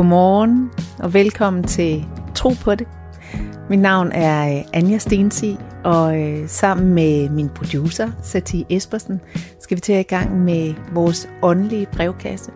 Godmorgen 0.00 0.70
og 0.98 1.14
velkommen 1.14 1.64
til 1.64 2.04
Tro 2.34 2.50
på 2.50 2.74
det. 2.74 2.88
Mit 3.70 3.78
navn 3.78 4.12
er 4.12 4.58
øh, 4.58 4.64
Anja 4.72 4.98
Stensi, 4.98 5.56
og 5.84 6.20
øh, 6.20 6.48
sammen 6.48 6.94
med 6.94 7.28
min 7.28 7.48
producer, 7.48 8.10
Sati 8.22 8.64
Espersen, 8.70 9.20
skal 9.60 9.76
vi 9.76 9.80
til 9.80 9.94
i 9.94 10.02
gang 10.02 10.44
med 10.44 10.74
vores 10.92 11.28
åndelige 11.42 11.86
brevkasse, 11.92 12.50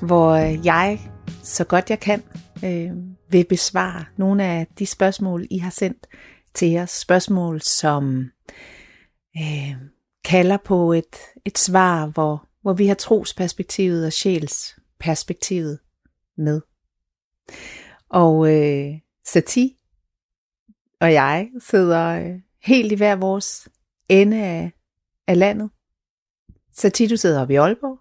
hvor 0.00 0.30
øh, 0.30 0.66
jeg, 0.66 1.10
så 1.42 1.64
godt 1.64 1.90
jeg 1.90 2.00
kan, 2.00 2.22
øh, 2.64 2.90
vil 3.30 3.44
besvare 3.48 4.04
nogle 4.16 4.44
af 4.44 4.66
de 4.78 4.86
spørgsmål, 4.86 5.46
I 5.50 5.58
har 5.58 5.70
sendt 5.70 6.06
til 6.54 6.78
os. 6.78 6.90
Spørgsmål, 6.90 7.60
som 7.60 8.30
øh, 9.36 9.74
kalder 10.24 10.56
på 10.64 10.92
et, 10.92 11.16
et 11.44 11.58
svar, 11.58 12.06
hvor, 12.06 12.46
hvor 12.62 12.72
vi 12.72 12.86
har 12.86 12.94
trosperspektivet 12.94 14.06
og 14.06 14.12
sjælsperspektivet 14.12 15.78
med. 16.38 16.60
Og 18.10 18.54
øh, 18.54 19.00
Sati 19.24 19.78
og 21.00 21.12
jeg 21.12 21.48
sidder 21.60 22.08
øh, 22.08 22.40
helt 22.62 22.92
i 22.92 22.94
hver 22.94 23.16
vores 23.16 23.68
ende 24.08 24.44
af, 24.44 24.72
af 25.26 25.38
landet. 25.38 25.70
Sati, 26.72 27.06
du 27.06 27.16
sidder 27.16 27.42
oppe 27.42 27.54
i 27.54 27.56
Aalborg. 27.56 27.98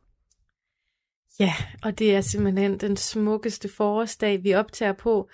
Ja, 1.40 1.54
og 1.84 2.00
det 2.00 2.16
er 2.16 2.22
simpelthen 2.22 2.78
den 2.78 2.98
smukkeste 2.98 3.70
forårsdag, 3.70 4.44
vi 4.44 4.54
optager 4.54 4.94
på. 4.94 5.30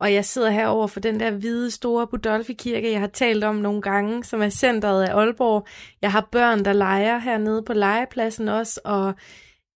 Og 0.00 0.14
jeg 0.14 0.24
sidder 0.24 0.50
herover 0.50 0.86
for 0.86 1.00
den 1.00 1.20
der 1.20 1.30
hvide, 1.30 1.70
store 1.70 2.06
Budolfi-kirke, 2.06 2.92
jeg 2.92 3.00
har 3.00 3.06
talt 3.06 3.44
om 3.44 3.54
nogle 3.54 3.82
gange, 3.82 4.24
som 4.24 4.42
er 4.42 4.48
centret 4.48 5.02
af 5.02 5.14
Aalborg. 5.14 5.66
Jeg 6.02 6.12
har 6.12 6.28
børn, 6.32 6.64
der 6.64 6.72
leger 6.72 7.18
hernede 7.18 7.62
på 7.62 7.72
legepladsen 7.72 8.48
også, 8.48 8.80
og 8.84 9.14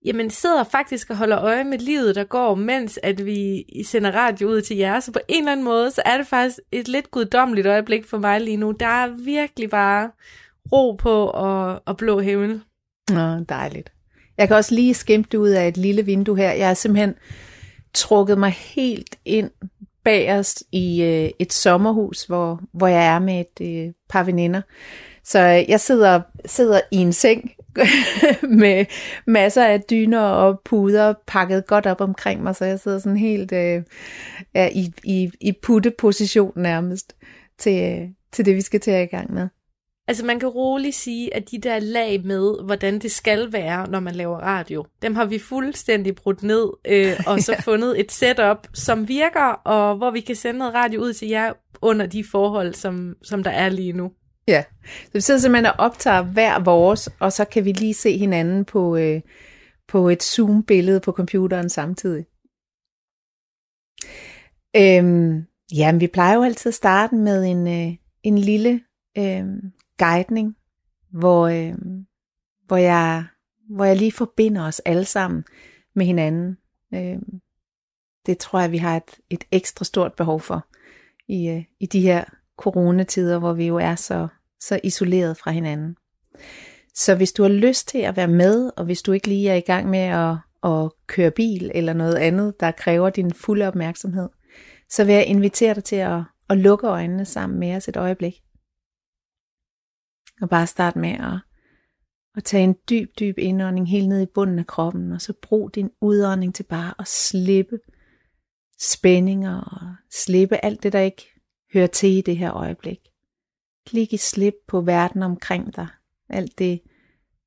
jamen, 0.04 0.30
sidder 0.30 0.64
faktisk 0.64 1.10
og 1.10 1.16
holder 1.16 1.40
øje 1.40 1.64
med 1.64 1.78
livet, 1.78 2.14
der 2.14 2.24
går, 2.24 2.54
mens 2.54 2.98
at 3.02 3.26
vi 3.26 3.64
sender 3.86 4.10
radio 4.10 4.48
ud 4.48 4.60
til 4.60 4.76
jer. 4.76 5.00
Så 5.00 5.12
på 5.12 5.20
en 5.28 5.38
eller 5.38 5.52
anden 5.52 5.64
måde, 5.64 5.90
så 5.90 6.02
er 6.04 6.16
det 6.16 6.26
faktisk 6.26 6.58
et 6.72 6.88
lidt 6.88 7.10
guddommeligt 7.10 7.66
øjeblik 7.66 8.06
for 8.06 8.18
mig 8.18 8.40
lige 8.40 8.56
nu. 8.56 8.70
Der 8.70 8.86
er 8.86 9.08
virkelig 9.24 9.70
bare 9.70 10.10
ro 10.72 10.92
på 10.92 11.24
og, 11.24 11.82
og 11.86 11.96
blå 11.96 12.20
himmel. 12.20 12.60
Nå, 13.10 13.44
dejligt. 13.48 13.92
Jeg 14.38 14.48
kan 14.48 14.56
også 14.56 14.74
lige 14.74 14.94
skimte 14.94 15.38
ud 15.38 15.48
af 15.48 15.68
et 15.68 15.76
lille 15.76 16.02
vindue 16.02 16.36
her. 16.36 16.52
Jeg 16.52 16.66
har 16.66 16.74
simpelthen 16.74 17.14
trukket 17.94 18.38
mig 18.38 18.50
helt 18.50 19.18
ind 19.24 19.50
bagerst 20.04 20.64
i 20.72 21.02
øh, 21.02 21.30
et 21.38 21.52
sommerhus, 21.52 22.24
hvor, 22.24 22.60
hvor 22.72 22.86
jeg 22.86 23.06
er 23.06 23.18
med 23.18 23.40
et 23.40 23.86
øh, 23.86 23.92
par 24.08 24.24
veninder. 24.24 24.62
Så 25.24 25.38
jeg 25.68 25.80
sidder, 25.80 26.20
sidder 26.46 26.80
i 26.90 26.96
en 26.96 27.12
seng 27.12 27.50
med 28.62 28.86
masser 29.26 29.64
af 29.64 29.80
dyner 29.80 30.20
og 30.20 30.60
puder 30.64 31.14
pakket 31.26 31.66
godt 31.66 31.86
op 31.86 32.00
omkring 32.00 32.42
mig, 32.42 32.56
så 32.56 32.64
jeg 32.64 32.80
sidder 32.80 32.98
sådan 32.98 33.16
helt 33.16 33.52
øh, 33.52 33.82
i, 34.54 34.92
i, 35.04 35.30
i 35.40 35.52
putteposition 35.62 36.52
nærmest 36.56 37.16
til, 37.58 38.08
til 38.32 38.44
det, 38.44 38.56
vi 38.56 38.60
skal 38.60 38.80
til 38.80 38.90
at 38.90 39.02
i 39.02 39.16
gang 39.16 39.34
med. 39.34 39.48
Altså 40.08 40.26
man 40.26 40.40
kan 40.40 40.48
roligt 40.48 40.94
sige, 40.94 41.34
at 41.34 41.50
de 41.50 41.58
der 41.58 41.78
lag 41.78 42.24
med, 42.24 42.64
hvordan 42.64 42.98
det 42.98 43.10
skal 43.10 43.52
være, 43.52 43.90
når 43.90 44.00
man 44.00 44.14
laver 44.14 44.38
radio, 44.38 44.86
dem 45.02 45.14
har 45.14 45.24
vi 45.24 45.38
fuldstændig 45.38 46.14
brudt 46.14 46.42
ned, 46.42 46.70
øh, 46.88 47.20
og 47.26 47.40
så 47.40 47.52
ja. 47.58 47.60
fundet 47.60 48.00
et 48.00 48.12
setup, 48.12 48.66
som 48.74 49.08
virker, 49.08 49.52
og 49.64 49.96
hvor 49.96 50.10
vi 50.10 50.20
kan 50.20 50.36
sende 50.36 50.58
noget 50.58 50.74
radio 50.74 51.00
ud 51.00 51.12
til 51.12 51.28
jer 51.28 51.52
under 51.82 52.06
de 52.06 52.24
forhold, 52.24 52.74
som, 52.74 53.16
som 53.22 53.42
der 53.42 53.50
er 53.50 53.68
lige 53.68 53.92
nu. 53.92 54.10
Ja, 54.50 54.64
så 54.82 55.10
vi 55.12 55.20
sidder 55.20 55.40
simpelthen 55.40 55.66
og 55.66 55.74
optager 55.78 56.22
hver 56.22 56.58
vores, 56.58 57.08
og 57.20 57.32
så 57.32 57.44
kan 57.44 57.64
vi 57.64 57.72
lige 57.72 57.94
se 57.94 58.18
hinanden 58.18 58.64
på, 58.64 58.96
øh, 58.96 59.20
på 59.88 60.08
et 60.08 60.22
Zoom-billede 60.22 61.00
på 61.00 61.12
computeren 61.12 61.68
samtidig. 61.68 62.26
Øhm, 64.76 65.46
jamen, 65.74 66.00
vi 66.00 66.06
plejer 66.06 66.34
jo 66.34 66.42
altid 66.42 66.70
at 66.70 66.74
starte 66.74 67.14
med 67.14 67.44
en, 67.44 67.66
øh, 67.66 67.96
en 68.22 68.38
lille 68.38 68.80
øh, 69.18 69.44
guidning, 69.98 70.56
hvor, 71.10 71.48
øh, 71.48 71.74
hvor, 72.66 72.76
jeg, 72.76 73.24
hvor 73.68 73.84
jeg 73.84 73.96
lige 73.96 74.12
forbinder 74.12 74.66
os 74.66 74.80
alle 74.80 75.04
sammen 75.04 75.44
med 75.94 76.06
hinanden. 76.06 76.58
Øh, 76.94 77.18
det 78.26 78.38
tror 78.38 78.60
jeg, 78.60 78.72
vi 78.72 78.78
har 78.78 78.96
et, 78.96 79.20
et 79.30 79.44
ekstra 79.52 79.84
stort 79.84 80.12
behov 80.14 80.40
for 80.40 80.66
i, 81.28 81.48
øh, 81.48 81.64
i 81.80 81.86
de 81.86 82.00
her 82.00 82.24
coronatider, 82.56 83.38
hvor 83.38 83.52
vi 83.52 83.66
jo 83.66 83.76
er 83.76 83.94
så, 83.94 84.28
så 84.60 84.80
isoleret 84.84 85.36
fra 85.36 85.50
hinanden. 85.50 85.96
Så 86.94 87.14
hvis 87.14 87.32
du 87.32 87.42
har 87.42 87.50
lyst 87.50 87.88
til 87.88 87.98
at 87.98 88.16
være 88.16 88.28
med, 88.28 88.70
og 88.76 88.84
hvis 88.84 89.02
du 89.02 89.12
ikke 89.12 89.28
lige 89.28 89.50
er 89.50 89.54
i 89.54 89.60
gang 89.60 89.90
med 89.90 89.98
at, 89.98 90.36
at 90.64 90.90
køre 91.06 91.30
bil 91.30 91.70
eller 91.74 91.92
noget 91.92 92.14
andet, 92.14 92.60
der 92.60 92.70
kræver 92.70 93.10
din 93.10 93.34
fulde 93.34 93.68
opmærksomhed, 93.68 94.28
så 94.90 95.04
vil 95.04 95.14
jeg 95.14 95.26
invitere 95.26 95.74
dig 95.74 95.84
til 95.84 95.96
at, 95.96 96.22
at 96.48 96.58
lukke 96.58 96.86
øjnene 96.86 97.24
sammen 97.24 97.58
med 97.58 97.76
os 97.76 97.88
et 97.88 97.96
øjeblik. 97.96 98.42
Og 100.42 100.48
bare 100.48 100.66
start 100.66 100.96
med 100.96 101.10
at, 101.10 101.38
at 102.36 102.44
tage 102.44 102.64
en 102.64 102.76
dyb, 102.90 103.08
dyb 103.18 103.38
indånding 103.38 103.88
helt 103.88 104.08
ned 104.08 104.22
i 104.22 104.32
bunden 104.34 104.58
af 104.58 104.66
kroppen, 104.66 105.12
og 105.12 105.20
så 105.20 105.32
brug 105.42 105.74
din 105.74 105.90
udånding 106.00 106.54
til 106.54 106.62
bare 106.62 106.94
at 106.98 107.08
slippe 107.08 107.78
spændinger 108.80 109.60
og 109.60 109.94
slippe 110.10 110.64
alt 110.64 110.82
det, 110.82 110.92
der 110.92 111.00
ikke 111.00 111.30
hører 111.74 111.86
til 111.86 112.10
i 112.10 112.20
det 112.20 112.36
her 112.36 112.52
øjeblik. 112.52 113.09
Lige 113.90 114.06
give 114.06 114.18
slip 114.18 114.54
på 114.66 114.80
verden 114.80 115.22
omkring 115.22 115.76
dig. 115.76 115.88
Alt 116.28 116.58
det, 116.58 116.82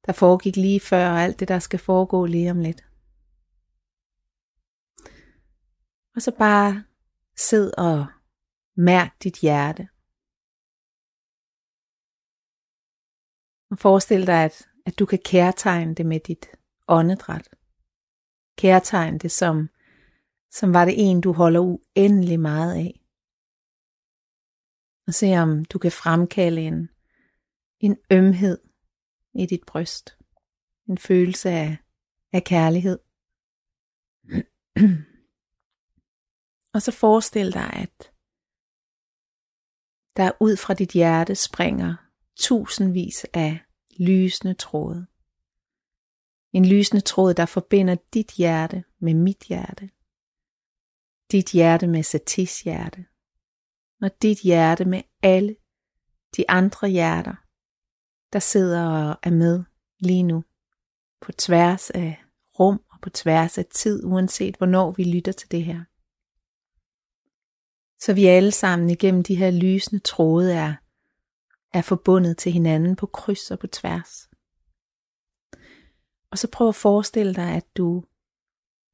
der 0.05 0.13
foregik 0.13 0.55
lige 0.55 0.79
før, 0.79 1.09
og 1.09 1.21
alt 1.21 1.39
det, 1.39 1.47
der 1.47 1.59
skal 1.59 1.79
foregå 1.79 2.25
lige 2.25 2.51
om 2.51 2.59
lidt. 2.59 2.85
Og 6.15 6.21
så 6.21 6.31
bare 6.37 6.83
sid 7.35 7.71
og 7.77 8.05
mærk 8.75 9.23
dit 9.23 9.39
hjerte. 9.39 9.87
Og 13.71 13.79
forestil 13.79 14.27
dig, 14.27 14.43
at, 14.43 14.67
at 14.85 14.99
du 14.99 15.05
kan 15.05 15.19
kærtegne 15.25 15.95
det 15.95 16.05
med 16.05 16.19
dit 16.19 16.45
åndedræt. 16.87 17.49
Kærtegne 18.57 19.19
det 19.19 19.31
som, 19.31 19.69
som 20.51 20.73
var 20.73 20.85
det 20.85 20.93
en, 20.97 21.21
du 21.21 21.33
holder 21.33 21.59
uendelig 21.59 22.39
meget 22.39 22.73
af. 22.75 23.02
Og 25.07 25.13
se 25.13 25.37
om 25.37 25.65
du 25.65 25.79
kan 25.79 25.91
fremkalde 25.91 26.61
en, 26.61 26.89
en 27.79 27.97
ømhed 28.11 28.57
i 29.33 29.45
dit 29.45 29.65
bryst. 29.67 30.17
En 30.89 30.97
følelse 30.97 31.49
af, 31.49 31.77
af 32.33 32.43
kærlighed. 32.43 32.99
og 36.73 36.81
så 36.81 36.91
forestil 36.91 37.53
dig, 37.53 37.73
at 37.73 38.11
der 40.17 40.31
ud 40.39 40.57
fra 40.57 40.73
dit 40.73 40.91
hjerte 40.91 41.35
springer 41.35 41.95
tusindvis 42.35 43.25
af 43.33 43.59
lysende 43.99 44.53
tråde. 44.53 45.07
En 46.53 46.65
lysende 46.65 47.01
tråd, 47.01 47.33
der 47.33 47.45
forbinder 47.45 47.95
dit 48.13 48.31
hjerte 48.31 48.83
med 48.99 49.13
mit 49.13 49.43
hjerte. 49.43 49.89
Dit 51.31 51.51
hjerte 51.51 51.87
med 51.87 52.03
Satis 52.03 52.61
hjerte 52.61 53.05
når 53.99 54.07
dit 54.07 54.39
hjerte 54.39 54.85
med 54.85 55.01
alle 55.21 55.55
de 56.37 56.49
andre 56.49 56.87
hjerter, 56.87 57.35
der 58.33 58.39
sidder 58.39 58.89
og 58.89 59.19
er 59.23 59.31
med 59.31 59.63
lige 59.99 60.23
nu. 60.23 60.43
På 61.21 61.31
tværs 61.31 61.89
af 61.89 62.23
rum 62.59 62.81
og 62.91 63.01
på 63.01 63.09
tværs 63.09 63.57
af 63.57 63.65
tid, 63.65 64.03
uanset 64.05 64.57
hvornår 64.57 64.91
vi 64.91 65.03
lytter 65.03 65.31
til 65.31 65.51
det 65.51 65.63
her. 65.63 65.83
Så 68.03 68.13
vi 68.13 68.25
alle 68.25 68.51
sammen 68.51 68.89
igennem 68.89 69.23
de 69.23 69.35
her 69.35 69.51
lysende 69.51 69.99
tråde 69.99 70.53
er 70.53 70.75
er 71.73 71.81
forbundet 71.81 72.37
til 72.37 72.51
hinanden 72.51 72.95
på 72.95 73.05
kryds 73.05 73.51
og 73.51 73.59
på 73.59 73.67
tværs. 73.67 74.29
Og 76.31 76.37
så 76.37 76.47
prøv 76.51 76.67
at 76.67 76.75
forestille 76.75 77.33
dig, 77.33 77.55
at 77.55 77.77
du 77.77 78.03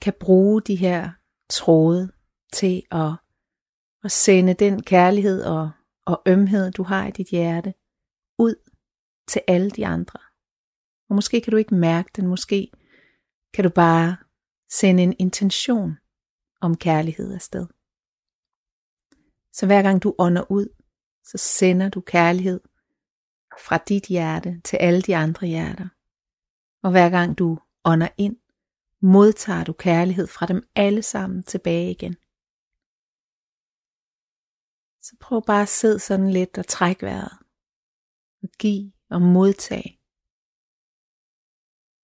kan 0.01 0.13
bruge 0.19 0.61
de 0.61 0.75
her 0.75 1.11
tråde 1.49 2.11
til 2.53 2.83
at, 2.91 3.11
og 4.03 4.11
sende 4.11 4.53
den 4.53 4.83
kærlighed 4.83 5.43
og, 5.43 5.71
og 6.05 6.21
ømhed, 6.27 6.71
du 6.71 6.83
har 6.83 7.07
i 7.07 7.11
dit 7.11 7.27
hjerte, 7.27 7.73
ud 8.39 8.55
til 9.27 9.41
alle 9.47 9.69
de 9.69 9.85
andre. 9.85 10.19
Og 11.09 11.15
måske 11.15 11.41
kan 11.41 11.51
du 11.51 11.57
ikke 11.57 11.75
mærke 11.75 12.09
den, 12.15 12.27
måske 12.27 12.71
kan 13.53 13.63
du 13.63 13.69
bare 13.69 14.17
sende 14.71 15.03
en 15.03 15.15
intention 15.19 15.97
om 16.61 16.77
kærlighed 16.77 17.33
afsted. 17.33 17.67
Så 19.53 19.65
hver 19.65 19.81
gang 19.81 20.03
du 20.03 20.15
ånder 20.19 20.51
ud, 20.51 20.67
så 21.23 21.37
sender 21.37 21.89
du 21.89 22.01
kærlighed 22.01 22.61
fra 23.65 23.77
dit 23.77 24.05
hjerte 24.05 24.61
til 24.63 24.77
alle 24.77 25.01
de 25.01 25.15
andre 25.15 25.47
hjerter. 25.47 25.87
Og 26.83 26.91
hver 26.91 27.09
gang 27.09 27.37
du 27.37 27.59
ånder 27.85 28.09
ind, 28.17 28.37
modtager 29.01 29.63
du 29.63 29.73
kærlighed 29.73 30.27
fra 30.27 30.45
dem 30.45 30.69
alle 30.75 31.01
sammen 31.01 31.43
tilbage 31.43 31.91
igen. 31.91 32.15
Så 35.09 35.15
prøv 35.19 35.45
bare 35.45 35.61
at 35.61 35.67
sidde 35.69 35.99
sådan 35.99 36.29
lidt 36.29 36.57
og 36.57 36.67
træk 36.67 37.01
vejret. 37.01 37.37
Og 38.43 38.49
giv 38.59 38.91
og 39.09 39.21
modtag. 39.21 39.99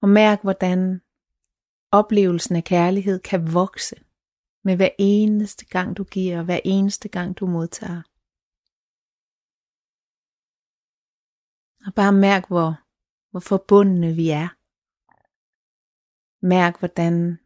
Og 0.01 0.09
mærk, 0.09 0.41
hvordan 0.41 1.01
oplevelsen 1.91 2.55
af 2.55 2.63
kærlighed 2.63 3.19
kan 3.19 3.53
vokse 3.53 3.95
med 4.63 4.75
hver 4.75 4.89
eneste 4.99 5.65
gang 5.65 5.97
du 5.97 6.03
giver, 6.03 6.39
og 6.39 6.45
hver 6.45 6.59
eneste 6.65 7.09
gang 7.09 7.39
du 7.39 7.45
modtager. 7.47 8.01
Og 11.87 11.93
bare 11.93 12.13
mærk, 12.13 12.47
hvor, 12.47 12.69
hvor 13.31 13.39
forbundne 13.39 14.13
vi 14.13 14.29
er. 14.29 14.49
Mærk, 16.45 16.79
hvordan 16.79 17.39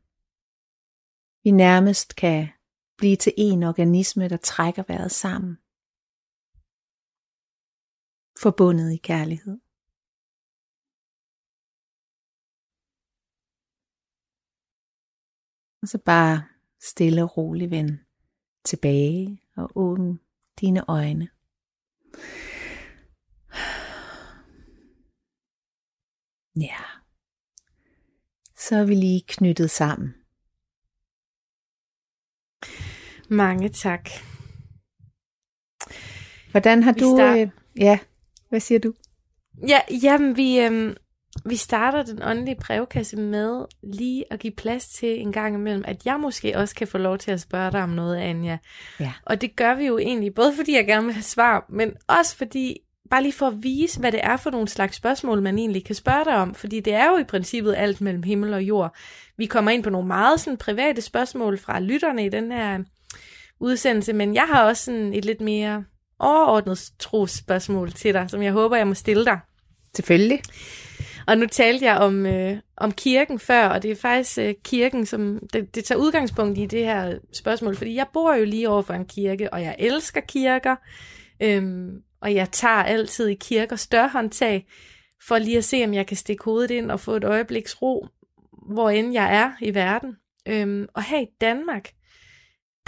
vi 1.43 1.51
nærmest 1.51 2.15
kan 2.15 2.49
blive 2.99 3.15
til 3.15 3.33
en 3.37 3.63
organisme, 3.63 4.29
der 4.29 4.37
trækker 4.37 4.83
vejret 4.87 5.11
sammen. 5.11 5.53
Forbundet 8.43 8.93
i 8.93 8.97
kærlighed. 8.97 9.57
Og 15.81 15.87
så 15.87 15.97
bare 16.05 16.37
stille 16.81 17.23
og 17.23 17.37
rolig 17.37 17.71
vend 17.71 17.99
tilbage 18.65 19.41
og 19.55 19.71
åbne 19.75 20.19
dine 20.61 20.89
øjne. 20.89 21.29
Ja. 26.55 26.83
Så 28.57 28.75
er 28.75 28.85
vi 28.85 28.95
lige 28.95 29.23
knyttet 29.27 29.71
sammen. 29.71 30.18
Mange 33.29 33.69
tak. 33.69 34.09
Hvordan 36.51 36.83
har 36.83 36.93
Vi 36.93 36.99
du... 36.99 37.15
start- 37.17 37.37
Øh, 37.39 37.47
ja, 37.79 37.99
hvad 38.49 38.59
siger 38.59 38.79
du? 38.79 38.93
Ja, 39.67 39.79
jamen, 40.03 40.37
vi, 40.37 40.59
øhm, 40.59 40.95
vi 41.45 41.55
starter 41.55 42.03
den 42.03 42.23
åndelige 42.23 42.55
brevkasse 42.61 43.17
med 43.17 43.65
lige 43.83 44.25
at 44.33 44.39
give 44.39 44.53
plads 44.57 44.87
til 44.87 45.21
en 45.21 45.31
gang 45.31 45.55
imellem, 45.55 45.83
at 45.87 46.05
jeg 46.05 46.19
måske 46.19 46.57
også 46.57 46.75
kan 46.75 46.87
få 46.87 46.97
lov 46.97 47.17
til 47.17 47.31
at 47.31 47.41
spørge 47.41 47.71
dig 47.71 47.83
om 47.83 47.89
noget, 47.89 48.17
Anja. 48.17 48.57
Ja. 48.99 49.13
Og 49.25 49.41
det 49.41 49.55
gør 49.55 49.75
vi 49.75 49.85
jo 49.85 49.97
egentlig, 49.97 50.33
både 50.33 50.55
fordi 50.57 50.75
jeg 50.75 50.85
gerne 50.87 51.05
vil 51.05 51.13
have 51.13 51.23
svar, 51.23 51.65
men 51.69 51.93
også 52.07 52.37
fordi, 52.37 52.77
bare 53.09 53.21
lige 53.23 53.33
for 53.33 53.47
at 53.47 53.63
vise, 53.63 53.99
hvad 53.99 54.11
det 54.11 54.19
er 54.23 54.37
for 54.37 54.49
nogle 54.49 54.67
slags 54.67 54.95
spørgsmål, 54.95 55.41
man 55.41 55.57
egentlig 55.59 55.85
kan 55.85 55.95
spørge 55.95 56.25
dig 56.25 56.35
om. 56.35 56.55
Fordi 56.55 56.79
det 56.79 56.93
er 56.93 57.05
jo 57.11 57.17
i 57.17 57.23
princippet 57.23 57.75
alt 57.77 58.01
mellem 58.01 58.23
himmel 58.23 58.53
og 58.53 58.63
jord. 58.63 58.95
Vi 59.37 59.45
kommer 59.45 59.71
ind 59.71 59.83
på 59.83 59.89
nogle 59.89 60.07
meget 60.07 60.39
sådan 60.39 60.57
private 60.57 61.01
spørgsmål 61.01 61.57
fra 61.57 61.79
lytterne 61.79 62.25
i 62.25 62.29
den 62.29 62.51
her 62.51 62.79
udsendelse, 63.59 64.13
men 64.13 64.33
jeg 64.33 64.47
har 64.47 64.63
også 64.63 64.85
sådan 64.85 65.13
et 65.13 65.25
lidt 65.25 65.41
mere 65.41 65.83
overordnet 66.19 66.91
trosspørgsmål 66.99 67.91
til 67.91 68.13
dig, 68.13 68.29
som 68.29 68.41
jeg 68.41 68.51
håber, 68.51 68.77
jeg 68.77 68.87
må 68.87 68.93
stille 68.93 69.25
dig. 69.25 69.39
Selvfølgelig. 69.95 70.41
Og 71.27 71.37
nu 71.37 71.45
talte 71.45 71.85
jeg 71.85 71.97
om, 71.97 72.25
øh, 72.25 72.57
om 72.77 72.91
kirken 72.91 73.39
før, 73.39 73.67
og 73.67 73.83
det 73.83 73.91
er 73.91 73.95
faktisk 73.95 74.37
øh, 74.37 74.53
kirken, 74.63 75.05
som 75.05 75.39
det, 75.53 75.75
det 75.75 75.83
tager 75.83 75.99
udgangspunkt 75.99 76.57
i 76.57 76.65
det 76.65 76.85
her 76.85 77.17
spørgsmål, 77.33 77.75
fordi 77.75 77.95
jeg 77.95 78.07
bor 78.13 78.33
jo 78.33 78.45
lige 78.45 78.69
over 78.69 78.81
for 78.81 78.93
en 78.93 79.05
kirke, 79.05 79.53
og 79.53 79.61
jeg 79.61 79.75
elsker 79.79 80.21
kirker, 80.21 80.75
øhm, 81.41 82.01
og 82.21 82.35
jeg 82.35 82.51
tager 82.51 82.83
altid 82.83 83.27
i 83.27 83.33
kirkers 83.33 83.87
dørhåndtag, 83.87 84.67
for 85.27 85.37
lige 85.37 85.57
at 85.57 85.63
se, 85.63 85.83
om 85.83 85.93
jeg 85.93 86.07
kan 86.07 86.17
stikke 86.17 86.43
hovedet 86.43 86.71
ind 86.71 86.91
og 86.91 86.99
få 86.99 87.15
et 87.15 87.23
øjebliks 87.23 87.81
ro, 87.81 88.07
hvor 88.73 88.89
end 88.89 89.13
jeg 89.13 89.35
er 89.35 89.51
i 89.61 89.75
verden. 89.75 90.15
Øhm, 90.47 90.87
og 90.93 91.03
her 91.03 91.19
i 91.19 91.27
Danmark, 91.41 91.89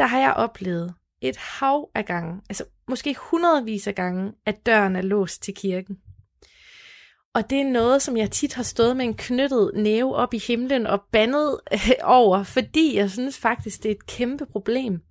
der 0.02 0.08
har 0.08 0.20
jeg 0.20 0.34
oplevet 0.34 0.94
et 1.22 1.38
hav 1.38 1.90
af 1.96 2.06
gange, 2.06 2.42
altså 2.50 2.64
måske 2.88 3.16
hundredvis 3.20 3.88
af 3.88 3.96
gange, 3.96 4.32
at 4.46 4.66
døren 4.66 4.96
er 4.96 5.02
låst 5.02 5.44
til 5.44 5.54
kirken. 5.54 5.98
Og 7.36 7.50
det 7.50 7.62
er 7.62 7.72
noget, 7.72 8.02
som 8.02 8.18
jeg 8.18 8.32
tit 8.32 8.54
har 8.54 8.64
stået 8.64 8.98
med 8.98 9.06
en 9.06 9.14
knyttet 9.14 9.72
næve 9.76 10.16
op 10.16 10.34
i 10.34 10.38
himlen 10.48 10.88
og 10.88 11.02
bandet 11.12 11.60
øh, 11.74 11.92
over, 12.04 12.44
fordi 12.44 12.98
jeg 12.98 13.12
synes 13.12 13.38
faktisk, 13.38 13.84
det 13.84 13.92
er 13.92 13.96
et 13.96 14.06
kæmpe 14.06 14.46
problem, 14.46 15.02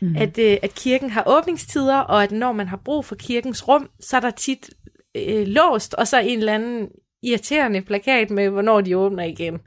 mm. 0.00 0.16
at, 0.16 0.38
øh, 0.38 0.56
at 0.62 0.74
kirken 0.74 1.10
har 1.10 1.24
åbningstider, 1.26 1.98
og 1.98 2.22
at 2.22 2.32
når 2.32 2.52
man 2.52 2.68
har 2.68 2.80
brug 2.84 3.04
for 3.04 3.14
kirkens 3.14 3.68
rum, 3.68 3.90
så 4.00 4.16
er 4.16 4.20
der 4.20 4.30
tit 4.30 4.70
øh, 5.16 5.46
låst, 5.46 5.94
og 5.94 6.08
så 6.08 6.20
en 6.20 6.38
eller 6.38 6.54
anden 6.54 6.88
irriterende 7.22 7.82
plakat 7.82 8.30
med, 8.30 8.48
hvornår 8.48 8.80
de 8.80 8.96
åbner 8.96 9.24
igen. 9.24 9.58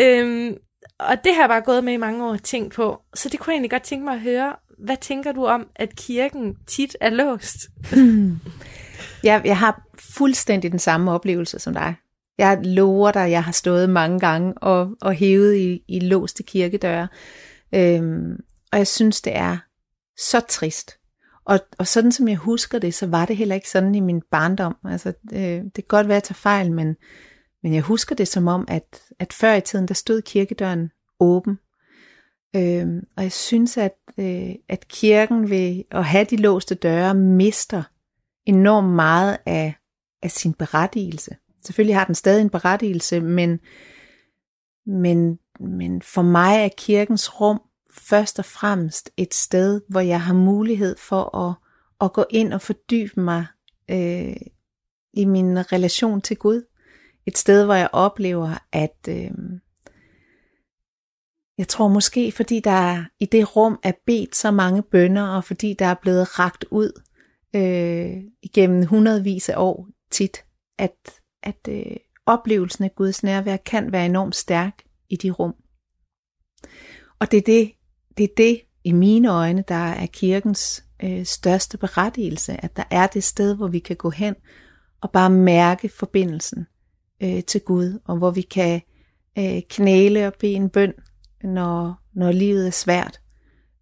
Øhm, 0.00 0.56
og 0.98 1.24
det 1.24 1.34
har 1.34 1.42
jeg 1.42 1.48
bare 1.48 1.60
gået 1.60 1.84
med 1.84 1.92
i 1.92 1.96
mange 1.96 2.26
år 2.26 2.36
tænkt 2.36 2.74
på. 2.74 3.02
Så 3.14 3.28
det 3.28 3.40
kunne 3.40 3.50
jeg 3.50 3.54
egentlig 3.54 3.70
godt 3.70 3.82
tænke 3.82 4.04
mig 4.04 4.14
at 4.14 4.20
høre. 4.20 4.56
Hvad 4.78 4.96
tænker 5.00 5.32
du 5.32 5.46
om, 5.46 5.66
at 5.76 5.96
kirken 5.96 6.56
tit 6.66 6.96
er 7.00 7.10
låst? 7.10 7.56
Jeg, 9.24 9.42
jeg 9.44 9.58
har 9.58 9.82
fuldstændig 9.98 10.70
den 10.70 10.78
samme 10.78 11.10
oplevelse 11.10 11.58
som 11.58 11.74
dig. 11.74 11.94
Jeg 12.38 12.58
lover 12.64 13.10
dig, 13.10 13.30
jeg 13.30 13.44
har 13.44 13.52
stået 13.52 13.90
mange 13.90 14.20
gange 14.20 14.54
og, 14.56 14.96
og 15.00 15.14
hævet 15.14 15.56
i, 15.56 15.82
i 15.88 16.00
låste 16.00 16.42
kirkedøre. 16.42 17.08
Øhm, 17.74 18.36
og 18.72 18.78
jeg 18.78 18.86
synes, 18.86 19.20
det 19.20 19.36
er 19.36 19.56
så 20.18 20.40
trist. 20.40 20.98
Og, 21.44 21.60
og 21.78 21.86
sådan 21.86 22.12
som 22.12 22.28
jeg 22.28 22.36
husker 22.36 22.78
det, 22.78 22.94
så 22.94 23.06
var 23.06 23.26
det 23.26 23.36
heller 23.36 23.54
ikke 23.54 23.70
sådan 23.70 23.94
i 23.94 24.00
min 24.00 24.22
barndom. 24.30 24.76
Altså, 24.84 25.12
øh, 25.32 25.40
det 25.40 25.74
kan 25.74 25.84
godt 25.88 26.08
være, 26.08 26.16
at 26.16 26.22
jeg 26.22 26.34
tager 26.36 26.40
fejl, 26.42 26.72
men, 26.72 26.96
men 27.64 27.74
jeg 27.74 27.82
husker 27.82 28.14
det 28.14 28.28
som 28.28 28.48
om, 28.48 28.64
at, 28.68 29.02
at 29.18 29.32
før 29.32 29.54
i 29.54 29.60
tiden, 29.60 29.88
der 29.88 29.94
stod 29.94 30.22
kirkedøren 30.22 30.90
åben. 31.20 31.58
Øhm, 32.56 33.00
og 33.16 33.22
jeg 33.22 33.32
synes, 33.32 33.76
at, 33.76 33.96
øh, 34.18 34.54
at 34.68 34.88
kirken 34.88 35.50
ved 35.50 35.82
at 35.90 36.04
have 36.04 36.24
de 36.24 36.36
låste 36.36 36.74
døre 36.74 37.14
mister 37.14 37.82
enormt 38.46 38.88
meget 38.94 39.38
af, 39.46 39.74
af 40.22 40.30
sin 40.30 40.54
berettigelse. 40.54 41.36
Selvfølgelig 41.64 41.96
har 41.96 42.04
den 42.04 42.14
stadig 42.14 42.40
en 42.40 42.50
berettigelse, 42.50 43.20
men, 43.20 43.60
men, 44.86 45.38
men 45.60 46.02
for 46.02 46.22
mig 46.22 46.64
er 46.64 46.68
kirkens 46.78 47.40
rum 47.40 47.60
først 47.92 48.38
og 48.38 48.44
fremmest 48.44 49.10
et 49.16 49.34
sted, 49.34 49.80
hvor 49.88 50.00
jeg 50.00 50.22
har 50.22 50.34
mulighed 50.34 50.96
for 50.98 51.36
at, 51.38 51.54
at 52.00 52.12
gå 52.12 52.24
ind 52.30 52.52
og 52.52 52.60
fordybe 52.60 53.20
mig 53.20 53.46
øh, 53.90 54.36
i 55.14 55.24
min 55.24 55.72
relation 55.72 56.20
til 56.20 56.36
Gud. 56.36 56.73
Et 57.26 57.38
sted, 57.38 57.64
hvor 57.64 57.74
jeg 57.74 57.88
oplever, 57.92 58.66
at 58.72 59.08
øh, 59.08 59.30
jeg 61.58 61.68
tror 61.68 61.88
måske, 61.88 62.32
fordi 62.32 62.60
der 62.60 63.04
i 63.20 63.26
det 63.26 63.56
rum 63.56 63.78
er 63.82 63.92
bedt 64.06 64.36
så 64.36 64.50
mange 64.50 64.82
bønder, 64.82 65.26
og 65.28 65.44
fordi 65.44 65.74
der 65.78 65.86
er 65.86 65.94
blevet 66.02 66.38
ragt 66.38 66.64
ud 66.70 67.02
øh, 67.56 68.22
igennem 68.42 68.86
hundredvis 68.86 69.48
af 69.48 69.54
år 69.56 69.88
tit, 70.10 70.44
at, 70.78 71.20
at 71.42 71.68
øh, 71.68 71.96
oplevelsen 72.26 72.84
af 72.84 72.94
Guds 72.94 73.22
nærvær 73.22 73.56
kan 73.56 73.92
være 73.92 74.06
enormt 74.06 74.36
stærk 74.36 74.82
i 75.08 75.16
de 75.16 75.30
rum. 75.30 75.54
Og 77.18 77.30
det 77.30 77.36
er 77.36 77.42
det, 77.42 77.72
det 78.18 78.24
er 78.24 78.34
det 78.36 78.60
i 78.84 78.92
mine 78.92 79.28
øjne, 79.30 79.64
der 79.68 79.74
er 79.74 80.06
kirkens 80.06 80.84
øh, 81.02 81.24
største 81.24 81.78
berettigelse, 81.78 82.64
at 82.64 82.76
der 82.76 82.84
er 82.90 83.06
det 83.06 83.24
sted, 83.24 83.56
hvor 83.56 83.68
vi 83.68 83.78
kan 83.78 83.96
gå 83.96 84.10
hen 84.10 84.34
og 85.00 85.10
bare 85.10 85.30
mærke 85.30 85.88
forbindelsen 85.88 86.66
øh, 87.24 87.44
til 87.44 87.60
Gud, 87.60 87.98
og 88.04 88.16
hvor 88.16 88.30
vi 88.30 88.40
kan 88.42 88.80
øh, 89.38 89.62
knæle 89.68 90.26
og 90.26 90.34
bede 90.38 90.52
en 90.52 90.68
bøn, 90.68 90.92
når, 91.44 92.02
når 92.12 92.32
livet 92.32 92.66
er 92.66 92.70
svært, 92.70 93.20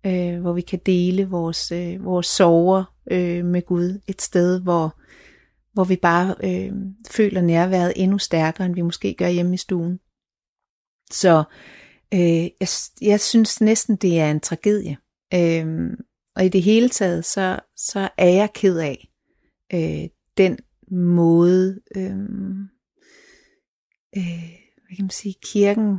øh, 0.06 0.40
hvor 0.40 0.52
vi 0.52 0.60
kan 0.60 0.80
dele 0.86 1.28
vores, 1.28 1.72
øh, 1.72 2.04
vores 2.04 2.26
sorger 2.26 2.84
øh, 3.10 3.44
med 3.44 3.62
Gud, 3.62 4.00
et 4.08 4.22
sted, 4.22 4.60
hvor, 4.60 5.00
hvor 5.72 5.84
vi 5.84 5.96
bare 5.96 6.34
øh, 6.44 6.72
føler 7.10 7.40
nærværet 7.40 7.92
endnu 7.96 8.18
stærkere, 8.18 8.66
end 8.66 8.74
vi 8.74 8.82
måske 8.82 9.14
gør 9.14 9.28
hjemme 9.28 9.54
i 9.54 9.56
stuen. 9.56 10.00
Så 11.10 11.44
øh, 12.14 12.42
jeg, 12.60 12.68
jeg 13.02 13.20
synes 13.20 13.60
næsten, 13.60 13.96
det 13.96 14.20
er 14.20 14.30
en 14.30 14.40
tragedie. 14.40 14.96
Øh, 15.34 15.90
og 16.36 16.44
i 16.44 16.48
det 16.48 16.62
hele 16.62 16.88
taget, 16.88 17.24
så, 17.24 17.60
så 17.76 18.08
er 18.18 18.28
jeg 18.28 18.52
ked 18.54 18.78
af 18.78 19.08
øh, 19.74 20.08
den 20.36 20.58
måde, 20.90 21.80
øh, 21.96 22.18
øh, 24.16 24.22
hvad 24.86 24.96
kan 24.96 25.04
man 25.04 25.10
sige, 25.10 25.34
kirken, 25.42 25.98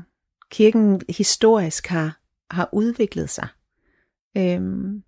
kirken 0.51 1.01
historisk 1.09 1.87
har, 1.87 2.19
har 2.51 2.69
udviklet 2.73 3.29
sig. 3.29 3.47
Øhm, 4.37 5.03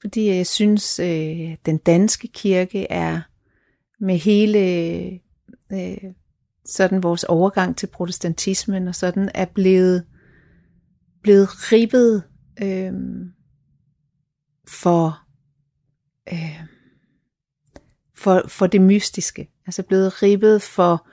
fordi 0.00 0.26
jeg 0.26 0.46
synes, 0.46 0.98
øh, 0.98 1.56
den 1.66 1.78
danske 1.78 2.28
kirke 2.28 2.86
er 2.90 3.20
med 4.00 4.18
hele 4.18 4.58
øh, 5.72 6.12
sådan 6.64 7.02
vores 7.02 7.24
overgang 7.24 7.76
til 7.76 7.86
protestantismen 7.86 8.88
og 8.88 8.94
sådan 8.94 9.30
er 9.34 9.44
blevet 9.44 10.06
blevet 11.22 11.72
ribbet 11.72 12.22
øh, 12.62 12.92
for 14.68 15.20
øh, 16.32 16.60
for 18.16 18.48
for 18.48 18.66
det 18.66 18.80
mystiske, 18.80 19.50
altså 19.66 19.82
blevet 19.82 20.22
ribbet 20.22 20.62
for 20.62 21.08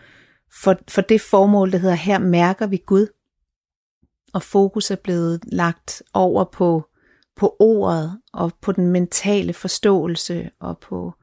for 0.52 0.76
for 0.88 1.02
det 1.02 1.22
formål 1.22 1.72
der 1.72 1.78
hedder 1.78 1.96
her 1.96 2.20
mærker 2.20 2.68
vi 2.68 2.84
Gud, 2.86 3.08
og 4.34 4.44
fokus 4.44 4.92
er 4.92 4.96
blevet 4.96 5.40
lagt 5.46 6.04
over 6.14 6.44
på 6.44 6.90
på 7.36 7.56
ordet 7.60 8.22
og 8.34 8.52
på 8.62 8.72
den 8.72 8.88
mentale 8.88 9.54
forståelse 9.54 10.50
og 10.60 10.78
på 10.78 11.14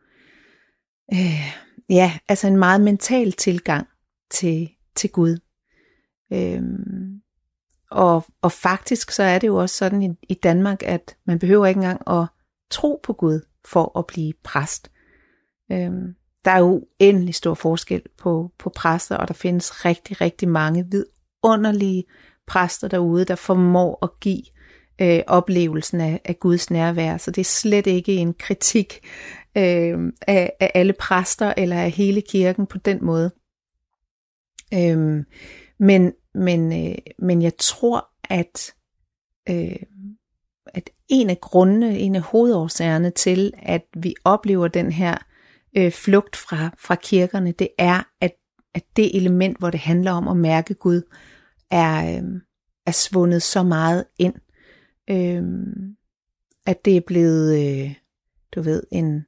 øh, 1.12 1.56
ja, 1.88 2.18
altså 2.28 2.46
en 2.46 2.56
meget 2.56 2.80
mental 2.80 3.32
tilgang 3.32 3.86
til, 4.30 4.70
til 4.94 5.10
Gud. 5.10 5.38
Øhm, 6.32 7.20
og, 7.90 8.24
og 8.42 8.52
faktisk 8.52 9.10
så 9.10 9.22
er 9.22 9.38
det 9.38 9.46
jo 9.46 9.56
også 9.56 9.76
sådan 9.76 10.02
i, 10.02 10.10
i 10.28 10.34
Danmark, 10.34 10.82
at 10.82 11.16
man 11.24 11.38
behøver 11.38 11.66
ikke 11.66 11.78
engang 11.78 12.02
at 12.10 12.26
tro 12.70 13.00
på 13.02 13.12
Gud 13.12 13.40
for 13.64 13.98
at 13.98 14.06
blive 14.06 14.32
præst. 14.44 14.90
Øhm, 15.72 16.14
der 16.44 16.50
er 16.50 16.58
jo 16.58 16.86
uendelig 17.00 17.34
stor 17.34 17.54
forskel 17.54 18.02
på, 18.18 18.50
på 18.58 18.70
præster, 18.76 19.16
og 19.16 19.28
der 19.28 19.34
findes 19.34 19.84
rigtig, 19.84 20.20
rigtig 20.20 20.48
mange 20.48 20.86
vidunderlige 20.90 22.04
præster 22.46 22.88
derude, 22.88 23.24
der 23.24 23.34
formår 23.34 23.98
at 24.02 24.10
give 24.20 24.42
øh, 25.00 25.20
oplevelsen 25.26 26.00
af, 26.00 26.20
af 26.24 26.40
Guds 26.40 26.70
nærvær. 26.70 27.16
Så 27.16 27.30
det 27.30 27.40
er 27.40 27.44
slet 27.44 27.86
ikke 27.86 28.16
en 28.16 28.34
kritik 28.34 29.00
øh, 29.56 30.12
af, 30.26 30.52
af 30.60 30.70
alle 30.74 30.92
præster 30.92 31.54
eller 31.56 31.76
af 31.76 31.90
hele 31.90 32.20
kirken 32.20 32.66
på 32.66 32.78
den 32.78 33.04
måde. 33.04 33.30
Øh, 34.74 35.24
men, 35.78 36.12
men, 36.34 36.88
øh, 36.88 36.94
men 37.18 37.42
jeg 37.42 37.52
tror, 37.58 38.08
at, 38.24 38.74
øh, 39.50 39.76
at 40.66 40.90
en 41.08 41.30
af 41.30 41.40
grundene, 41.40 41.98
en 41.98 42.14
af 42.14 42.22
hovedårsagerne 42.22 43.10
til, 43.10 43.52
at 43.58 43.82
vi 43.96 44.14
oplever 44.24 44.68
den 44.68 44.92
her 44.92 45.18
øh, 45.76 45.92
flugt 45.92 46.36
fra, 46.36 46.70
fra 46.78 46.94
kirkerne, 46.94 47.52
det 47.52 47.68
er, 47.78 48.02
at, 48.20 48.32
at 48.74 48.84
det 48.96 49.16
element, 49.16 49.58
hvor 49.58 49.70
det 49.70 49.80
handler 49.80 50.12
om 50.12 50.28
at 50.28 50.36
mærke 50.36 50.74
Gud, 50.74 51.02
er, 51.70 52.16
øh, 52.16 52.40
er 52.86 52.90
svundet 52.90 53.42
så 53.42 53.62
meget 53.62 54.04
ind, 54.18 54.34
øh, 55.10 55.42
at 56.66 56.84
det 56.84 56.96
er 56.96 57.00
blevet, 57.00 57.58
øh, 57.58 57.94
du 58.54 58.62
ved, 58.62 58.82
en, 58.92 59.26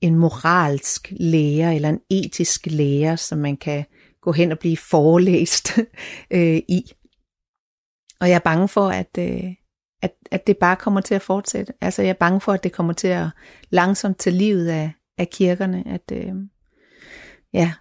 en 0.00 0.14
moralsk 0.14 1.12
lærer 1.20 1.72
eller 1.72 1.88
en 1.88 2.00
etisk 2.10 2.66
lærer, 2.66 3.16
som 3.16 3.38
man 3.38 3.56
kan 3.56 3.84
gå 4.20 4.32
hen 4.32 4.52
og 4.52 4.58
blive 4.58 4.76
forelæst 4.76 5.78
øh, 6.30 6.56
i. 6.68 6.92
Og 8.20 8.28
jeg 8.28 8.34
er 8.34 8.38
bange 8.38 8.68
for, 8.68 8.88
at, 8.88 9.18
øh, 9.18 9.54
at, 10.02 10.12
at 10.30 10.46
det 10.46 10.56
bare 10.56 10.76
kommer 10.76 11.00
til 11.00 11.14
at 11.14 11.22
fortsætte. 11.22 11.72
Altså 11.80 12.02
jeg 12.02 12.08
er 12.08 12.14
bange 12.20 12.40
for, 12.40 12.52
at 12.52 12.64
det 12.64 12.72
kommer 12.72 12.92
til 12.92 13.08
at 13.08 13.28
langsomt 13.70 14.18
til 14.18 14.32
livet 14.32 14.68
af, 14.68 14.92
af 15.18 15.30
kirkerne, 15.30 15.88
at, 15.88 16.12
øh, 16.12 16.34
ja, 17.52 17.72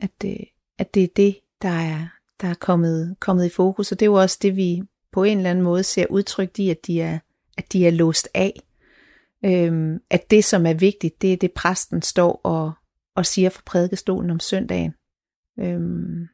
at, 0.00 0.10
øh, 0.24 0.36
at 0.78 0.94
det 0.94 1.04
er 1.04 1.08
det, 1.16 1.38
der 1.62 1.68
er, 1.68 2.06
der 2.40 2.48
er 2.48 2.54
kommet, 2.54 3.16
kommet 3.20 3.46
i 3.46 3.48
fokus. 3.48 3.92
Og 3.92 4.00
det 4.00 4.06
er 4.06 4.10
jo 4.10 4.20
også 4.20 4.38
det, 4.42 4.56
vi 4.56 4.82
på 5.12 5.22
en 5.22 5.36
eller 5.38 5.50
anden 5.50 5.64
måde 5.64 5.82
ser 5.82 6.06
udtrykt 6.10 6.58
i, 6.58 6.70
at 6.70 6.86
de 6.86 7.00
er, 7.00 7.18
at 7.58 7.72
de 7.72 7.86
er 7.86 7.90
låst 7.90 8.28
af. 8.34 8.62
Øhm, 9.44 9.98
at 10.10 10.30
det, 10.30 10.44
som 10.44 10.66
er 10.66 10.74
vigtigt, 10.74 11.22
det 11.22 11.32
er 11.32 11.36
det, 11.36 11.52
præsten 11.52 12.02
står 12.02 12.40
og, 12.44 12.72
og 13.14 13.26
siger 13.26 13.50
fra 13.50 13.62
prædikestolen 13.66 14.30
om 14.30 14.40
søndagen. 14.40 14.94
Øhm, 15.60 16.28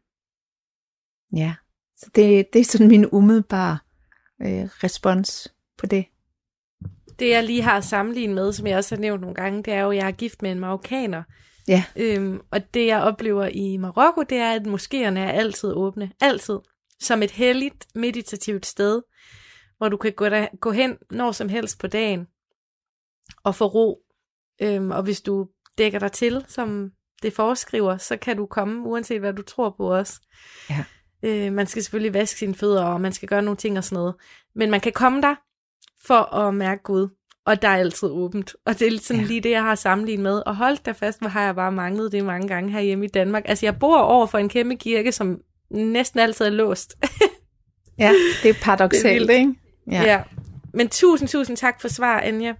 ja, 1.32 1.54
så 1.96 2.10
det, 2.14 2.52
det 2.52 2.60
er 2.60 2.64
sådan 2.64 2.88
min 2.88 3.06
umiddelbare 3.12 3.78
øh, 4.42 4.64
respons 4.64 5.54
på 5.78 5.86
det. 5.86 6.04
Det 7.18 7.28
jeg 7.28 7.44
lige 7.44 7.62
har 7.62 7.80
sammenlignet 7.80 8.34
med, 8.34 8.52
som 8.52 8.66
jeg 8.66 8.76
også 8.76 8.94
har 8.94 9.00
nævnt 9.00 9.20
nogle 9.20 9.34
gange, 9.34 9.62
det 9.62 9.72
er 9.72 9.80
jo, 9.80 9.90
at 9.90 9.96
jeg 9.96 10.06
er 10.06 10.12
gift 10.12 10.42
med 10.42 10.52
en 10.52 10.60
marokkaner. 10.60 11.22
Ja. 11.68 11.84
Øhm, 11.96 12.40
og 12.50 12.74
det 12.74 12.86
jeg 12.86 13.02
oplever 13.02 13.46
i 13.46 13.76
Marokko, 13.76 14.22
det 14.22 14.38
er, 14.38 14.52
at 14.52 14.62
moskéerne 14.62 15.18
er 15.18 15.30
altid 15.30 15.72
åbne. 15.72 16.12
Altid. 16.20 16.58
Som 17.00 17.22
et 17.22 17.30
helligt, 17.30 17.86
meditativt 17.94 18.66
sted, 18.66 19.02
hvor 19.78 19.88
du 19.88 19.96
kan 19.96 20.12
gå, 20.12 20.28
der, 20.28 20.46
gå 20.60 20.70
hen 20.70 20.96
når 21.10 21.32
som 21.32 21.48
helst 21.48 21.78
på 21.78 21.86
dagen 21.86 22.26
og 23.44 23.54
få 23.54 23.66
ro. 23.66 23.98
Øhm, 24.62 24.90
og 24.90 25.02
hvis 25.02 25.20
du 25.20 25.48
dækker 25.78 25.98
dig 25.98 26.12
til, 26.12 26.44
som 26.48 26.90
det 27.22 27.32
foreskriver, 27.32 27.96
så 27.96 28.16
kan 28.16 28.36
du 28.36 28.46
komme, 28.46 28.88
uanset 28.88 29.20
hvad 29.20 29.32
du 29.32 29.42
tror 29.42 29.74
på 29.76 29.94
også. 29.96 30.20
Ja. 30.70 30.84
Øh, 31.22 31.52
man 31.52 31.66
skal 31.66 31.82
selvfølgelig 31.82 32.14
vaske 32.14 32.38
sine 32.38 32.54
fødder, 32.54 32.84
og 32.84 33.00
man 33.00 33.12
skal 33.12 33.28
gøre 33.28 33.42
nogle 33.42 33.56
ting 33.56 33.78
og 33.78 33.84
sådan 33.84 33.96
noget. 33.96 34.14
Men 34.54 34.70
man 34.70 34.80
kan 34.80 34.92
komme 34.92 35.22
der 35.22 35.34
for 36.06 36.34
at 36.34 36.54
mærke 36.54 36.82
Gud, 36.82 37.08
og 37.46 37.62
der 37.62 37.68
er 37.68 37.76
altid 37.76 38.08
åbent. 38.08 38.56
Og 38.66 38.78
det 38.78 38.94
er 38.94 38.98
sådan 39.00 39.22
ja. 39.22 39.28
lige 39.28 39.40
det, 39.40 39.50
jeg 39.50 39.62
har 39.62 39.74
sammenlignet 39.74 40.22
med. 40.22 40.42
Og 40.46 40.56
hold 40.56 40.78
da 40.84 40.92
fast, 40.92 41.20
hvor 41.20 41.28
har 41.28 41.44
jeg 41.44 41.54
bare 41.54 41.72
manglet 41.72 42.12
det 42.12 42.24
mange 42.24 42.48
gange 42.48 42.72
her 42.72 42.80
hjemme 42.80 43.04
i 43.04 43.08
Danmark. 43.08 43.42
Altså, 43.46 43.66
jeg 43.66 43.78
bor 43.78 43.98
over 43.98 44.26
for 44.26 44.38
en 44.38 44.48
kæmpe 44.48 44.76
kirke, 44.76 45.12
som 45.12 45.40
næsten 45.70 46.20
altid 46.20 46.44
er 46.44 46.50
låst. 46.50 46.96
ja, 47.98 48.12
det 48.42 48.48
er 48.50 48.54
paradoxalt, 48.62 49.30
ikke? 49.30 49.54
Ja. 49.90 50.02
ja. 50.02 50.22
Men 50.74 50.88
tusind, 50.88 51.28
tusind 51.28 51.56
tak 51.56 51.80
for 51.80 51.88
svar, 51.88 52.20
Anja. 52.20 52.54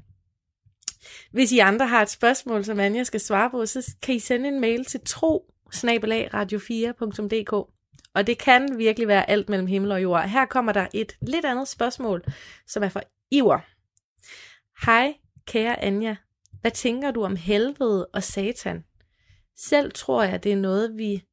Hvis 1.33 1.53
I 1.53 1.59
andre 1.59 1.87
har 1.87 2.03
et 2.03 2.11
spørgsmål, 2.11 2.65
som 2.65 2.81
Anja 2.81 3.05
skal 3.05 3.21
svare 3.21 3.51
på, 3.51 3.67
så 3.67 3.95
kan 4.03 4.15
I 4.15 4.19
sende 4.19 4.49
en 4.49 4.61
mail 4.61 4.85
til 4.85 5.01
tro 5.07 5.45
radio4.dk. 5.75 7.53
Og 8.15 8.27
det 8.27 8.39
kan 8.39 8.79
virkelig 8.79 9.09
være 9.09 9.31
alt 9.31 9.49
mellem 9.49 9.67
himmel 9.67 9.93
og 9.93 10.03
jord. 10.03 10.29
Her 10.29 10.47
kommer 10.47 10.73
der 10.73 10.87
et 10.95 11.13
lidt 11.21 11.45
andet 11.45 11.69
spørgsmål, 11.69 12.25
som 12.67 12.83
er 12.83 12.89
fra 12.89 13.01
Iver. 13.31 13.59
Hej, 14.87 15.15
kære 15.47 15.83
Anja. 15.83 16.17
Hvad 16.61 16.71
tænker 16.71 17.11
du 17.11 17.25
om 17.25 17.37
helvede 17.37 18.07
og 18.07 18.23
satan? 18.23 18.85
Selv 19.57 19.93
tror 19.93 20.23
jeg, 20.23 20.45
det 20.45 20.53
er 20.53 20.57
noget, 20.57 20.97
vi 20.97 21.25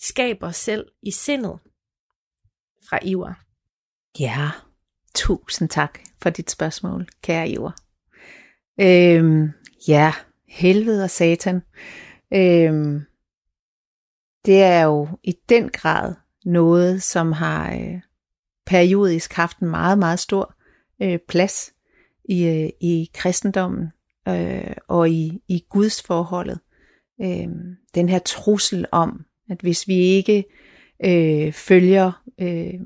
skaber 0.00 0.50
selv 0.50 0.86
i 1.02 1.10
sindet. 1.10 1.58
Fra 2.88 2.98
Iver. 3.02 3.34
Ja, 4.20 4.50
tusind 5.14 5.68
tak 5.68 5.98
for 6.22 6.30
dit 6.30 6.50
spørgsmål, 6.50 7.08
kære 7.22 7.48
Iver. 7.48 7.72
Øhm, 8.80 9.52
ja, 9.88 10.12
helvede 10.48 11.04
og 11.04 11.10
satan. 11.10 11.62
Øhm, 12.34 13.00
det 14.44 14.62
er 14.62 14.82
jo 14.82 15.08
i 15.22 15.34
den 15.48 15.68
grad 15.68 16.14
noget, 16.44 17.02
som 17.02 17.32
har 17.32 17.72
øh, 17.72 18.00
periodisk 18.66 19.32
haft 19.32 19.58
en 19.58 19.68
meget, 19.68 19.98
meget 19.98 20.18
stor 20.18 20.55
øh, 21.02 21.18
plads 21.28 21.72
i, 22.24 22.46
øh, 22.46 22.70
i 22.80 23.10
kristendommen 23.14 23.92
øh, 24.28 24.76
og 24.88 25.10
i, 25.10 25.42
i 25.48 25.64
Guds 25.68 26.02
forholdet. 26.02 26.60
Øh, 27.22 27.48
den 27.94 28.08
her 28.08 28.18
trussel 28.18 28.86
om, 28.92 29.24
at 29.50 29.60
hvis 29.60 29.88
vi 29.88 29.94
ikke 29.94 30.44
øh, 31.04 31.52
følger 31.52 32.22
øh, 32.40 32.80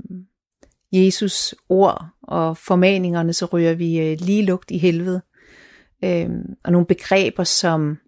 Jesus 0.92 1.54
ord 1.68 2.06
og 2.22 2.56
formaningerne, 2.56 3.32
så 3.32 3.46
ryger 3.46 3.74
vi 3.74 4.00
øh, 4.00 4.18
lige 4.20 4.44
lugt 4.44 4.70
i 4.70 4.78
helvede. 4.78 5.22
Øh, 6.04 6.30
og 6.64 6.72
nogle 6.72 6.86
begreber 6.86 7.44
som 7.44 7.98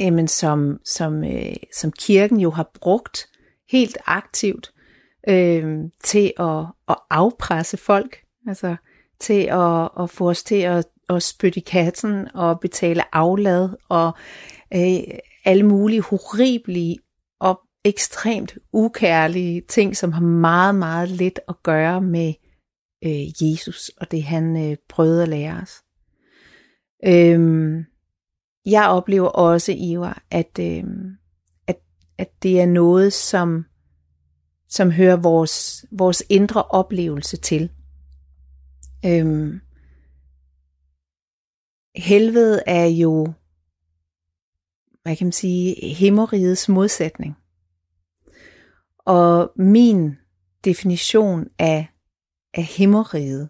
jamen, 0.00 0.28
som, 0.28 0.80
som, 0.84 1.24
øh, 1.24 1.56
som 1.76 1.92
kirken 1.92 2.40
jo 2.40 2.50
har 2.50 2.70
brugt 2.74 3.26
helt 3.70 3.98
aktivt 4.06 4.72
øh, 5.28 5.78
til 6.04 6.32
at, 6.38 6.64
at 6.88 6.96
afpresse 7.10 7.76
folk, 7.76 8.20
altså 8.46 8.76
til 9.20 9.42
at, 9.50 9.88
at 10.00 10.10
få 10.10 10.30
os 10.30 10.42
til 10.42 10.60
at, 10.60 10.86
at 11.08 11.22
spytte 11.22 11.60
i 11.60 11.62
katten 11.66 12.28
og 12.34 12.60
betale 12.60 13.14
aflad 13.14 13.68
og 13.88 14.12
øh, 14.74 15.18
alle 15.44 15.62
mulige 15.66 16.02
horrible 16.02 16.96
og 17.40 17.60
ekstremt 17.84 18.58
ukærlige 18.72 19.62
ting, 19.68 19.96
som 19.96 20.12
har 20.12 20.22
meget, 20.22 20.74
meget 20.74 21.08
lidt 21.08 21.40
at 21.48 21.62
gøre 21.62 22.00
med 22.00 22.34
øh, 23.04 23.42
Jesus 23.42 23.88
og 23.88 24.10
det 24.10 24.22
han 24.22 24.70
øh, 24.70 24.76
prøvede 24.88 25.22
at 25.22 25.28
lære 25.28 25.60
os. 25.62 25.82
Øhm, 27.06 27.84
jeg 28.66 28.88
oplever 28.88 29.28
også, 29.28 29.74
Ivar, 29.78 30.22
at, 30.30 30.58
øh, 30.60 30.84
at, 31.66 31.78
at 32.18 32.42
det 32.42 32.60
er 32.60 32.66
noget, 32.66 33.12
som, 33.12 33.64
som 34.70 34.90
hører 34.90 35.16
vores, 35.16 35.84
vores 35.90 36.22
indre 36.28 36.62
oplevelse 36.62 37.36
til. 37.36 37.70
Øhm, 39.06 39.60
helvede 41.96 42.62
er 42.66 42.86
jo, 42.86 43.32
hvad 45.02 45.16
kan 45.16 45.26
man 45.26 45.32
sige, 45.32 45.94
himmerigets 45.94 46.68
modsætning. 46.68 47.36
Og 48.98 49.52
min 49.56 50.16
definition 50.64 51.46
af, 51.58 51.88
af 52.54 52.64
himmeriget 52.64 53.48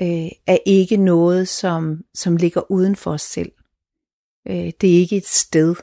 øh, 0.00 0.28
er 0.46 0.58
ikke 0.66 0.96
noget, 0.96 1.48
som, 1.48 2.04
som 2.14 2.36
ligger 2.36 2.70
uden 2.70 2.96
for 2.96 3.12
os 3.12 3.22
selv. 3.22 3.52
Øh, 4.48 4.72
det 4.80 4.94
er 4.94 4.98
ikke 5.00 5.16
et 5.16 5.26
sted, 5.26 5.74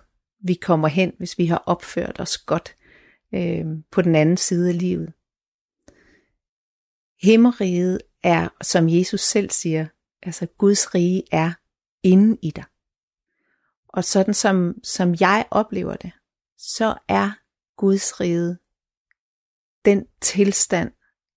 vi 0.44 0.54
kommer 0.54 0.88
hen, 0.88 1.12
hvis 1.18 1.38
vi 1.38 1.46
har 1.46 1.64
opført 1.66 2.20
os 2.20 2.38
godt 2.38 2.76
øh, 3.34 3.66
på 3.92 4.02
den 4.02 4.16
anden 4.16 4.38
side 4.38 4.70
af 4.70 4.78
livet. 4.78 5.14
Himmeriget 7.22 8.02
er, 8.24 8.50
som 8.62 8.90
Jesus 8.90 9.22
selv 9.22 9.50
siger, 9.50 9.88
altså 10.24 10.46
Guds 10.58 10.96
rige 10.96 11.24
er 11.32 11.54
inde 12.04 12.38
i 12.42 12.52
dig. 12.52 12.66
Og 13.88 14.04
sådan 14.04 14.34
som, 14.34 14.74
som 14.84 15.16
jeg 15.20 15.48
oplever 15.52 15.96
det, 15.96 16.12
så 16.58 16.98
er 17.08 17.32
Guds 17.78 18.20
rige 18.20 18.58
den 19.86 20.08
tilstand 20.22 20.92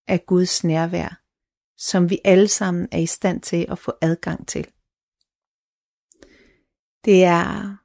af 0.07 0.27
Guds 0.27 0.65
nærvær, 0.65 1.23
som 1.77 2.11
vi 2.11 2.19
alle 2.25 2.49
sammen 2.49 2.89
er 2.93 2.99
i 2.99 3.07
stand 3.07 3.41
til 3.41 3.67
at 3.71 3.79
få 3.79 3.93
adgang 4.01 4.49
til. 4.49 4.71
Det 7.05 7.25
er 7.25 7.77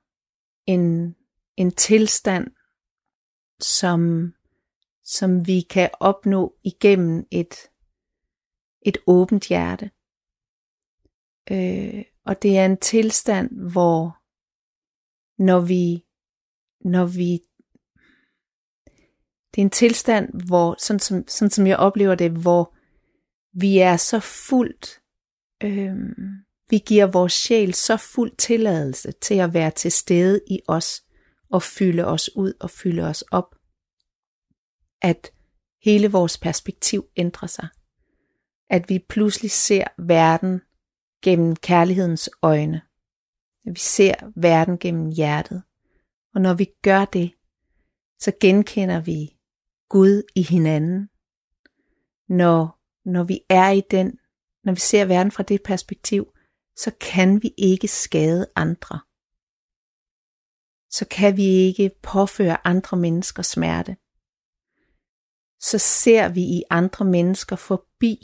en, 0.66 1.16
en 1.58 1.72
tilstand, 1.72 2.48
som, 3.60 4.34
som 5.04 5.48
vi 5.48 5.62
kan 5.62 5.90
opnå 6.00 6.56
igennem 6.64 7.28
et, 7.32 7.56
et 8.82 8.98
åbent 9.08 9.48
hjerte. 9.48 9.92
Øh, 11.52 12.04
og 12.26 12.42
det 12.42 12.58
er 12.58 12.66
en 12.66 12.78
tilstand, 12.78 13.72
hvor 13.72 14.20
når 15.44 15.60
vi, 15.60 16.06
når 16.82 17.06
vi, 17.06 17.32
det 19.52 19.62
er 19.62 19.66
en 19.66 19.70
tilstand, 19.70 20.42
hvor, 20.48 20.76
sådan 20.80 21.00
som, 21.00 21.28
sådan 21.28 21.52
som 21.52 21.68
jeg 21.68 21.78
oplever 21.78 22.16
det, 22.16 22.32
hvor 22.32 22.76
vi 23.54 23.78
er 23.78 23.98
så 23.98 24.20
fuldt, 24.20 25.02
øh, 25.64 25.96
vi 26.70 26.78
giver 26.78 27.06
vores 27.06 27.34
sjæl 27.34 27.74
så 27.74 27.98
fuld 27.98 28.36
tilladelse 28.38 29.12
til 29.12 29.36
at 29.36 29.54
være 29.54 29.72
til 29.72 29.92
stede 29.92 30.42
i 30.48 30.60
os, 30.68 31.04
og 31.52 31.64
fylde 31.64 32.06
os 32.06 32.36
ud 32.36 32.54
og 32.60 32.70
fylde 32.70 33.04
os 33.04 33.22
op, 33.22 33.56
at 35.02 35.32
hele 35.84 36.12
vores 36.12 36.38
perspektiv 36.38 37.10
ændrer 37.16 37.48
sig. 37.48 37.68
At 38.70 38.90
vi 38.90 39.00
pludselig 39.10 39.52
ser 39.52 39.84
verden 39.98 40.62
gennem 41.24 41.56
kærlighedens 41.56 42.30
øjne. 42.42 42.82
At 43.66 43.74
vi 43.74 43.80
ser 43.80 44.32
verden 44.36 44.78
gennem 44.78 45.10
hjertet. 45.10 45.64
Og 46.36 46.42
når 46.42 46.54
vi 46.54 46.70
gør 46.82 47.06
det, 47.06 47.34
så 48.20 48.32
genkender 48.42 49.00
vi 49.00 49.38
Gud 49.90 50.24
i 50.36 50.42
hinanden. 50.42 51.10
Når, 52.30 52.80
når 53.06 53.24
vi 53.24 53.42
er 53.50 53.70
i 53.70 53.82
den, 53.92 54.20
når 54.64 54.74
vi 54.74 54.80
ser 54.80 55.06
verden 55.06 55.32
fra 55.32 55.44
det 55.44 55.64
perspektiv, 55.64 56.34
så 56.76 56.92
kan 57.02 57.44
vi 57.44 57.54
ikke 57.58 57.88
skade 57.88 58.48
andre. 58.56 59.00
Så 60.90 61.06
kan 61.12 61.38
vi 61.38 61.44
ikke 61.44 61.92
påføre 62.04 62.68
andre 62.68 62.98
mennesker 62.98 63.44
smerte. 63.44 63.98
Så 65.62 65.78
ser 65.78 66.30
vi 66.30 66.42
i 66.42 66.64
andre 66.70 67.06
mennesker 67.06 67.56
forbi 67.56 68.20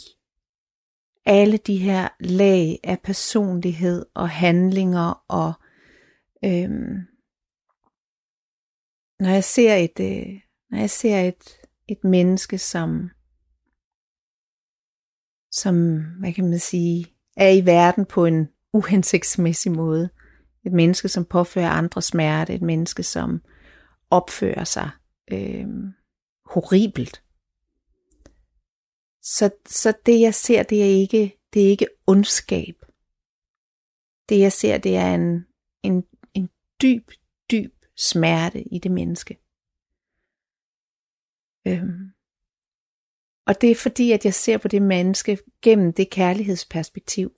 alle 1.26 1.58
de 1.58 1.78
her 1.78 2.08
lag 2.20 2.80
af 2.84 3.00
personlighed 3.04 4.06
og 4.14 4.30
handlinger 4.30 5.26
og 5.28 5.54
øhm, 6.46 6.96
når 9.20 9.30
jeg 9.30 9.44
ser 9.44 9.76
et 9.76 10.00
øh, 10.00 10.42
når 10.70 10.78
jeg 10.78 10.90
ser 10.90 11.20
et 11.20 11.44
et 11.88 12.04
menneske 12.04 12.58
som 12.58 13.10
som 15.52 16.04
hvad 16.20 16.34
kan 16.34 16.50
man 16.50 16.60
sige 16.60 17.06
er 17.38 17.50
i 17.50 17.66
verden 17.66 18.06
på 18.06 18.26
en 18.26 18.50
uhensigtsmæssig 18.74 19.72
måde 19.72 20.10
et 20.66 20.74
menneske 20.74 21.08
som 21.08 21.26
påfører 21.26 21.70
andre 21.70 22.02
smerte 22.02 22.54
et 22.54 22.62
menneske 22.62 23.04
som 23.04 23.42
opfører 24.10 24.64
sig 24.64 24.90
øh, 25.32 25.68
horribelt 26.46 27.22
så, 29.26 29.50
så 29.66 29.94
det 30.06 30.22
jeg 30.22 30.34
ser, 30.34 30.64
det 30.64 30.82
er 30.82 31.00
ikke, 31.02 31.40
det 31.54 31.66
er 31.66 31.70
ikke 31.70 31.88
ondskab. 32.08 32.76
Det 34.30 34.40
jeg 34.40 34.52
ser, 34.52 34.78
det 34.78 34.96
er 34.96 35.16
en, 35.16 35.46
en, 35.84 36.04
en 36.34 36.50
dyb, 36.82 37.12
dyb 37.52 37.74
smerte 37.98 38.64
i 38.64 38.80
det 38.80 38.92
menneske. 38.92 39.34
Øhm. 41.68 42.12
Og 43.48 43.62
det 43.62 43.72
er 43.72 43.76
fordi, 43.76 44.12
at 44.12 44.26
jeg 44.26 44.34
ser 44.34 44.58
på 44.58 44.68
det 44.68 44.82
menneske 44.82 45.38
gennem 45.62 45.94
det 45.94 46.10
kærlighedsperspektiv. 46.10 47.38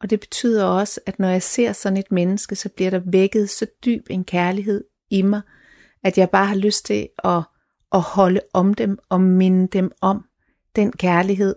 Og 0.00 0.10
det 0.10 0.20
betyder 0.20 0.64
også, 0.64 1.00
at 1.06 1.18
når 1.18 1.28
jeg 1.28 1.42
ser 1.42 1.72
sådan 1.72 1.96
et 1.96 2.12
menneske, 2.12 2.56
så 2.56 2.68
bliver 2.68 2.90
der 2.90 3.00
vækket 3.06 3.50
så 3.50 3.66
dyb 3.84 4.06
en 4.10 4.24
kærlighed 4.24 4.84
i 5.10 5.22
mig, 5.22 5.40
at 6.02 6.18
jeg 6.18 6.30
bare 6.30 6.46
har 6.46 6.56
lyst 6.56 6.86
til 6.86 7.08
at, 7.24 7.42
at 7.92 8.00
holde 8.00 8.40
om 8.52 8.74
dem 8.74 8.98
og 9.08 9.20
minde 9.20 9.68
dem 9.68 9.92
om, 10.00 10.24
den 10.76 10.92
kærlighed, 10.92 11.54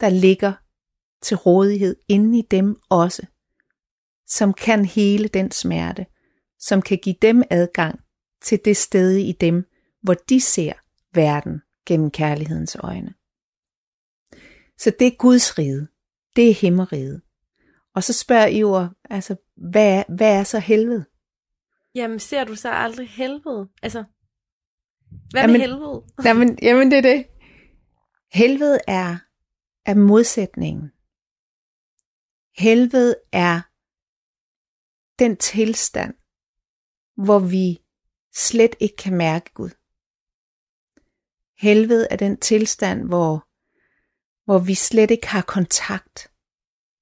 der 0.00 0.08
ligger 0.08 0.52
til 1.22 1.36
rådighed 1.36 1.96
inde 2.08 2.38
i 2.38 2.42
dem 2.50 2.80
også, 2.90 3.26
som 4.26 4.52
kan 4.52 4.84
hele 4.84 5.28
den 5.28 5.50
smerte, 5.50 6.06
som 6.58 6.82
kan 6.82 6.98
give 6.98 7.16
dem 7.22 7.42
adgang 7.50 8.00
til 8.42 8.60
det 8.64 8.76
sted 8.76 9.16
i 9.16 9.32
dem, 9.32 9.64
hvor 10.02 10.14
de 10.14 10.40
ser 10.40 10.72
verden 11.14 11.62
gennem 11.86 12.10
kærlighedens 12.10 12.76
øjne. 12.76 13.14
Så 14.78 14.92
det 14.98 15.06
er 15.06 15.16
Guds 15.18 15.58
rige. 15.58 15.88
Det 16.36 16.50
er 16.50 16.54
himmeriget. 16.54 17.22
Og 17.94 18.04
så 18.04 18.12
spørger 18.12 18.46
Iver, 18.46 18.88
altså, 19.10 19.36
hvad 19.56 19.98
er, 19.98 20.04
hvad 20.16 20.38
er 20.38 20.44
så 20.44 20.58
helvede? 20.58 21.04
Jamen, 21.94 22.18
ser 22.18 22.44
du 22.44 22.54
så 22.54 22.70
aldrig 22.70 23.08
helvede? 23.08 23.68
Altså, 23.82 24.04
hvad 25.30 25.42
jamen, 25.42 25.52
med 25.52 25.60
helvede? 25.60 26.04
Jamen, 26.26 26.58
jamen, 26.62 26.90
det 26.90 26.98
er 26.98 27.02
det. 27.02 27.26
Helvede 28.32 28.78
er, 28.88 29.16
er 29.86 29.94
modsætningen. 29.94 30.90
Helvede 32.56 33.16
er 33.32 33.60
den 35.18 35.36
tilstand, 35.36 36.14
hvor 37.24 37.38
vi 37.38 37.78
slet 38.34 38.76
ikke 38.80 38.96
kan 38.96 39.16
mærke 39.16 39.50
Gud. 39.54 39.70
Helvede 41.58 42.08
er 42.10 42.16
den 42.16 42.40
tilstand, 42.40 43.08
hvor, 43.08 43.48
hvor 44.44 44.58
vi 44.58 44.74
slet 44.74 45.10
ikke 45.10 45.26
har 45.26 45.42
kontakt 45.42 46.32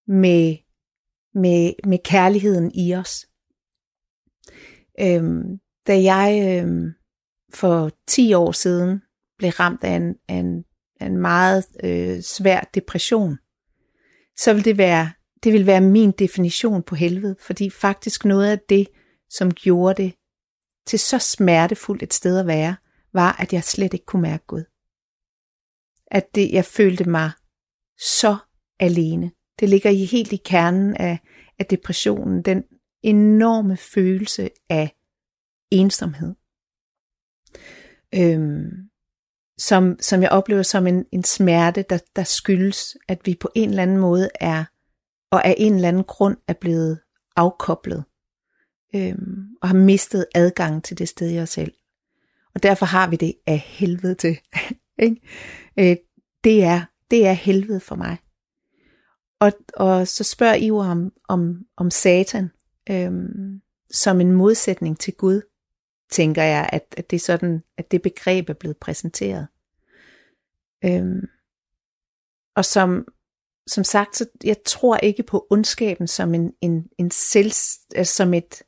med, 0.07 0.57
med, 1.34 1.72
med 1.86 1.98
kærligheden 2.04 2.70
i 2.74 2.94
os. 2.94 3.26
Øhm, 5.00 5.58
da 5.86 6.02
jeg 6.02 6.58
øhm, 6.62 6.92
for 7.54 7.90
10 8.06 8.34
år 8.34 8.52
siden 8.52 9.02
blev 9.38 9.50
ramt 9.50 9.84
af 9.84 9.90
en, 9.90 10.14
af 10.28 10.34
en 10.34 10.64
en 11.06 11.16
meget 11.16 11.64
øh, 11.84 12.22
svær 12.22 12.60
depression, 12.74 13.38
så 14.36 14.54
vil 14.54 14.64
det 14.64 14.78
være, 14.78 15.12
det 15.42 15.52
vil 15.52 15.66
være 15.66 15.80
min 15.80 16.10
definition 16.10 16.82
på 16.82 16.94
helvede, 16.94 17.36
fordi 17.40 17.70
faktisk 17.70 18.24
noget 18.24 18.50
af 18.50 18.58
det, 18.68 18.88
som 19.30 19.54
gjorde 19.54 20.02
det 20.02 20.14
til 20.86 20.98
så 20.98 21.18
smertefuldt 21.18 22.02
et 22.02 22.14
sted 22.14 22.38
at 22.38 22.46
være, 22.46 22.76
var, 23.12 23.32
at 23.32 23.52
jeg 23.52 23.64
slet 23.64 23.94
ikke 23.94 24.06
kunne 24.06 24.22
mærke 24.22 24.44
Gud. 24.46 24.64
At 26.06 26.34
det, 26.34 26.50
jeg 26.52 26.64
følte 26.64 27.04
mig 27.04 27.30
så 27.98 28.36
alene. 28.80 29.30
Det 29.61 29.68
ligger 29.68 29.90
i 29.90 30.05
helt 30.05 30.33
i 30.33 30.37
kernen 30.37 30.96
af, 30.96 31.18
af 31.59 31.66
depressionen, 31.66 32.42
den 32.42 32.64
enorme 33.03 33.77
følelse 33.77 34.51
af 34.68 34.96
ensomhed. 35.70 36.35
Øhm, 38.14 38.90
som, 39.59 39.96
som 40.01 40.23
jeg 40.23 40.31
oplever 40.31 40.62
som 40.62 40.87
en, 40.87 41.05
en 41.12 41.25
smerte, 41.25 41.85
der, 41.90 41.99
der 42.16 42.23
skyldes, 42.23 42.96
at 43.09 43.20
vi 43.25 43.37
på 43.40 43.51
en 43.55 43.70
eller 43.70 43.83
anden 43.83 43.99
måde 43.99 44.29
er, 44.40 44.64
og 45.31 45.44
af 45.44 45.55
en 45.59 45.75
eller 45.75 45.88
anden 45.88 46.05
grund 46.05 46.37
er 46.49 46.53
blevet 46.53 47.01
afkoblet, 47.37 48.05
øhm, 48.94 49.46
og 49.62 49.68
har 49.68 49.77
mistet 49.77 50.27
adgang 50.35 50.85
til 50.85 50.99
det 50.99 51.09
sted 51.09 51.31
i 51.31 51.40
os 51.40 51.51
selv. 51.51 51.73
Og 52.55 52.62
derfor 52.62 52.87
har 52.87 53.11
vi 53.11 53.16
det 53.16 53.35
af 53.46 53.59
helvede 53.59 54.14
til. 54.14 54.38
ikke? 54.99 55.20
Øh, 55.79 55.96
det, 56.44 56.64
er, 56.64 56.85
det 57.11 57.27
er 57.27 57.33
helvede 57.33 57.81
for 57.81 57.96
mig. 57.96 58.16
Og, 59.40 59.53
og 59.74 60.09
så 60.09 60.24
spørger 60.24 60.55
I 60.55 60.70
om, 60.70 61.12
om, 61.29 61.66
om 61.76 61.90
Satan 61.90 62.50
øhm, 62.90 63.61
som 63.90 64.20
en 64.20 64.33
modsætning 64.33 65.00
til 65.00 65.14
Gud 65.14 65.42
tænker 66.11 66.42
jeg, 66.42 66.70
at, 66.72 66.94
at 66.96 67.11
det 67.11 67.16
er 67.16 67.20
sådan, 67.20 67.62
at 67.76 67.90
det 67.90 68.03
begreb 68.03 68.48
er 68.48 68.55
blevet 68.55 68.76
præsenteret. 68.76 69.46
Øhm, 70.85 71.29
og 72.57 72.64
som, 72.64 73.07
som 73.66 73.85
sagt, 73.85 74.16
så 74.16 74.26
jeg 74.44 74.57
tror 74.64 74.96
ikke 74.96 75.22
på 75.22 75.46
ondskaben 75.50 76.09
som 76.09 76.35
en, 76.35 76.53
en, 76.61 76.88
en 76.98 77.11
selv, 77.11 77.53
altså 77.94 78.14
som, 78.14 78.35
et, 78.35 78.62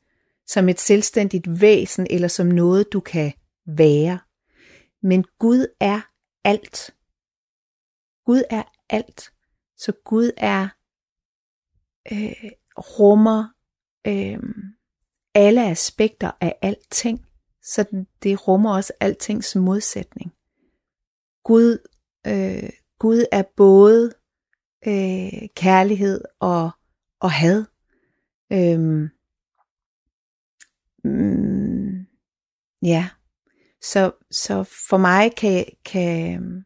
som 0.46 0.68
et 0.68 0.80
selvstændigt 0.80 1.60
væsen, 1.60 2.06
eller 2.10 2.28
som 2.28 2.46
noget, 2.46 2.92
du 2.92 3.00
kan 3.00 3.32
være. 3.66 4.18
Men 5.02 5.24
Gud 5.38 5.66
er 5.80 6.00
alt. 6.44 6.94
Gud 8.24 8.42
er 8.50 8.62
alt. 8.90 9.32
Så 9.84 9.92
Gud 10.04 10.30
er 10.36 10.68
øh, 12.12 12.50
rummer 12.78 13.48
øh, 14.06 14.38
alle 15.34 15.70
aspekter 15.70 16.30
af 16.40 16.58
alting. 16.62 17.26
Så 17.62 18.04
det 18.22 18.48
rummer 18.48 18.74
også 18.74 18.92
altings 19.00 19.56
modsætning. 19.56 20.32
Gud, 21.44 21.78
øh, 22.26 22.70
Gud 22.98 23.24
er 23.32 23.42
både 23.56 24.12
øh, 24.86 25.48
kærlighed 25.56 26.24
og, 26.40 26.70
og 27.20 27.32
had. 27.32 27.64
Øhm, 28.52 29.08
mm, 31.04 32.06
ja, 32.82 33.10
så, 33.82 34.12
så 34.30 34.64
for 34.88 34.96
mig 34.96 35.36
kan, 35.36 35.64
kan 35.84 36.64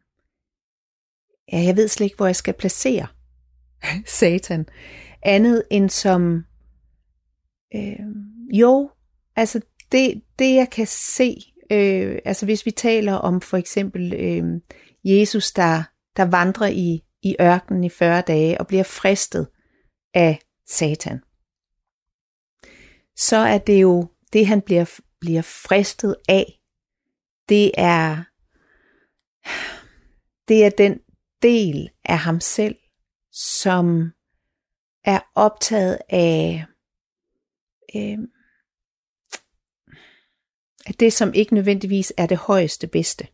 ja, 1.51 1.63
jeg 1.63 1.75
ved 1.75 1.87
slet 1.87 2.05
ikke, 2.05 2.17
hvor 2.17 2.25
jeg 2.25 2.35
skal 2.35 2.53
placere 2.53 3.07
Satan. 4.19 4.65
Andet 5.23 5.63
end 5.71 5.89
som, 5.89 6.43
øh, 7.75 8.05
jo, 8.53 8.89
altså 9.35 9.61
det, 9.91 10.21
det 10.39 10.55
jeg 10.55 10.69
kan 10.69 10.87
se 10.87 11.53
Øh, 11.71 12.19
altså 12.25 12.45
hvis 12.45 12.65
vi 12.65 12.71
taler 12.71 13.13
om 13.13 13.41
for 13.41 13.57
eksempel 13.57 14.13
øh, 14.13 14.61
Jesus, 15.03 15.51
der, 15.51 15.83
der 16.17 16.23
vandrer 16.23 16.67
i, 16.67 17.03
i 17.23 17.35
ørkenen 17.41 17.83
i 17.83 17.89
40 17.89 18.21
dage 18.21 18.59
og 18.59 18.67
bliver 18.67 18.83
fristet 18.83 19.47
af 20.13 20.39
Satan, 20.67 21.19
så 23.15 23.37
er 23.37 23.57
det 23.57 23.81
jo 23.81 24.07
det, 24.33 24.47
han 24.47 24.61
bliver, 24.61 24.99
bliver 25.19 25.41
fristet 25.41 26.15
af. 26.29 26.59
Det 27.49 27.71
er, 27.77 28.23
det 30.47 30.65
er 30.65 30.69
den 30.69 30.99
del 31.41 31.89
af 32.05 32.17
ham 32.17 32.39
selv, 32.39 32.75
som 33.31 34.11
er 35.03 35.19
optaget 35.35 35.97
af, 36.09 36.65
øh, 37.95 38.17
af 40.85 40.93
det, 40.99 41.13
som 41.13 41.33
ikke 41.33 41.53
nødvendigvis 41.53 42.13
er 42.17 42.25
det 42.25 42.37
højeste 42.37 42.87
bedste. 42.87 43.27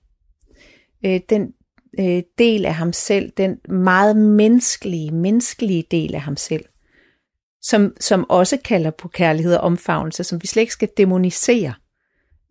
Øh, 1.05 1.21
den 1.29 1.53
øh, 1.99 2.23
del 2.37 2.65
af 2.65 2.75
ham 2.75 2.93
selv, 2.93 3.31
den 3.37 3.59
meget 3.69 4.17
menneskelige, 4.17 5.11
menneskelige 5.11 5.83
del 5.91 6.15
af 6.15 6.21
ham 6.21 6.37
selv, 6.37 6.65
som, 7.61 7.93
som 7.99 8.29
også 8.29 8.57
kalder 8.65 8.91
på 8.91 9.07
kærlighed 9.07 9.55
og 9.55 9.61
omfavnelse, 9.61 10.23
som 10.23 10.41
vi 10.41 10.47
slet 10.47 10.61
ikke 10.61 10.73
skal 10.73 10.89
demonisere. 10.97 11.73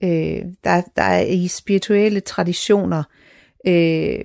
Øh, 0.04 0.42
der, 0.64 0.82
der 0.96 1.02
er 1.02 1.20
i 1.20 1.48
spirituelle 1.48 2.20
traditioner 2.20 3.02
øh, 3.66 4.24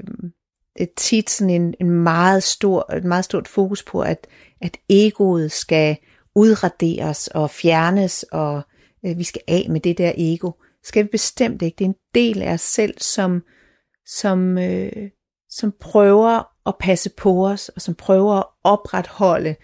Øh, 0.82 0.88
tit 0.98 1.30
sådan 1.30 1.50
en, 1.50 1.74
en 1.80 1.90
meget 1.90 2.44
stor, 2.44 2.94
et 2.94 3.04
meget 3.04 3.26
stort 3.26 3.48
fokus 3.48 3.84
på, 3.84 4.02
at, 4.02 4.28
at 4.62 4.78
egoet 4.90 5.52
skal 5.52 5.98
udraderes 6.36 7.28
og 7.28 7.50
fjernes, 7.50 8.26
og 8.32 8.62
øh, 9.06 9.18
vi 9.18 9.24
skal 9.24 9.42
af 9.48 9.66
med 9.70 9.80
det 9.80 9.98
der 9.98 10.12
ego. 10.18 10.52
Skal 10.84 11.04
vi 11.04 11.10
bestemt 11.12 11.62
ikke. 11.62 11.76
Det 11.76 11.86
er 11.86 11.90
en 11.90 11.96
del 12.16 12.42
af 12.42 12.54
os 12.54 12.62
selv, 12.62 12.94
som, 12.98 13.44
som, 14.06 14.58
øh, 14.58 15.10
som 15.50 15.74
prøver 15.80 16.44
at 16.68 16.76
passe 16.80 17.10
på 17.10 17.48
os, 17.48 17.70
og 17.70 17.82
som 17.82 17.96
prøver 17.96 18.36
at 18.36 18.46
opretholde 18.64 19.56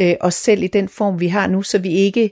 øh, 0.00 0.14
os 0.20 0.34
selv 0.34 0.62
i 0.62 0.66
den 0.66 0.88
form, 0.88 1.20
vi 1.20 1.28
har 1.28 1.46
nu, 1.46 1.62
så 1.62 1.78
vi 1.78 1.88
ikke 1.88 2.30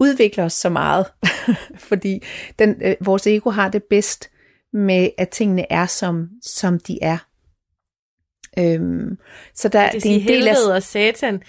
udvikler 0.00 0.44
os 0.44 0.52
så 0.52 0.68
meget. 0.68 1.06
Fordi 1.88 2.22
den, 2.58 2.82
øh, 2.82 2.96
vores 3.00 3.26
ego 3.26 3.50
har 3.50 3.68
det 3.68 3.82
bedst 3.84 4.30
med, 4.72 5.10
at 5.18 5.28
tingene 5.28 5.72
er, 5.72 5.86
som, 5.86 6.28
som 6.42 6.80
de 6.80 6.98
er. 7.02 7.18
Øhm, 8.58 9.18
så 9.54 9.68
der, 9.68 9.90
det, 9.90 10.02
det 10.02 10.10
er 10.10 10.20
en 10.20 10.28
del 10.28 10.48
af... 10.48 10.74
og 10.74 10.82
satan, 10.82 11.42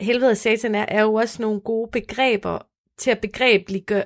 helvede 0.00 0.30
og 0.30 0.36
satan 0.36 0.74
er, 0.74 0.84
er 0.88 1.02
jo 1.02 1.14
også 1.14 1.42
nogle 1.42 1.60
gode 1.60 1.90
begreber 1.92 2.66
til 2.98 3.10
at 3.10 3.18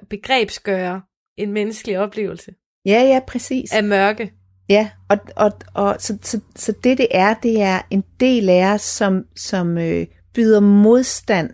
begrebsgøre 0.09 1.03
en 1.37 1.53
menneskelig 1.53 1.99
oplevelse. 1.99 2.55
Ja, 2.87 3.03
ja, 3.03 3.21
præcis. 3.27 3.73
Af 3.73 3.85
mørke. 3.85 4.33
Ja, 4.68 4.90
og, 5.09 5.18
og, 5.37 5.53
og 5.75 5.97
så, 5.99 6.18
så, 6.23 6.40
så 6.57 6.73
det 6.85 6.99
det 6.99 7.07
er, 7.11 7.35
det 7.35 7.62
er 7.62 7.81
en 7.90 8.05
del 8.21 8.49
af 8.49 8.75
os, 8.75 8.83
som, 8.83 9.25
som 9.37 9.79
øh, 9.79 10.07
byder 10.35 10.61
modstand 10.61 11.51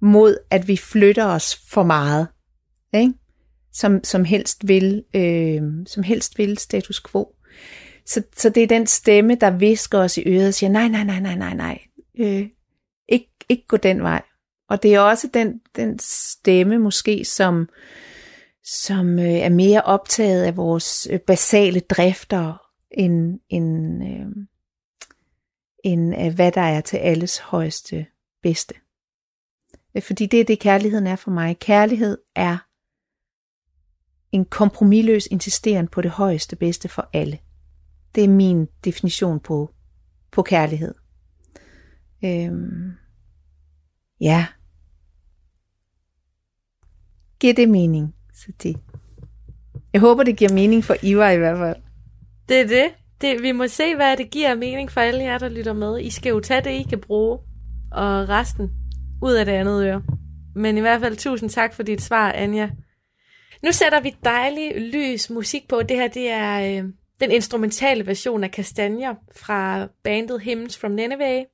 mod, 0.00 0.38
at 0.50 0.68
vi 0.68 0.76
flytter 0.76 1.26
os 1.26 1.60
for 1.68 1.82
meget. 1.82 2.28
Ikke? 2.94 3.12
Som, 3.72 4.04
som, 4.04 4.24
helst 4.24 4.68
vil, 4.68 5.04
øh, 5.14 5.62
som 5.86 6.02
helst 6.02 6.38
vil 6.38 6.58
status 6.58 7.02
quo. 7.10 7.35
Så, 8.06 8.22
så 8.36 8.48
det 8.48 8.62
er 8.62 8.66
den 8.66 8.86
stemme, 8.86 9.34
der 9.34 9.50
visker 9.50 9.98
os 9.98 10.18
i 10.18 10.22
øret 10.26 10.48
og 10.48 10.54
siger, 10.54 10.70
nej, 10.70 10.88
nej, 10.88 11.04
nej, 11.04 11.20
nej, 11.20 11.34
nej, 11.34 11.54
nej. 11.54 11.78
Øh, 12.18 12.48
ikke, 13.08 13.30
ikke 13.48 13.66
gå 13.66 13.76
den 13.76 14.02
vej. 14.02 14.22
Og 14.68 14.82
det 14.82 14.94
er 14.94 15.00
også 15.00 15.28
den, 15.34 15.60
den 15.76 15.98
stemme 15.98 16.78
måske, 16.78 17.24
som, 17.24 17.68
som 18.64 19.18
øh, 19.18 19.24
er 19.24 19.48
mere 19.48 19.82
optaget 19.82 20.42
af 20.42 20.56
vores 20.56 21.08
øh, 21.10 21.20
basale 21.20 21.80
drifter, 21.80 22.62
end, 22.90 23.40
end, 23.48 24.04
øh, 24.04 24.46
end 25.84 26.14
af 26.14 26.32
hvad 26.32 26.52
der 26.52 26.60
er 26.60 26.80
til 26.80 26.96
alles 26.96 27.38
højeste 27.38 28.06
bedste. 28.42 28.74
Øh, 29.94 30.02
fordi 30.02 30.26
det 30.26 30.40
er 30.40 30.44
det, 30.44 30.58
kærligheden 30.58 31.06
er 31.06 31.16
for 31.16 31.30
mig. 31.30 31.58
Kærlighed 31.58 32.18
er 32.34 32.58
en 34.32 34.44
kompromilløs 34.44 35.26
insisteren 35.26 35.88
på 35.88 36.00
det 36.00 36.10
højeste 36.10 36.56
bedste 36.56 36.88
for 36.88 37.08
alle. 37.12 37.38
Det 38.16 38.24
er 38.24 38.28
min 38.28 38.66
definition 38.84 39.40
på, 39.40 39.70
på 40.30 40.42
kærlighed. 40.42 40.94
Øhm, 42.24 42.92
ja. 44.20 44.46
Giver 47.40 47.54
det 47.54 47.68
mening, 47.68 48.14
det. 48.62 48.76
Jeg 49.92 50.00
håber, 50.00 50.22
det 50.22 50.36
giver 50.36 50.52
mening 50.52 50.84
for 50.84 50.96
Ivar 51.02 51.30
i 51.30 51.36
hvert 51.36 51.58
fald. 51.58 51.76
Det 52.48 52.60
er 52.60 52.66
det. 52.66 52.90
det. 53.20 53.42
Vi 53.42 53.52
må 53.52 53.68
se, 53.68 53.94
hvad 53.94 54.16
det 54.16 54.30
giver 54.30 54.54
mening 54.54 54.90
for 54.90 55.00
alle 55.00 55.24
jer, 55.24 55.38
der 55.38 55.48
lytter 55.48 55.72
med. 55.72 56.00
I 56.00 56.10
skal 56.10 56.30
jo 56.30 56.40
tage 56.40 56.60
det, 56.60 56.70
I 56.70 56.82
kan 56.82 57.00
bruge, 57.00 57.38
og 57.92 58.28
resten 58.28 58.70
ud 59.22 59.32
af 59.32 59.44
det 59.44 59.52
andet 59.52 59.84
øre. 59.84 60.02
Men 60.54 60.78
i 60.78 60.80
hvert 60.80 61.00
fald 61.00 61.16
tusind 61.16 61.50
tak 61.50 61.74
for 61.74 61.82
dit 61.82 62.02
svar, 62.02 62.32
Anja. 62.32 62.70
Nu 63.62 63.72
sætter 63.72 64.00
vi 64.00 64.16
dejlig 64.24 64.92
lys 64.92 65.30
musik 65.30 65.68
på. 65.68 65.82
Det 65.82 65.96
her 65.96 66.08
det 66.08 66.30
er 66.30 66.82
øh, 66.84 66.90
den 67.20 67.30
instrumentale 67.30 68.06
version 68.06 68.44
af 68.44 68.50
Kastanjer 68.50 69.14
fra 69.32 69.88
bandet 70.02 70.40
Hymns 70.40 70.78
from 70.78 70.90
Nineveh. 70.90 71.44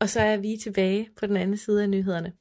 Og 0.00 0.08
så 0.08 0.20
er 0.20 0.36
vi 0.36 0.56
tilbage 0.62 1.08
på 1.20 1.26
den 1.26 1.36
anden 1.36 1.56
side 1.56 1.82
af 1.82 1.88
nyhederne. 1.88 2.32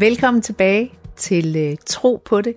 Velkommen 0.00 0.42
tilbage 0.42 0.92
til 1.16 1.70
uh, 1.70 1.76
Tro 1.86 2.22
på 2.24 2.40
det. 2.40 2.56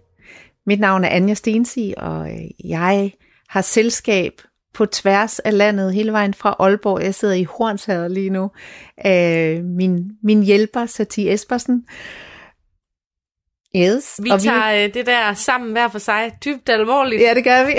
Mit 0.65 0.80
navn 0.80 1.04
er 1.04 1.10
Anja 1.10 1.34
Stensi, 1.34 1.93
og 1.97 2.21
uh, 2.21 2.69
jeg 2.69 3.12
har 3.49 3.62
selskab 3.62 4.32
på 4.73 4.86
tværs 4.86 5.39
af 5.39 5.58
landet, 5.58 5.93
hele 5.93 6.12
vejen 6.12 6.34
fra 6.34 6.56
Aalborg. 6.60 7.04
Jeg 7.04 7.15
sidder 7.15 7.34
i 7.34 7.43
Hornshavet 7.43 8.12
lige 8.12 8.30
nu. 8.30 8.51
Øh, 9.06 9.63
min, 9.63 10.12
min 10.23 10.43
hjælper, 10.43 10.86
Satie 10.86 11.34
Espersen. 11.34 11.86
Yes. 13.75 14.19
Vi 14.23 14.30
og 14.30 14.41
tager 14.41 14.77
vi... 14.77 14.84
Øh, 14.84 14.93
det 14.93 15.06
der 15.06 15.34
sammen 15.34 15.71
hver 15.71 15.88
for 15.88 15.99
sig 15.99 16.32
dybt 16.45 16.69
alvorligt. 16.69 17.21
Ja, 17.21 17.34
det 17.34 17.43
gør 17.43 17.65
vi. 17.65 17.73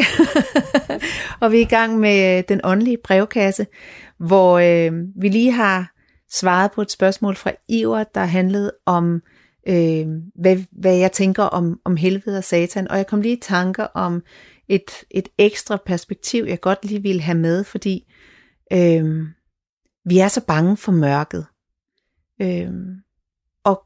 og 1.40 1.52
vi 1.52 1.56
er 1.56 1.62
i 1.62 1.64
gang 1.64 1.98
med 1.98 2.38
øh, 2.38 2.44
den 2.48 2.60
åndelige 2.64 2.98
brevkasse, 3.04 3.66
hvor 4.18 4.58
øh, 4.58 4.92
vi 5.20 5.28
lige 5.28 5.52
har 5.52 5.92
svaret 6.32 6.72
på 6.72 6.82
et 6.82 6.90
spørgsmål 6.90 7.36
fra 7.36 7.50
Iver, 7.68 8.04
der 8.04 8.24
handlede 8.24 8.72
om, 8.86 9.22
øh, 9.68 10.06
hvad, 10.34 10.64
hvad 10.72 10.96
jeg 10.96 11.12
tænker 11.12 11.42
om, 11.42 11.80
om 11.84 11.96
helvede 11.96 12.38
og 12.38 12.44
satan. 12.44 12.88
Og 12.88 12.96
jeg 12.96 13.06
kom 13.06 13.20
lige 13.20 13.36
i 13.36 13.40
tanker 13.40 13.84
om 13.84 14.22
et, 14.68 14.90
et 15.10 15.28
ekstra 15.38 15.78
perspektiv, 15.86 16.44
jeg 16.44 16.60
godt 16.60 16.84
lige 16.84 17.02
ville 17.02 17.22
have 17.22 17.38
med, 17.38 17.64
fordi 17.64 18.12
øh, 18.72 19.26
vi 20.04 20.18
er 20.18 20.28
så 20.28 20.44
bange 20.46 20.76
for 20.76 20.92
mørket. 20.92 21.46
Øh, 22.42 22.72
og, 23.64 23.84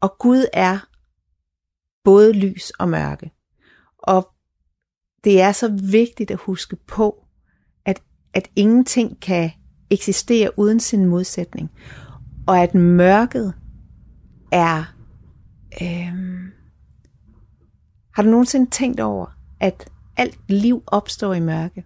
og 0.00 0.16
Gud 0.18 0.44
er 0.52 0.78
både 2.04 2.32
lys 2.32 2.70
og 2.70 2.88
mørke. 2.88 3.30
Og 3.98 4.28
det 5.24 5.40
er 5.40 5.52
så 5.52 5.68
vigtigt 5.90 6.30
at 6.30 6.38
huske 6.38 6.76
på, 6.76 7.24
at, 7.84 8.02
at 8.34 8.50
ingenting 8.56 9.20
kan 9.20 9.50
eksistere 9.90 10.58
uden 10.58 10.80
sin 10.80 11.06
modsætning. 11.06 11.70
Og 12.46 12.58
at 12.58 12.74
mørket 12.74 13.54
er... 14.52 14.95
Øh, 15.82 16.12
har 18.14 18.22
du 18.22 18.28
nogensinde 18.28 18.70
tænkt 18.70 19.00
over, 19.00 19.26
at 19.60 19.88
alt 20.16 20.38
liv 20.48 20.82
opstår 20.86 21.34
i 21.34 21.40
mørke? 21.40 21.84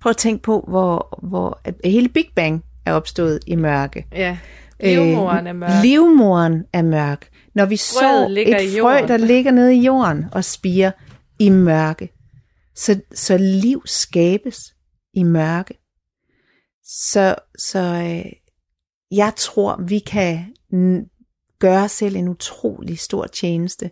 Prøv 0.00 0.10
at 0.10 0.16
tænke 0.16 0.42
på, 0.42 0.64
hvor, 0.68 1.18
hvor 1.28 1.60
at 1.64 1.74
hele 1.84 2.08
Big 2.08 2.30
Bang 2.36 2.64
er 2.86 2.92
opstået 2.92 3.40
i 3.46 3.56
mørke. 3.56 4.06
Ja, 4.12 4.38
livmoren 4.80 5.46
er 5.46 5.52
mørk. 5.52 5.70
Øh, 5.70 5.82
livmoren 5.82 6.64
er 6.72 6.82
mørk. 6.82 7.28
Når 7.54 7.66
vi 7.66 7.76
så 7.76 8.26
et 8.36 8.80
frø, 8.80 9.06
der 9.08 9.16
ligger 9.16 9.50
nede 9.50 9.76
i 9.76 9.84
jorden 9.84 10.24
og 10.32 10.44
spiger 10.44 10.90
i 11.38 11.48
mørke, 11.50 12.12
så, 12.74 13.00
så 13.14 13.36
liv 13.36 13.82
skabes 13.86 14.74
i 15.14 15.22
mørke. 15.22 15.74
Så, 16.84 17.34
så 17.58 17.78
øh, 17.80 18.32
jeg 19.10 19.32
tror, 19.36 19.82
vi 19.88 19.98
kan 19.98 20.54
gøre 21.64 21.88
selv 21.88 22.16
en 22.16 22.28
utrolig 22.28 22.98
stor 22.98 23.26
tjeneste 23.26 23.90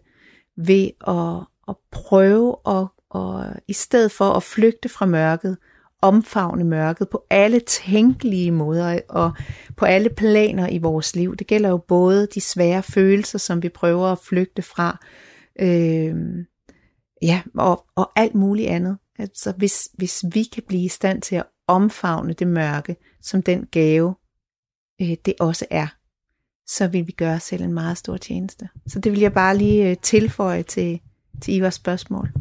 ved 0.56 0.90
at, 1.08 1.46
at 1.68 1.76
prøve 1.90 2.56
at, 2.66 2.87
at, 3.14 3.61
i 3.68 3.72
stedet 3.72 4.12
for 4.12 4.32
at 4.32 4.42
flygte 4.42 4.88
fra 4.88 5.06
mørket, 5.06 5.56
omfavne 6.02 6.64
mørket 6.64 7.08
på 7.08 7.24
alle 7.30 7.61
tænkelige 7.61 8.50
måder 8.50 9.00
og 9.08 9.32
på 9.76 9.85
alle 9.85 10.11
planer 10.11 10.68
i 10.68 10.78
vores 10.78 11.16
liv. 11.16 11.37
Det 11.37 11.46
gælder 11.46 11.68
jo 11.68 11.76
både 11.76 12.28
de 12.35 12.40
svære 12.40 12.82
følelser, 12.82 13.38
som 13.38 13.62
vi 13.62 13.68
prøver 13.68 14.06
at 14.06 14.18
flygte 14.18 14.62
fra, 14.62 15.04
øh, 15.61 16.14
ja, 17.22 17.42
og, 17.54 17.85
og 17.96 18.11
alt 18.16 18.35
muligt 18.35 18.68
andet. 18.68 18.98
Altså 19.18 19.52
hvis, 19.52 19.88
hvis 19.94 20.24
vi 20.32 20.42
kan 20.42 20.62
blive 20.68 20.85
i 20.85 20.88
stand 20.88 21.22
til 21.22 21.37
at 21.37 21.46
omfavne 21.66 22.32
det 22.32 22.48
mørke, 22.48 22.96
som 23.22 23.42
den 23.42 23.66
gave, 23.70 24.14
øh, 25.02 25.16
det 25.24 25.35
også 25.40 25.66
er, 25.70 25.87
så 26.76 26.87
vil 26.87 27.06
vi 27.06 27.12
gøre 27.12 27.35
os 27.35 27.42
selv 27.42 27.62
en 27.62 27.72
meget 27.72 27.98
stor 27.98 28.16
tjeneste. 28.16 28.68
Så 28.87 28.98
det 28.98 29.12
vil 29.12 29.20
jeg 29.20 29.32
bare 29.32 29.56
lige 29.56 29.90
øh, 29.90 29.96
tilføje 30.02 30.62
til, 30.62 31.00
til 31.42 31.54
Ivers 31.54 31.74
spørgsmål. 31.74 32.32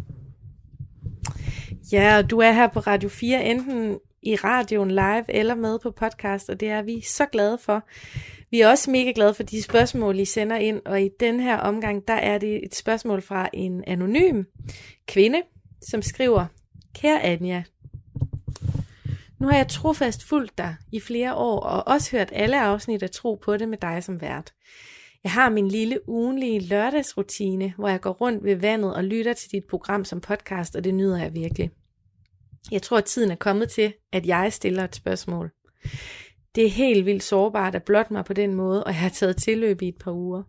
Ja, 1.91 2.17
og 2.17 2.29
du 2.29 2.39
er 2.39 2.51
her 2.51 2.67
på 2.67 2.79
Radio 2.79 3.09
4, 3.09 3.45
enten 3.45 3.99
i 4.23 4.35
radioen 4.35 4.91
live 4.91 5.35
eller 5.35 5.55
med 5.55 5.79
på 5.79 5.91
podcast, 5.91 6.49
og 6.49 6.59
det 6.59 6.69
er 6.69 6.81
vi 6.81 7.01
så 7.01 7.25
glade 7.25 7.57
for. 7.57 7.87
Vi 8.51 8.61
er 8.61 8.67
også 8.67 8.91
mega 8.91 9.11
glade 9.15 9.33
for 9.33 9.43
de 9.43 9.61
spørgsmål, 9.61 10.19
I 10.19 10.25
sender 10.25 10.55
ind, 10.55 10.81
og 10.85 11.01
i 11.01 11.09
den 11.19 11.39
her 11.39 11.57
omgang, 11.57 12.07
der 12.07 12.13
er 12.13 12.37
det 12.37 12.65
et 12.65 12.75
spørgsmål 12.75 13.21
fra 13.21 13.49
en 13.53 13.83
anonym 13.87 14.43
kvinde, 15.07 15.41
som 15.81 16.01
skriver, 16.01 16.45
Kære 16.95 17.21
Anja, 17.23 17.63
nu 19.41 19.47
har 19.47 19.57
jeg 19.57 19.67
trofast 19.67 20.23
fulgt 20.23 20.57
dig 20.57 20.75
i 20.91 20.99
flere 20.99 21.35
år, 21.35 21.59
og 21.59 21.87
også 21.87 22.17
hørt 22.17 22.29
alle 22.31 22.61
afsnit 22.61 23.03
af 23.03 23.09
Tro 23.09 23.35
på 23.35 23.57
det 23.57 23.69
med 23.69 23.77
dig 23.77 24.03
som 24.03 24.21
vært. 24.21 24.53
Jeg 25.23 25.31
har 25.31 25.49
min 25.49 25.67
lille 25.67 26.09
ugenlige 26.09 26.59
lørdagsrutine, 26.59 27.73
hvor 27.77 27.87
jeg 27.87 28.01
går 28.01 28.11
rundt 28.11 28.43
ved 28.43 28.55
vandet 28.55 28.95
og 28.95 29.03
lytter 29.03 29.33
til 29.33 29.51
dit 29.51 29.63
program 29.69 30.05
som 30.05 30.21
podcast, 30.21 30.75
og 30.75 30.83
det 30.83 30.93
nyder 30.93 31.17
jeg 31.17 31.33
virkelig. 31.33 31.71
Jeg 32.71 32.81
tror, 32.81 32.97
at 32.97 33.05
tiden 33.05 33.31
er 33.31 33.35
kommet 33.35 33.69
til, 33.69 33.93
at 34.11 34.25
jeg 34.25 34.53
stiller 34.53 34.83
et 34.83 34.95
spørgsmål. 34.95 35.51
Det 36.55 36.65
er 36.65 36.69
helt 36.69 37.05
vildt 37.05 37.23
sårbart 37.23 37.75
at 37.75 37.83
blotte 37.83 38.13
mig 38.13 38.25
på 38.25 38.33
den 38.33 38.53
måde, 38.53 38.83
og 38.83 38.89
jeg 38.89 38.99
har 38.99 39.09
taget 39.09 39.37
tilløb 39.37 39.81
i 39.81 39.87
et 39.87 39.97
par 40.03 40.11
uger. 40.11 40.43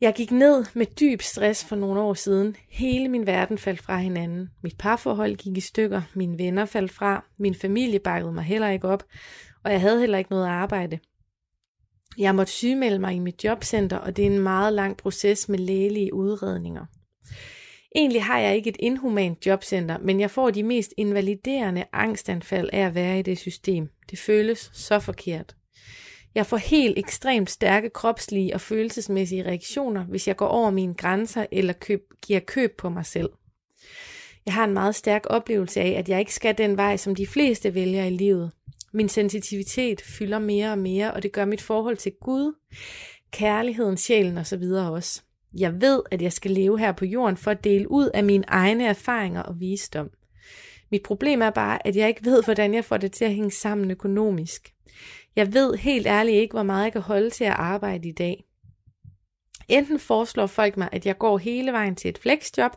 Jeg 0.00 0.14
gik 0.14 0.30
ned 0.30 0.64
med 0.74 0.86
dyb 0.86 1.22
stress 1.22 1.64
for 1.64 1.76
nogle 1.76 2.00
år 2.00 2.14
siden. 2.14 2.56
Hele 2.68 3.08
min 3.08 3.26
verden 3.26 3.58
faldt 3.58 3.82
fra 3.82 3.98
hinanden. 3.98 4.50
Mit 4.62 4.78
parforhold 4.78 5.36
gik 5.36 5.56
i 5.56 5.60
stykker, 5.60 6.02
mine 6.14 6.38
venner 6.38 6.64
faldt 6.64 6.92
fra, 6.92 7.24
min 7.38 7.54
familie 7.54 7.98
bakkede 7.98 8.32
mig 8.32 8.44
heller 8.44 8.68
ikke 8.68 8.88
op, 8.88 9.04
og 9.64 9.72
jeg 9.72 9.80
havde 9.80 10.00
heller 10.00 10.18
ikke 10.18 10.30
noget 10.30 10.46
arbejde. 10.46 10.98
Jeg 12.18 12.34
måtte 12.34 12.52
sygemelde 12.52 12.98
mig 12.98 13.14
i 13.14 13.18
mit 13.18 13.44
jobcenter, 13.44 13.96
og 13.96 14.16
det 14.16 14.26
er 14.26 14.30
en 14.30 14.38
meget 14.38 14.72
lang 14.72 14.96
proces 14.96 15.48
med 15.48 15.58
lægelige 15.58 16.14
udredninger. 16.14 16.86
Egentlig 17.96 18.24
har 18.24 18.38
jeg 18.38 18.56
ikke 18.56 18.70
et 18.70 18.76
inhumant 18.80 19.46
jobcenter, 19.46 19.98
men 19.98 20.20
jeg 20.20 20.30
får 20.30 20.50
de 20.50 20.62
mest 20.62 20.94
invaliderende 20.96 21.84
angstanfald 21.92 22.70
af 22.72 22.86
at 22.86 22.94
være 22.94 23.18
i 23.18 23.22
det 23.22 23.38
system. 23.38 23.88
Det 24.10 24.18
føles 24.18 24.70
så 24.74 24.98
forkert. 24.98 25.56
Jeg 26.34 26.46
får 26.46 26.56
helt 26.56 26.98
ekstremt 26.98 27.50
stærke 27.50 27.90
kropslige 27.90 28.54
og 28.54 28.60
følelsesmæssige 28.60 29.44
reaktioner, 29.44 30.04
hvis 30.04 30.28
jeg 30.28 30.36
går 30.36 30.46
over 30.46 30.70
mine 30.70 30.94
grænser 30.94 31.46
eller 31.52 31.72
køb, 31.72 32.12
giver 32.22 32.40
køb 32.40 32.76
på 32.76 32.88
mig 32.88 33.06
selv. 33.06 33.30
Jeg 34.46 34.54
har 34.54 34.64
en 34.64 34.72
meget 34.72 34.94
stærk 34.94 35.22
oplevelse 35.26 35.80
af, 35.80 35.90
at 35.98 36.08
jeg 36.08 36.18
ikke 36.18 36.34
skal 36.34 36.58
den 36.58 36.76
vej, 36.76 36.96
som 36.96 37.14
de 37.14 37.26
fleste 37.26 37.74
vælger 37.74 38.04
i 38.04 38.10
livet. 38.10 38.50
Min 38.92 39.08
sensitivitet 39.08 40.00
fylder 40.00 40.38
mere 40.38 40.72
og 40.72 40.78
mere, 40.78 41.14
og 41.14 41.22
det 41.22 41.32
gør 41.32 41.44
mit 41.44 41.62
forhold 41.62 41.96
til 41.96 42.12
Gud, 42.20 42.54
kærligheden, 43.30 43.96
sjælen 43.96 44.38
osv. 44.38 44.62
også. 44.62 45.22
Jeg 45.58 45.80
ved, 45.80 46.02
at 46.10 46.22
jeg 46.22 46.32
skal 46.32 46.50
leve 46.50 46.78
her 46.78 46.92
på 46.92 47.04
jorden 47.04 47.36
for 47.36 47.50
at 47.50 47.64
dele 47.64 47.90
ud 47.90 48.10
af 48.14 48.24
mine 48.24 48.44
egne 48.48 48.86
erfaringer 48.86 49.42
og 49.42 49.60
visdom. 49.60 50.10
Mit 50.90 51.02
problem 51.02 51.42
er 51.42 51.50
bare, 51.50 51.86
at 51.86 51.96
jeg 51.96 52.08
ikke 52.08 52.24
ved, 52.24 52.44
hvordan 52.44 52.74
jeg 52.74 52.84
får 52.84 52.96
det 52.96 53.12
til 53.12 53.24
at 53.24 53.34
hænge 53.34 53.50
sammen 53.50 53.90
økonomisk. 53.90 54.74
Jeg 55.36 55.54
ved 55.54 55.74
helt 55.74 56.06
ærligt 56.06 56.36
ikke, 56.36 56.52
hvor 56.52 56.62
meget 56.62 56.84
jeg 56.84 56.92
kan 56.92 57.00
holde 57.00 57.30
til 57.30 57.44
at 57.44 57.52
arbejde 57.56 58.08
i 58.08 58.12
dag. 58.12 58.44
Enten 59.68 59.98
foreslår 59.98 60.46
folk 60.46 60.76
mig, 60.76 60.88
at 60.92 61.06
jeg 61.06 61.18
går 61.18 61.38
hele 61.38 61.72
vejen 61.72 61.96
til 61.96 62.08
et 62.08 62.18
flexjob, 62.18 62.72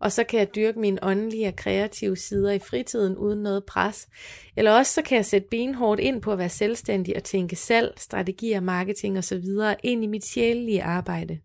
og 0.00 0.12
så 0.12 0.24
kan 0.24 0.38
jeg 0.38 0.54
dyrke 0.54 0.80
mine 0.80 1.04
åndelige 1.04 1.48
og 1.48 1.56
kreative 1.56 2.16
sider 2.16 2.52
i 2.52 2.58
fritiden 2.58 3.16
uden 3.16 3.42
noget 3.42 3.64
pres. 3.64 4.08
Eller 4.56 4.72
også 4.72 4.92
så 4.92 5.02
kan 5.02 5.16
jeg 5.16 5.26
sætte 5.26 5.48
benhårdt 5.50 6.00
ind 6.00 6.22
på 6.22 6.32
at 6.32 6.38
være 6.38 6.48
selvstændig 6.48 7.16
og 7.16 7.24
tænke 7.24 7.56
salg, 7.56 7.92
strategier, 7.96 8.60
marketing 8.60 9.18
osv. 9.18 9.44
ind 9.82 10.04
i 10.04 10.06
mit 10.06 10.24
sjælelige 10.26 10.82
arbejde. 10.82 11.38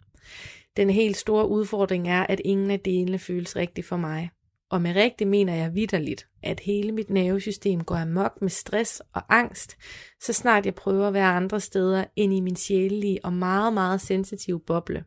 Den 0.78 0.90
helt 0.90 1.18
store 1.18 1.48
udfordring 1.48 2.08
er, 2.10 2.26
at 2.30 2.42
ingen 2.46 2.72
af 2.72 2.80
delene 2.80 3.20
føles 3.20 3.56
rigtigt 3.56 3.88
for 3.88 3.98
mig. 3.98 4.30
Og 4.74 4.82
med 4.82 4.96
rigtigt 4.96 5.30
mener 5.30 5.56
jeg 5.56 5.76
vidderligt, 5.76 6.28
at 6.44 6.60
hele 6.60 6.92
mit 6.92 7.10
nervesystem 7.10 7.84
går 7.84 7.96
amok 7.96 8.42
med 8.42 8.50
stress 8.50 9.02
og 9.14 9.22
angst, 9.30 9.78
så 10.22 10.34
snart 10.34 10.66
jeg 10.66 10.76
prøver 10.76 11.08
at 11.08 11.14
være 11.14 11.36
andre 11.36 11.60
steder 11.60 12.06
end 12.16 12.34
i 12.34 12.40
min 12.40 12.56
sjælelige 12.56 13.26
og 13.26 13.34
meget, 13.34 13.74
meget 13.74 14.02
sensitive 14.02 14.60
boble. 14.60 15.04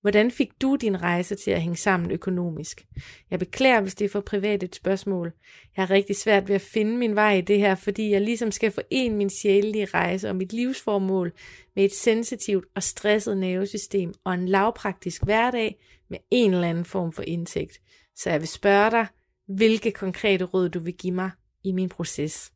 Hvordan 0.00 0.30
fik 0.30 0.48
du 0.62 0.76
din 0.76 1.02
rejse 1.02 1.34
til 1.34 1.50
at 1.50 1.60
hænge 1.60 1.76
sammen 1.76 2.10
økonomisk? 2.10 2.86
Jeg 3.30 3.38
beklager, 3.38 3.80
hvis 3.80 3.94
det 3.94 4.04
er 4.04 4.08
for 4.08 4.20
privat 4.20 4.62
et 4.62 4.74
spørgsmål. 4.74 5.32
Jeg 5.76 5.86
har 5.86 5.90
rigtig 5.94 6.16
svært 6.16 6.48
ved 6.48 6.54
at 6.54 6.60
finde 6.60 6.96
min 6.96 7.14
vej 7.14 7.34
i 7.34 7.40
det 7.40 7.58
her, 7.58 7.74
fordi 7.74 8.10
jeg 8.10 8.20
ligesom 8.20 8.50
skal 8.50 8.70
forene 8.70 9.16
min 9.16 9.30
sjælelige 9.30 9.86
rejse 9.86 10.28
og 10.28 10.36
mit 10.36 10.52
livsformål 10.52 11.32
med 11.76 11.84
et 11.84 11.92
sensitivt 11.92 12.64
og 12.74 12.82
stresset 12.82 13.38
nervesystem 13.38 14.14
og 14.24 14.34
en 14.34 14.48
lavpraktisk 14.48 15.24
hverdag 15.24 15.84
med 16.10 16.18
en 16.30 16.54
eller 16.54 16.68
anden 16.68 16.84
form 16.84 17.12
for 17.12 17.22
indtægt. 17.22 17.80
Så 18.18 18.30
jeg 18.30 18.40
vil 18.40 18.48
spørge 18.48 18.90
dig, 18.90 19.06
hvilke 19.46 19.92
konkrete 19.92 20.44
råd 20.44 20.68
du 20.68 20.78
vil 20.78 20.94
give 20.94 21.14
mig 21.14 21.30
i 21.64 21.72
min 21.72 21.88
proces. 21.88 22.52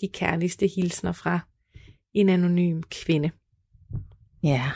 De 0.00 0.08
kærligste 0.08 0.66
hilsner 0.66 1.12
fra 1.12 1.40
en 2.14 2.28
anonym 2.28 2.82
kvinde. 2.82 3.30
Ja. 4.42 4.48
Yeah. 4.48 4.70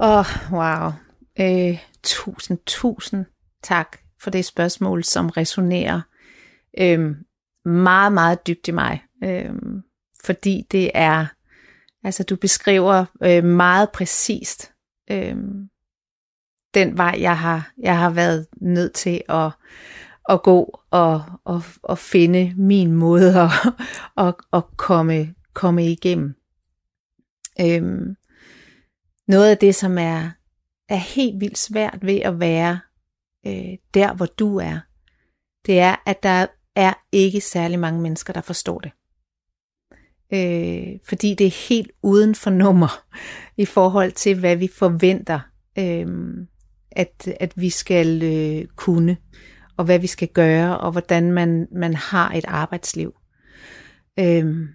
Åh, 0.00 0.18
oh, 0.18 0.52
wow. 0.52 0.92
Øh, 1.40 1.78
tusind, 2.02 2.58
tusind 2.66 3.26
tak 3.62 3.96
for 4.22 4.30
det 4.30 4.44
spørgsmål, 4.44 5.04
som 5.04 5.28
resonerer 5.28 6.00
øh, 6.78 7.16
meget, 7.64 8.12
meget 8.12 8.46
dybt 8.46 8.68
i 8.68 8.70
mig. 8.70 9.02
Øh, 9.24 9.52
fordi 10.24 10.66
det 10.72 10.90
er, 10.94 11.26
altså 12.04 12.22
du 12.22 12.36
beskriver 12.36 13.04
øh, 13.22 13.44
meget 13.44 13.90
præcist 13.90 14.72
øh, 15.10 15.36
den 16.74 16.98
vej, 16.98 17.16
jeg 17.20 17.38
har, 17.38 17.72
jeg 17.78 17.98
har 17.98 18.10
været 18.10 18.46
nødt 18.60 18.92
til 18.92 19.22
at, 19.28 19.52
at 20.28 20.42
gå 20.42 20.80
og, 20.90 21.24
og, 21.44 21.62
og 21.82 21.98
finde 21.98 22.54
min 22.56 22.92
måde 22.92 23.40
at, 23.40 23.50
at, 24.26 24.34
at 24.52 24.62
komme, 24.76 25.34
komme 25.54 25.86
igennem. 25.86 26.34
Øhm, 27.60 28.16
noget 29.28 29.50
af 29.50 29.58
det, 29.58 29.74
som 29.74 29.98
er, 29.98 30.30
er 30.88 30.96
helt 30.96 31.40
vildt 31.40 31.58
svært 31.58 31.98
ved 32.02 32.20
at 32.20 32.40
være 32.40 32.80
øh, 33.46 33.78
der, 33.94 34.14
hvor 34.14 34.26
du 34.26 34.56
er, 34.56 34.78
det 35.66 35.80
er, 35.80 35.96
at 36.06 36.22
der 36.22 36.46
er 36.76 36.92
ikke 37.12 37.40
særlig 37.40 37.78
mange 37.78 38.00
mennesker, 38.00 38.32
der 38.32 38.40
forstår 38.40 38.78
det. 38.78 38.92
Øh, 40.32 40.98
fordi 41.04 41.34
det 41.34 41.46
er 41.46 41.68
helt 41.68 41.92
uden 42.02 42.34
for 42.34 42.50
nummer 42.50 43.04
i 43.56 43.64
forhold 43.64 44.12
til, 44.12 44.38
hvad 44.38 44.56
vi 44.56 44.68
forventer, 44.68 45.40
øh, 45.78 46.06
at, 46.92 47.28
at 47.40 47.52
vi 47.56 47.70
skal 47.70 48.22
øh, 48.22 48.66
kunne, 48.76 49.16
og 49.76 49.84
hvad 49.84 49.98
vi 49.98 50.06
skal 50.06 50.28
gøre, 50.28 50.78
og 50.78 50.92
hvordan 50.92 51.32
man, 51.32 51.68
man 51.72 51.94
har 51.94 52.32
et 52.32 52.44
arbejdsliv. 52.48 53.14
Øhm, 54.18 54.68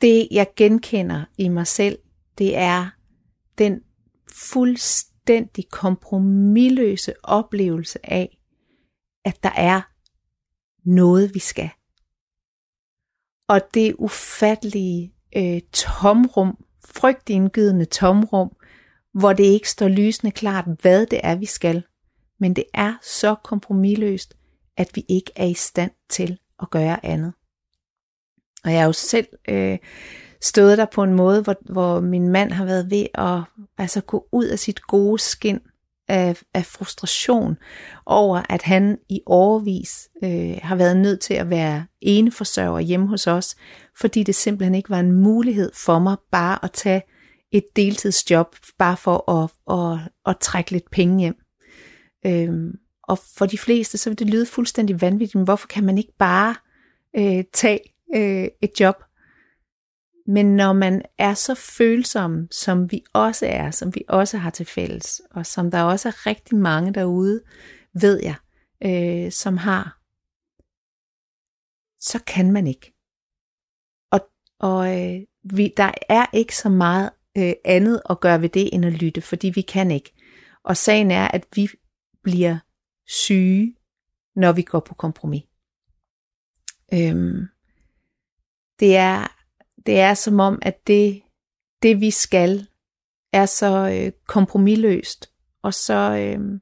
det, 0.00 0.28
jeg 0.30 0.46
genkender 0.56 1.24
i 1.38 1.48
mig 1.48 1.66
selv, 1.66 1.98
det 2.38 2.56
er 2.56 2.90
den 3.58 3.80
fuldstændig 4.32 5.68
kompromilløse 5.70 7.14
oplevelse 7.22 7.98
af, 8.10 8.38
at 9.24 9.42
der 9.42 9.50
er 9.56 9.80
noget, 10.88 11.34
vi 11.34 11.38
skal. 11.38 11.70
Og 13.48 13.60
det 13.74 13.94
ufattelige 13.98 15.14
øh, 15.36 15.60
tomrum, 15.72 16.64
frygtindgydende 16.84 17.84
tomrum, 17.84 18.56
hvor 19.14 19.32
det 19.32 19.44
ikke 19.44 19.70
står 19.70 19.88
lysende 19.88 20.30
klart, 20.30 20.64
hvad 20.82 21.06
det 21.06 21.20
er, 21.22 21.34
vi 21.34 21.46
skal. 21.46 21.82
Men 22.40 22.56
det 22.56 22.64
er 22.74 22.94
så 23.02 23.34
kompromilløst, 23.34 24.34
at 24.76 24.90
vi 24.94 25.04
ikke 25.08 25.30
er 25.36 25.46
i 25.46 25.54
stand 25.54 25.90
til 26.08 26.38
at 26.62 26.70
gøre 26.70 27.06
andet. 27.06 27.32
Og 28.64 28.72
jeg 28.72 28.80
er 28.80 28.84
jo 28.84 28.92
selv 28.92 29.26
øh, 29.48 29.78
stået 30.40 30.78
der 30.78 30.84
på 30.84 31.02
en 31.02 31.14
måde, 31.14 31.42
hvor, 31.42 31.56
hvor 31.72 32.00
min 32.00 32.28
mand 32.28 32.52
har 32.52 32.64
været 32.64 32.90
ved 32.90 33.06
at 33.14 33.40
altså, 33.78 34.00
gå 34.00 34.28
ud 34.32 34.44
af 34.44 34.58
sit 34.58 34.82
gode 34.82 35.18
skin 35.18 35.60
af, 36.08 36.42
af 36.54 36.66
frustration 36.66 37.56
over, 38.06 38.42
at 38.48 38.62
han 38.62 38.98
i 39.08 39.20
overvis 39.26 40.08
øh, 40.24 40.58
har 40.62 40.76
været 40.76 40.96
nødt 40.96 41.20
til 41.20 41.34
at 41.34 41.50
være 41.50 41.86
eneforsørger 42.00 42.80
hjemme 42.80 43.08
hos 43.08 43.26
os, 43.26 43.56
fordi 43.98 44.22
det 44.22 44.34
simpelthen 44.34 44.74
ikke 44.74 44.90
var 44.90 45.00
en 45.00 45.12
mulighed 45.12 45.70
for 45.74 45.98
mig 45.98 46.16
bare 46.32 46.58
at 46.64 46.72
tage 46.72 47.02
et 47.54 47.76
deltidsjob, 47.76 48.56
bare 48.78 48.96
for 48.96 49.30
at, 49.30 49.50
at, 49.70 49.78
at, 49.78 50.12
at 50.26 50.40
trække 50.40 50.70
lidt 50.70 50.90
penge 50.90 51.20
hjem. 51.20 51.36
Øhm, 52.26 52.78
og 53.02 53.18
for 53.18 53.46
de 53.46 53.58
fleste, 53.58 53.98
så 53.98 54.10
vil 54.10 54.18
det 54.18 54.30
lyde 54.30 54.46
fuldstændig 54.46 55.00
vanvittigt, 55.00 55.34
men 55.34 55.44
hvorfor 55.44 55.66
kan 55.66 55.84
man 55.84 55.98
ikke 55.98 56.16
bare 56.18 56.54
øh, 57.16 57.44
tage 57.52 57.80
øh, 58.16 58.48
et 58.62 58.80
job, 58.80 58.94
men 60.26 60.56
når 60.56 60.72
man 60.72 61.02
er 61.18 61.34
så 61.34 61.54
følsom, 61.54 62.48
som 62.50 62.92
vi 62.92 63.04
også 63.12 63.46
er, 63.46 63.70
som 63.70 63.94
vi 63.94 64.04
også 64.08 64.38
har 64.38 64.50
til 64.50 64.66
fælles, 64.66 65.22
og 65.30 65.46
som 65.46 65.70
der 65.70 65.82
også 65.82 66.08
er 66.08 66.26
rigtig 66.26 66.56
mange 66.56 66.94
derude, 66.94 67.42
ved 68.00 68.20
jeg, 68.22 68.36
øh, 68.84 69.32
som 69.32 69.56
har, 69.56 70.00
så 72.00 72.24
kan 72.26 72.52
man 72.52 72.66
ikke. 72.66 72.94
Og, 74.10 74.20
og 74.58 75.00
øh, 75.00 75.20
vi, 75.56 75.72
der 75.76 75.90
er 76.08 76.26
ikke 76.32 76.56
så 76.56 76.68
meget 76.68 77.10
øh, 77.38 77.52
andet 77.64 78.02
at 78.10 78.20
gøre 78.20 78.40
ved 78.42 78.48
det, 78.48 78.74
end 78.74 78.84
at 78.84 78.92
lytte, 78.92 79.20
fordi 79.20 79.48
vi 79.48 79.60
kan 79.60 79.90
ikke. 79.90 80.12
Og 80.64 80.76
sagen 80.76 81.10
er, 81.10 81.28
at 81.28 81.46
vi 81.54 81.68
bliver 82.22 82.58
syge, 83.06 83.76
når 84.36 84.52
vi 84.52 84.62
går 84.62 84.80
på 84.80 84.94
kompromis. 84.94 85.42
Øhm, 86.92 87.46
det 88.80 88.96
er 88.96 89.34
det 89.86 90.00
er 90.00 90.14
som 90.14 90.40
om, 90.40 90.58
at 90.62 90.86
det, 90.86 91.22
det 91.82 92.00
vi 92.00 92.10
skal, 92.10 92.66
er 93.32 93.46
så 93.46 93.90
øh, 93.92 94.12
kompromilløst, 94.26 95.30
og 95.62 95.74
så, 95.74 96.16
øh, 96.16 96.60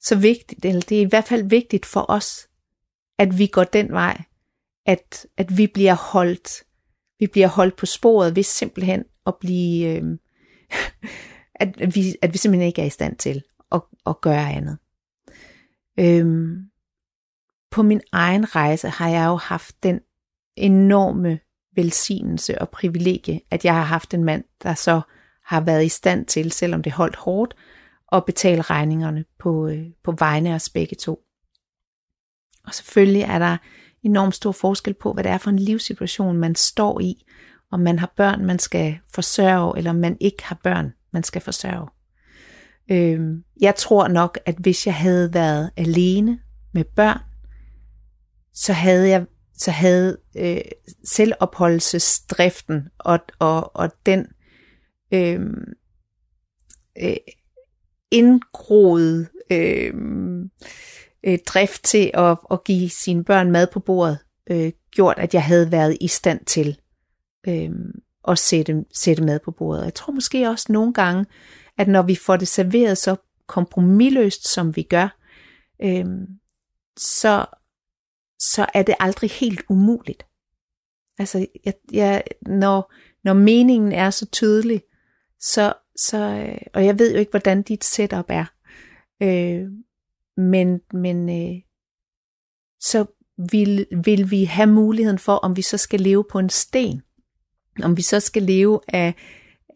så 0.00 0.16
vigtigt, 0.16 0.64
eller 0.64 0.80
det 0.80 0.98
er 0.98 1.02
i 1.02 1.08
hvert 1.08 1.24
fald 1.24 1.48
vigtigt 1.48 1.86
for 1.86 2.06
os, 2.08 2.48
at 3.18 3.38
vi 3.38 3.46
går 3.46 3.64
den 3.64 3.92
vej, 3.92 4.22
at, 4.86 5.26
at 5.36 5.58
vi 5.58 5.66
bliver 5.66 5.94
holdt, 5.94 6.64
vi 7.18 7.26
bliver 7.26 7.48
holdt 7.48 7.76
på 7.76 7.86
sporet 7.86 8.36
ved 8.36 8.42
simpelthen 8.42 9.04
at 9.26 9.34
blive, 9.40 9.96
øh, 9.96 10.18
at, 11.60 11.80
at, 11.80 11.94
vi, 11.94 12.14
at 12.22 12.32
vi 12.32 12.38
simpelthen 12.38 12.66
ikke 12.66 12.82
er 12.82 12.86
i 12.86 12.90
stand 12.90 13.16
til 13.16 13.42
at, 13.72 13.80
at 14.06 14.20
gøre 14.20 14.52
andet. 14.52 14.78
Øhm, 16.00 16.70
på 17.70 17.82
min 17.82 18.00
egen 18.12 18.56
rejse 18.56 18.88
har 18.88 19.08
jeg 19.08 19.26
jo 19.26 19.36
haft 19.36 19.82
den 19.82 20.00
enorme 20.56 21.38
velsignelse 21.76 22.60
og 22.60 22.70
privilegie, 22.70 23.40
at 23.50 23.64
jeg 23.64 23.74
har 23.74 23.82
haft 23.82 24.14
en 24.14 24.24
mand, 24.24 24.44
der 24.62 24.74
så 24.74 25.00
har 25.44 25.60
været 25.60 25.84
i 25.84 25.88
stand 25.88 26.26
til, 26.26 26.52
selvom 26.52 26.82
det 26.82 26.92
holdt 26.92 27.16
hårdt, 27.16 27.54
at 28.12 28.24
betale 28.24 28.62
regningerne 28.62 29.24
på, 29.38 29.68
øh, 29.68 29.86
på 30.04 30.12
vegne 30.18 30.50
af 30.50 30.54
os 30.54 30.68
begge 30.68 30.96
to. 30.96 31.20
Og 32.66 32.74
selvfølgelig 32.74 33.22
er 33.22 33.38
der 33.38 33.56
enormt 34.02 34.34
stor 34.34 34.52
forskel 34.52 34.94
på, 34.94 35.12
hvad 35.12 35.24
det 35.24 35.32
er 35.32 35.38
for 35.38 35.50
en 35.50 35.58
livssituation, 35.58 36.36
man 36.36 36.54
står 36.54 37.00
i, 37.00 37.26
om 37.70 37.80
man 37.80 37.98
har 37.98 38.12
børn, 38.16 38.44
man 38.44 38.58
skal 38.58 38.98
forsørge, 39.14 39.78
eller 39.78 39.90
om 39.90 39.96
man 39.96 40.16
ikke 40.20 40.44
har 40.44 40.60
børn, 40.64 40.92
man 41.12 41.22
skal 41.22 41.42
forsørge. 41.42 41.88
Øh, 42.90 43.20
jeg 43.60 43.74
tror 43.74 44.08
nok, 44.08 44.38
at 44.46 44.54
hvis 44.54 44.86
jeg 44.86 44.94
havde 44.94 45.34
været 45.34 45.70
alene 45.76 46.38
med 46.72 46.84
børn, 46.84 47.20
så 48.54 48.72
havde 48.72 49.08
jeg 49.08 49.26
så 49.56 49.70
havde 49.70 50.16
øh, 50.36 50.60
selvopholdelsesdriften 51.04 52.88
og, 52.98 53.18
og, 53.38 53.76
og 53.76 53.90
den 54.06 54.26
øhm, 55.12 55.64
øh, 57.02 57.10
øh, 57.10 57.16
indgroede 58.10 59.26
øh, 59.50 59.94
øh, 61.26 61.38
drift 61.46 61.84
til 61.84 62.10
at, 62.14 62.38
at 62.50 62.64
give 62.64 62.90
sine 62.90 63.24
børn 63.24 63.50
mad 63.50 63.66
på 63.72 63.80
bordet, 63.80 64.18
øh, 64.50 64.72
gjort, 64.90 65.18
at 65.18 65.34
jeg 65.34 65.42
havde 65.42 65.72
været 65.72 65.96
i 66.00 66.08
stand 66.08 66.44
til 66.44 66.78
øh, 67.48 67.70
og 68.22 68.38
sætte, 68.38 68.84
sætte 68.94 69.22
mad 69.22 69.40
på 69.44 69.50
bordet. 69.50 69.84
Jeg 69.84 69.94
tror 69.94 70.12
måske 70.12 70.48
også 70.48 70.72
nogle 70.72 70.92
gange, 70.92 71.26
at 71.78 71.88
når 71.88 72.02
vi 72.02 72.14
får 72.14 72.36
det 72.36 72.48
serveret 72.48 72.98
så 72.98 73.16
kompromilløst, 73.46 74.48
som 74.48 74.76
vi 74.76 74.82
gør, 74.82 75.18
øh, 75.82 76.06
så 76.96 77.46
så 78.52 78.66
er 78.74 78.82
det 78.82 78.94
aldrig 79.00 79.30
helt 79.30 79.62
umuligt. 79.68 80.26
Altså, 81.18 81.46
jeg, 81.64 81.74
jeg, 81.92 82.22
når, 82.46 82.92
når 83.24 83.32
meningen 83.32 83.92
er 83.92 84.10
så 84.10 84.26
tydelig, 84.26 84.82
så, 85.40 85.72
så, 85.96 86.18
øh, 86.18 86.58
og 86.74 86.84
jeg 86.84 86.98
ved 86.98 87.12
jo 87.12 87.18
ikke, 87.18 87.30
hvordan 87.30 87.62
dit 87.62 87.84
setup 87.84 88.26
er, 88.28 88.44
øh, 89.22 89.70
men, 90.36 90.80
men 90.92 91.28
øh, 91.28 91.62
så 92.80 93.06
vil, 93.50 93.86
vil 94.04 94.30
vi 94.30 94.44
have 94.44 94.70
muligheden 94.70 95.18
for, 95.18 95.34
om 95.34 95.56
vi 95.56 95.62
så 95.62 95.76
skal 95.76 96.00
leve 96.00 96.24
på 96.30 96.38
en 96.38 96.50
sten, 96.50 97.02
om 97.82 97.96
vi 97.96 98.02
så 98.02 98.20
skal 98.20 98.42
leve 98.42 98.80
af, 98.88 99.14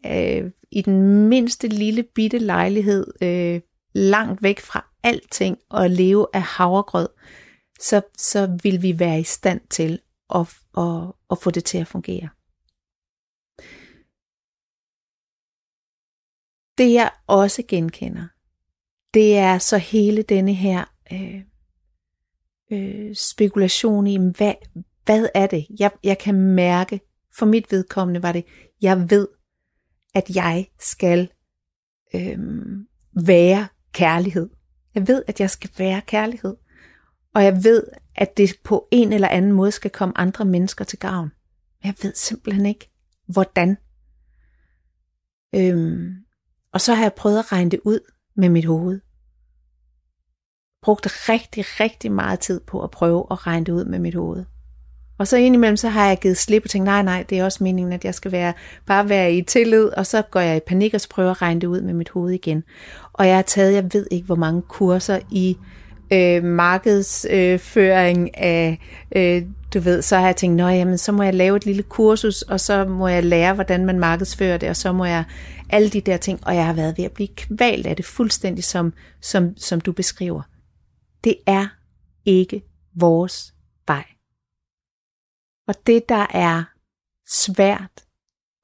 af 0.03 0.51
i 0.71 0.81
den 0.81 1.27
mindste 1.27 1.67
lille 1.67 2.03
bitte 2.03 2.37
lejlighed, 2.37 3.07
øh, 3.21 3.61
langt 3.93 4.43
væk 4.43 4.59
fra 4.59 4.85
alting, 5.03 5.57
og 5.69 5.89
leve 5.89 6.27
af 6.33 6.41
havregrød, 6.41 7.09
så, 7.79 8.01
så 8.17 8.57
vil 8.63 8.81
vi 8.81 8.99
være 8.99 9.19
i 9.19 9.23
stand 9.23 9.61
til 9.69 9.99
at, 10.35 10.41
at, 10.77 11.13
at 11.31 11.37
få 11.37 11.51
det 11.51 11.63
til 11.63 11.77
at 11.77 11.87
fungere. 11.87 12.29
Det 16.77 16.93
jeg 16.93 17.11
også 17.27 17.63
genkender, 17.67 18.27
det 19.13 19.37
er 19.37 19.57
så 19.57 19.77
hele 19.77 20.23
denne 20.23 20.53
her 20.53 20.85
øh, 21.13 21.41
øh, 22.71 23.15
spekulation 23.15 24.07
i, 24.07 24.17
hvad, 24.17 24.53
hvad 25.05 25.29
er 25.35 25.47
det? 25.47 25.67
Jeg, 25.79 25.91
jeg 26.03 26.17
kan 26.17 26.35
mærke, 26.35 26.99
for 27.39 27.45
mit 27.45 27.71
vedkommende 27.71 28.23
var 28.23 28.31
det, 28.31 28.45
jeg 28.81 29.09
ved, 29.09 29.27
at 30.13 30.29
jeg 30.35 30.67
skal 30.79 31.29
øhm, 32.15 32.87
være 33.25 33.67
kærlighed. 33.93 34.49
Jeg 34.95 35.07
ved, 35.07 35.23
at 35.27 35.39
jeg 35.39 35.49
skal 35.49 35.69
være 35.77 36.01
kærlighed. 36.01 36.55
Og 37.35 37.43
jeg 37.43 37.63
ved, 37.63 37.83
at 38.15 38.37
det 38.37 38.55
på 38.63 38.87
en 38.91 39.13
eller 39.13 39.27
anden 39.27 39.51
måde 39.51 39.71
skal 39.71 39.91
komme 39.91 40.17
andre 40.17 40.45
mennesker 40.45 40.85
til 40.85 40.99
gavn. 40.99 41.31
Men 41.81 41.87
jeg 41.87 41.95
ved 42.01 42.13
simpelthen 42.15 42.65
ikke, 42.65 42.91
hvordan. 43.27 43.77
Øhm, 45.55 46.15
og 46.73 46.81
så 46.81 46.93
har 46.93 47.03
jeg 47.03 47.13
prøvet 47.13 47.39
at 47.39 47.51
regne 47.51 47.71
det 47.71 47.79
ud 47.83 47.99
med 48.35 48.49
mit 48.49 48.65
hoved. 48.65 48.99
Brugte 50.81 51.09
rigtig, 51.09 51.65
rigtig 51.79 52.11
meget 52.11 52.39
tid 52.39 52.59
på 52.59 52.83
at 52.83 52.91
prøve 52.91 53.27
at 53.31 53.47
regne 53.47 53.65
det 53.65 53.71
ud 53.71 53.85
med 53.85 53.99
mit 53.99 54.15
hoved. 54.15 54.45
Og 55.19 55.27
så 55.27 55.37
indimellem, 55.37 55.77
så 55.77 55.89
har 55.89 56.07
jeg 56.07 56.19
givet 56.19 56.37
slip 56.37 56.63
og 56.63 56.69
tænkt, 56.69 56.85
nej, 56.85 57.01
nej, 57.03 57.25
det 57.29 57.39
er 57.39 57.43
også 57.43 57.63
meningen, 57.63 57.93
at 57.93 58.05
jeg 58.05 58.15
skal 58.15 58.31
være, 58.31 58.53
bare 58.85 59.09
være 59.09 59.33
i 59.33 59.41
tillid, 59.41 59.85
og 59.85 60.05
så 60.05 60.21
går 60.21 60.39
jeg 60.39 60.57
i 60.57 60.59
panik 60.67 60.93
og 60.93 61.01
prøver 61.09 61.31
at 61.31 61.41
regne 61.41 61.61
det 61.61 61.67
ud 61.67 61.81
med 61.81 61.93
mit 61.93 62.09
hoved 62.09 62.31
igen. 62.31 62.63
Og 63.13 63.27
jeg 63.27 63.35
har 63.35 63.41
taget, 63.41 63.73
jeg 63.73 63.93
ved 63.93 64.07
ikke, 64.11 64.25
hvor 64.25 64.35
mange 64.35 64.61
kurser 64.61 65.19
i 65.31 65.57
øh, 66.13 66.43
markedsføring 66.43 68.21
øh, 68.21 68.43
af, 68.43 68.79
øh, 69.15 69.43
du 69.73 69.79
ved, 69.79 70.01
så 70.01 70.17
har 70.17 70.25
jeg 70.25 70.35
tænkt, 70.35 70.57
nej, 70.57 70.75
jamen, 70.75 70.97
så 70.97 71.11
må 71.11 71.23
jeg 71.23 71.33
lave 71.33 71.55
et 71.55 71.65
lille 71.65 71.83
kursus, 71.83 72.41
og 72.41 72.59
så 72.59 72.85
må 72.85 73.07
jeg 73.07 73.23
lære, 73.23 73.53
hvordan 73.53 73.85
man 73.85 73.99
markedsfører 73.99 74.57
det, 74.57 74.69
og 74.69 74.75
så 74.75 74.91
må 74.91 75.05
jeg 75.05 75.23
alle 75.69 75.89
de 75.89 76.01
der 76.01 76.17
ting, 76.17 76.39
og 76.47 76.55
jeg 76.55 76.65
har 76.65 76.73
været 76.73 76.97
ved 76.97 77.05
at 77.05 77.11
blive 77.11 77.29
kvalt 77.35 77.87
af 77.87 77.95
det 77.95 78.05
fuldstændig, 78.05 78.63
som, 78.63 78.93
som, 79.21 79.57
som 79.57 79.81
du 79.81 79.91
beskriver. 79.91 80.41
Det 81.23 81.35
er 81.47 81.65
ikke 82.25 82.61
vores 82.95 83.53
vej. 83.87 84.18
Og 85.69 85.87
det, 85.87 86.09
der 86.09 86.27
er 86.29 86.63
svært, 87.27 88.05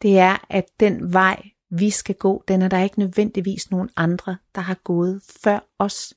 det 0.02 0.20
er, 0.20 0.46
at 0.50 0.66
den 0.80 1.14
vej, 1.14 1.50
vi 1.70 1.90
skal 1.90 2.16
gå, 2.16 2.44
den 2.48 2.62
er 2.62 2.68
der 2.68 2.84
ikke 2.84 3.00
nødvendigvis 3.00 3.72
nogen 3.72 3.90
andre, 3.96 4.38
der 4.56 4.62
har 4.62 4.80
gået 4.84 5.22
før 5.44 5.60
os. 5.80 6.14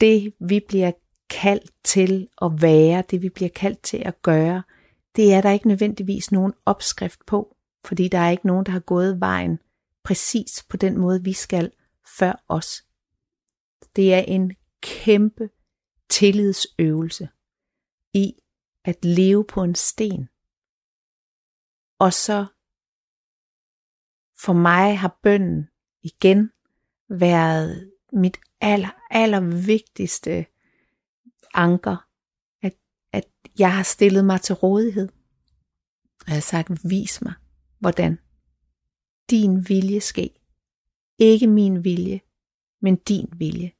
Det, 0.00 0.34
vi 0.40 0.60
bliver 0.68 0.92
kaldt 1.30 1.70
til 1.84 2.28
at 2.42 2.62
være, 2.62 3.04
det 3.10 3.22
vi 3.22 3.28
bliver 3.28 3.48
kaldt 3.48 3.82
til 3.82 3.96
at 3.96 4.22
gøre, 4.22 4.62
det 5.16 5.34
er 5.34 5.40
der 5.40 5.50
ikke 5.50 5.68
nødvendigvis 5.68 6.32
nogen 6.32 6.52
opskrift 6.66 7.26
på, 7.26 7.56
fordi 7.84 8.08
der 8.08 8.18
er 8.18 8.30
ikke 8.30 8.46
nogen, 8.46 8.66
der 8.66 8.72
har 8.72 8.80
gået 8.80 9.20
vejen 9.20 9.58
præcis 10.04 10.64
på 10.68 10.76
den 10.76 10.98
måde, 10.98 11.24
vi 11.24 11.32
skal 11.32 11.72
før 12.18 12.44
os. 12.48 12.84
Det 13.96 14.14
er 14.14 14.20
en 14.20 14.56
kæmpe 14.80 15.50
tillidsøvelse 16.08 17.28
i 18.14 18.34
at 18.84 19.04
leve 19.04 19.44
på 19.44 19.62
en 19.62 19.74
sten. 19.74 20.28
Og 21.98 22.12
så 22.12 22.46
for 24.38 24.52
mig 24.52 24.98
har 24.98 25.18
bønden 25.22 25.68
igen 26.02 26.50
været 27.08 27.92
mit 28.12 28.40
aller, 28.60 28.90
aller 29.10 29.66
vigtigste 29.66 30.46
anker, 31.54 32.08
at, 32.62 32.76
at 33.12 33.28
jeg 33.58 33.74
har 33.74 33.82
stillet 33.82 34.24
mig 34.24 34.40
til 34.40 34.54
rådighed. 34.54 35.08
Og 36.20 36.26
jeg 36.26 36.34
har 36.34 36.40
sagt, 36.40 36.90
vis 36.90 37.22
mig, 37.22 37.34
hvordan 37.78 38.18
din 39.30 39.68
vilje 39.68 40.00
ske. 40.00 40.30
Ikke 41.18 41.46
min 41.46 41.84
vilje, 41.84 42.20
men 42.80 42.96
din 42.96 43.28
vilje. 43.36 43.72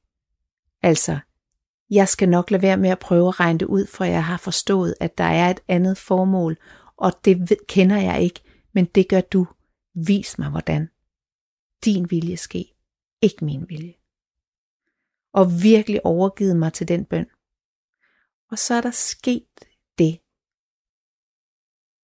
Altså, 0.83 1.21
jeg 1.93 2.09
skal 2.09 2.29
nok 2.29 2.51
lade 2.51 2.63
være 2.63 2.77
med 2.77 2.91
at 2.91 2.99
prøve 2.99 3.29
at 3.29 3.41
regne 3.41 3.59
det 3.59 3.67
ud, 3.67 3.87
for 3.87 4.05
jeg 4.05 4.25
har 4.25 4.37
forstået, 4.37 4.95
at 5.01 5.19
der 5.19 5.25
er 5.25 5.51
et 5.51 5.61
andet 5.69 5.99
formål, 5.99 6.59
og 6.97 7.13
det 7.25 7.41
ved, 7.41 7.67
kender 7.69 7.97
jeg 7.97 8.23
ikke, 8.23 8.41
men 8.75 8.85
det 8.85 9.09
gør 9.09 9.21
du. 9.21 9.47
Vis 9.95 10.39
mig 10.39 10.51
hvordan. 10.51 10.89
Din 11.85 12.11
vilje 12.11 12.37
ske, 12.37 12.75
ikke 13.23 13.45
min 13.45 13.69
vilje. 13.69 13.95
Og 15.33 15.63
virkelig 15.63 16.07
overgivet 16.07 16.57
mig 16.57 16.73
til 16.73 16.89
den 16.89 17.05
bøn. 17.05 17.27
Og 18.51 18.59
så 18.59 18.75
er 18.75 18.81
der 18.81 18.91
sket 18.91 19.49
det, 19.99 20.15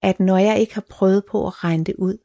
at 0.03 0.21
når 0.21 0.39
jeg 0.39 0.61
ikke 0.61 0.75
har 0.75 0.87
prøvet 0.91 1.25
på 1.31 1.47
at 1.47 1.65
regne 1.65 1.85
det 1.85 1.95
ud, 1.99 2.19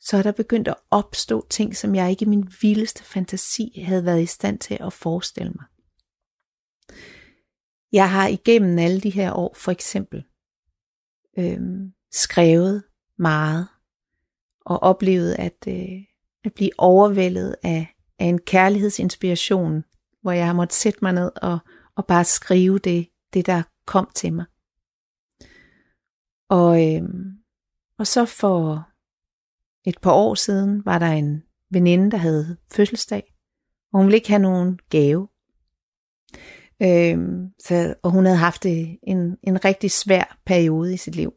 så 0.00 0.16
er 0.16 0.22
der 0.22 0.32
begyndt 0.32 0.68
at 0.68 0.80
opstå 0.90 1.46
ting, 1.50 1.76
som 1.76 1.94
jeg 1.94 2.10
ikke 2.10 2.24
i 2.24 2.28
min 2.28 2.52
vildeste 2.62 3.04
fantasi 3.04 3.82
havde 3.84 4.04
været 4.04 4.22
i 4.22 4.26
stand 4.26 4.58
til 4.58 4.78
at 4.80 4.92
forestille 4.92 5.52
mig. 5.52 5.64
Jeg 7.92 8.10
har 8.10 8.26
igennem 8.28 8.78
alle 8.78 9.00
de 9.00 9.10
her 9.10 9.32
år 9.32 9.54
for 9.56 9.72
eksempel 9.72 10.24
øh, 11.38 11.60
skrevet 12.12 12.82
meget 13.18 13.68
og 14.60 14.82
oplevet 14.82 15.36
at, 15.38 15.64
øh, 15.68 16.04
at 16.44 16.54
blive 16.54 16.70
overvældet 16.78 17.56
af, 17.62 17.94
af 18.18 18.24
en 18.24 18.38
kærlighedsinspiration, 18.38 19.84
hvor 20.22 20.32
jeg 20.32 20.46
har 20.46 20.52
måttet 20.52 20.74
sætte 20.74 20.98
mig 21.02 21.12
ned 21.12 21.30
og, 21.42 21.58
og 21.96 22.06
bare 22.06 22.24
skrive 22.24 22.78
det, 22.78 23.08
det, 23.32 23.46
der 23.46 23.62
kom 23.86 24.10
til 24.14 24.32
mig. 24.32 24.44
Og, 26.48 26.94
øh, 26.94 27.02
og 27.98 28.06
så 28.06 28.24
for 28.24 28.88
et 29.84 30.00
par 30.00 30.12
år 30.12 30.34
siden 30.34 30.84
var 30.84 30.98
der 30.98 31.06
en 31.06 31.42
veninde, 31.70 32.10
der 32.10 32.16
havde 32.16 32.56
fødselsdag, 32.72 33.34
og 33.92 33.98
hun 33.98 34.06
ville 34.06 34.16
ikke 34.16 34.28
have 34.28 34.42
nogen 34.42 34.78
gave. 34.90 35.28
Øhm, 36.82 37.46
så, 37.64 37.94
og 38.02 38.10
hun 38.10 38.24
havde 38.24 38.38
haft 38.38 38.66
en, 38.66 39.36
en 39.42 39.64
rigtig 39.64 39.90
svær 39.90 40.38
periode 40.46 40.94
i 40.94 40.96
sit 40.96 41.14
liv. 41.14 41.32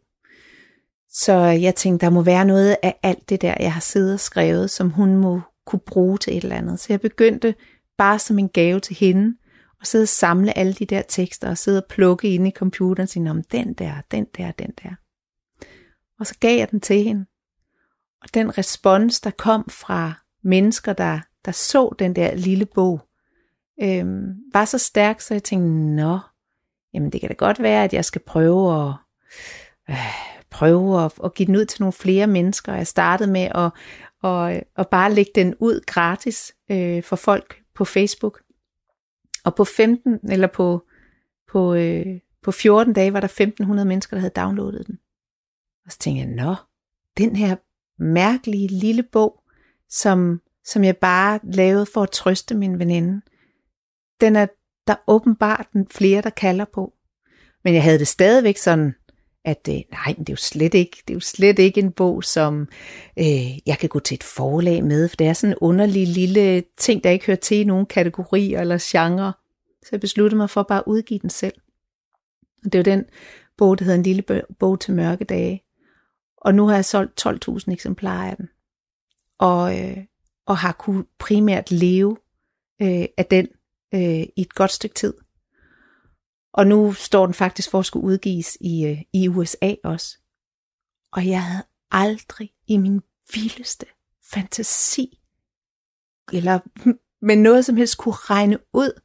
Så 1.10 1.34
jeg 1.36 1.76
tænkte, 1.76 2.06
der 2.06 2.12
må 2.12 2.22
være 2.22 2.46
noget 2.46 2.78
af 2.84 3.00
alt 3.04 3.30
det 3.30 3.42
der, 3.42 3.56
jeg 3.60 3.74
har 3.74 3.82
siddet 3.82 4.14
og 4.14 4.20
skrevet, 4.20 4.70
som 4.70 4.90
hun 4.90 5.16
må 5.16 5.42
kunne 5.66 5.80
bruge 5.80 6.18
til 6.18 6.38
et 6.38 6.44
eller 6.44 6.56
andet. 6.56 6.80
Så 6.80 6.86
jeg 6.90 7.02
begyndte 7.02 7.56
bare 7.98 8.20
som 8.20 8.40
en 8.40 8.50
gave 8.50 8.80
til 8.80 8.96
hende, 8.96 9.38
og 9.80 9.88
sidde 9.88 10.04
og 10.04 10.08
samle 10.08 10.58
alle 10.58 10.74
de 10.74 10.86
der 10.86 11.02
tekster, 11.02 11.50
og 11.50 11.58
sidde 11.58 11.80
og 11.80 11.86
plukke 11.90 12.30
ind 12.30 12.48
i 12.48 12.52
computeren, 12.52 13.04
og 13.04 13.10
sige, 13.10 13.30
om 13.30 13.44
den 13.44 13.74
der, 13.74 13.94
den 14.12 14.26
der, 14.38 14.52
den 14.52 14.72
der. 14.84 14.90
Og 16.20 16.28
så 16.28 16.36
gav 16.40 16.58
jeg 16.58 16.72
den 16.72 16.82
til 16.82 17.04
hende. 17.04 17.26
Og 18.22 18.34
den 18.34 18.58
respons, 18.58 19.22
der 19.22 19.32
kom 19.32 19.70
fra 19.70 20.14
mennesker, 20.44 20.94
der, 20.94 21.20
der 21.46 21.52
så 21.52 21.96
den 22.00 22.16
der 22.16 22.36
lille 22.36 22.66
bog, 22.66 23.02
øhm, 23.82 24.36
var 24.54 24.66
så 24.66 24.78
stærk, 24.78 25.22
så 25.22 25.34
jeg 25.34 25.44
tænkte, 25.44 25.70
nå, 25.70 26.20
jamen 26.94 27.10
det 27.10 27.22
kan 27.22 27.30
da 27.30 27.36
godt 27.36 27.62
være, 27.62 27.84
at 27.84 27.94
jeg 27.94 28.06
skal 28.06 28.22
prøve 28.22 28.82
at, 28.82 28.94
øh, 29.90 29.96
prøve 30.50 31.06
at, 31.06 31.14
at 31.24 31.34
give 31.34 31.48
den 31.48 31.56
ud 31.56 31.66
til 31.66 31.82
nogle 31.82 31.94
flere 31.94 32.28
mennesker. 32.28 32.74
Jeg 32.74 32.88
startede 32.88 33.32
med 33.32 33.50
at, 33.56 33.72
at, 34.30 34.64
at 34.78 34.90
bare 34.90 35.14
lægge 35.14 35.32
den 35.36 35.56
ud 35.60 35.86
gratis 35.86 36.56
øh, 36.72 37.04
for 37.04 37.16
folk 37.16 37.64
på 37.76 37.86
Facebook. 37.86 38.42
Og 39.46 39.56
på 39.56 39.64
15 39.64 40.20
eller 40.32 40.48
på, 40.48 40.86
på, 41.52 41.74
øh, 41.74 42.20
på 42.44 42.52
14 42.52 42.94
dage 42.94 43.14
var 43.14 43.20
der 43.20 43.28
1500 43.28 43.88
mennesker, 43.88 44.16
der 44.16 44.20
havde 44.22 44.34
downloadet 44.36 44.88
den. 44.88 45.00
Og 45.86 45.92
så 45.92 45.98
tænkte 45.98 46.26
jeg, 46.26 46.46
nå, 46.46 46.56
den 47.18 47.36
her 47.36 47.56
mærkelige 48.00 48.68
lille 48.68 49.04
bog, 49.04 49.44
som, 49.90 50.42
som 50.66 50.84
jeg 50.84 50.98
bare 50.98 51.40
lavede 51.44 51.86
for 51.86 52.04
at 52.04 52.12
trøste 52.12 52.56
min 52.56 52.80
veninde, 52.80 53.22
den 54.24 54.36
er 54.36 54.48
der 54.88 54.96
åbenbart 55.08 55.68
flere, 55.92 56.22
der 56.22 56.30
kalder 56.30 56.66
på. 56.74 56.94
Men 57.64 57.74
jeg 57.74 57.84
havde 57.84 58.00
det 58.00 58.08
stadigvæk 58.08 58.58
sådan, 58.58 58.96
at 59.46 59.68
øh, 59.70 59.76
nej, 59.92 60.16
det 60.18 60.30
er 60.30 60.34
jo 60.34 60.36
slet 60.36 60.74
ikke, 60.74 60.98
det 61.08 61.14
er 61.14 61.16
jo 61.16 61.20
slet 61.20 61.60
ikke 61.60 61.82
en 61.82 61.92
bog, 61.92 62.24
som 62.24 62.68
øh, 63.20 63.68
jeg 63.68 63.78
kan 63.80 63.90
gå 63.90 64.00
til 64.00 64.16
et 64.16 64.24
forlag 64.24 64.84
med, 64.84 65.10
for 65.10 65.16
det 65.16 65.28
er 65.28 65.34
sådan 65.34 65.54
en 65.54 65.58
underlig 65.62 66.08
lille 66.08 66.64
ting, 66.78 67.04
der 67.04 67.10
ikke 67.10 67.26
hører 67.26 67.38
til 67.38 67.58
i 67.58 67.64
nogen 67.64 67.86
kategorier 67.86 68.62
eller 68.62 68.78
genre. 68.82 69.34
Så 69.82 69.90
jeg 69.92 70.00
besluttede 70.00 70.38
mig 70.38 70.50
for 70.50 70.64
bare 70.64 70.80
at 70.80 70.84
udgive 70.88 71.20
den 71.20 71.30
selv. 71.30 71.56
Og 72.66 72.74
det 72.74 72.76
er 72.76 72.80
jo 72.80 72.98
den 72.98 73.06
bog, 73.58 73.80
der 73.80 73.86
hedder 73.86 73.98
En 73.98 74.04
lille 74.04 74.24
bog 74.60 74.80
til 74.80 74.94
mørke 74.94 75.24
dage. 75.24 75.64
Og 76.38 76.56
nu 76.56 76.68
har 76.68 76.76
jeg 76.76 76.86
solgt 76.86 77.26
12.000 77.28 77.72
eksemplarer 77.74 78.30
af 78.30 78.38
den. 78.38 78.50
Og, 79.40 79.80
øh, 79.80 79.98
og 80.46 80.58
har 80.58 80.72
kunne 80.72 81.06
primært 81.20 81.72
leve 81.72 82.18
øh, 82.82 83.06
af 83.18 83.26
den 83.26 83.48
øh, 83.94 84.28
i 84.36 84.42
et 84.42 84.56
godt 84.56 84.72
stykke 84.72 84.94
tid. 84.94 85.14
Og 86.54 86.68
nu 86.68 86.94
står 86.94 87.26
den 87.26 87.34
faktisk 87.34 87.70
for 87.70 87.80
at 87.80 87.86
skulle 87.86 88.06
udgives 88.06 88.58
i, 88.62 88.86
øh, 88.86 89.02
i 89.14 89.28
USA 89.28 89.76
også. 89.84 90.18
Og 91.12 91.28
jeg 91.28 91.44
havde 91.44 91.66
aldrig 91.92 92.54
i 92.68 92.78
min 92.78 93.02
vildeste 93.34 93.86
fantasi, 94.34 95.20
eller 96.34 96.60
med 97.28 97.36
noget 97.36 97.66
som 97.66 97.78
helst 97.78 97.98
kunne 97.98 98.16
regne 98.16 98.60
ud, 98.74 99.02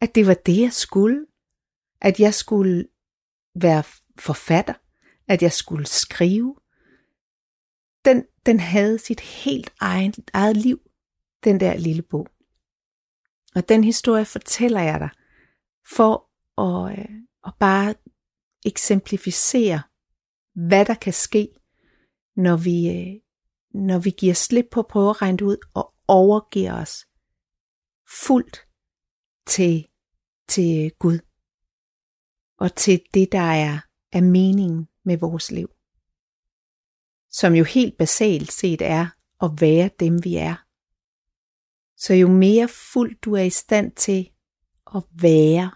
at 0.00 0.14
det 0.14 0.26
var 0.26 0.34
det, 0.34 0.60
jeg 0.60 0.72
skulle. 0.72 1.26
At 2.00 2.20
jeg 2.20 2.34
skulle 2.34 2.88
være 3.54 3.82
forfatter. 4.18 4.74
At 5.28 5.42
jeg 5.42 5.52
skulle 5.52 5.86
skrive. 5.86 6.56
Den, 8.04 8.24
den 8.46 8.60
havde 8.60 8.98
sit 8.98 9.20
helt 9.20 9.72
egen, 9.80 10.14
eget 10.32 10.56
liv, 10.56 10.80
den 11.44 11.60
der 11.60 11.76
lille 11.76 12.02
bog. 12.02 12.28
Og 13.58 13.68
den 13.68 13.84
historie 13.84 14.24
fortæller 14.24 14.80
jeg 14.80 15.00
dig, 15.00 15.10
for 15.96 16.30
at, 16.62 16.98
øh, 16.98 17.14
at 17.46 17.52
bare 17.60 17.94
eksemplificere, 18.66 19.82
hvad 20.68 20.84
der 20.84 20.94
kan 20.94 21.12
ske, 21.12 21.48
når 22.36 22.56
vi, 22.56 22.88
øh, 22.88 23.20
når 23.74 23.98
vi 23.98 24.10
giver 24.10 24.34
slip 24.34 24.66
på 24.70 24.80
at 24.80 24.86
prøve 24.86 25.10
at 25.10 25.22
regne 25.22 25.38
det 25.38 25.44
ud 25.44 25.56
og 25.74 25.94
overgiver 26.08 26.80
os 26.82 27.06
fuldt 28.24 28.66
til, 29.46 29.86
til 30.48 30.92
Gud 30.98 31.18
og 32.58 32.74
til 32.74 33.00
det, 33.14 33.32
der 33.32 33.38
er, 33.38 33.78
er 34.12 34.20
meningen 34.20 34.88
med 35.04 35.18
vores 35.18 35.50
liv. 35.50 35.68
Som 37.30 37.54
jo 37.54 37.64
helt 37.64 37.98
basalt 37.98 38.52
set 38.52 38.82
er 38.82 39.06
at 39.42 39.50
være 39.60 39.90
dem, 40.00 40.24
vi 40.24 40.36
er. 40.36 40.67
Så 41.98 42.14
jo 42.14 42.28
mere 42.28 42.68
fuldt 42.68 43.24
du 43.24 43.34
er 43.34 43.42
i 43.42 43.50
stand 43.50 43.92
til 43.92 44.30
at 44.96 45.02
være, 45.12 45.70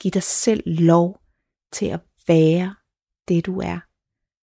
Giv 0.00 0.10
dig 0.10 0.22
selv 0.22 0.62
lov 0.66 1.20
til 1.72 1.86
at 1.86 2.00
være 2.26 2.74
det 3.28 3.46
du 3.46 3.60
er. 3.60 3.78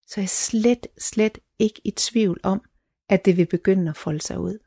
Så 0.07 0.19
er 0.19 0.21
jeg 0.21 0.29
slet, 0.29 0.87
slet 0.99 1.37
ikke 1.59 1.81
i 1.83 1.91
tvivl 1.91 2.39
om, 2.43 2.61
at 3.09 3.25
det 3.25 3.37
vil 3.37 3.45
begynde 3.45 3.89
at 3.89 3.97
folde 3.97 4.21
sig 4.21 4.39
ud. 4.39 4.57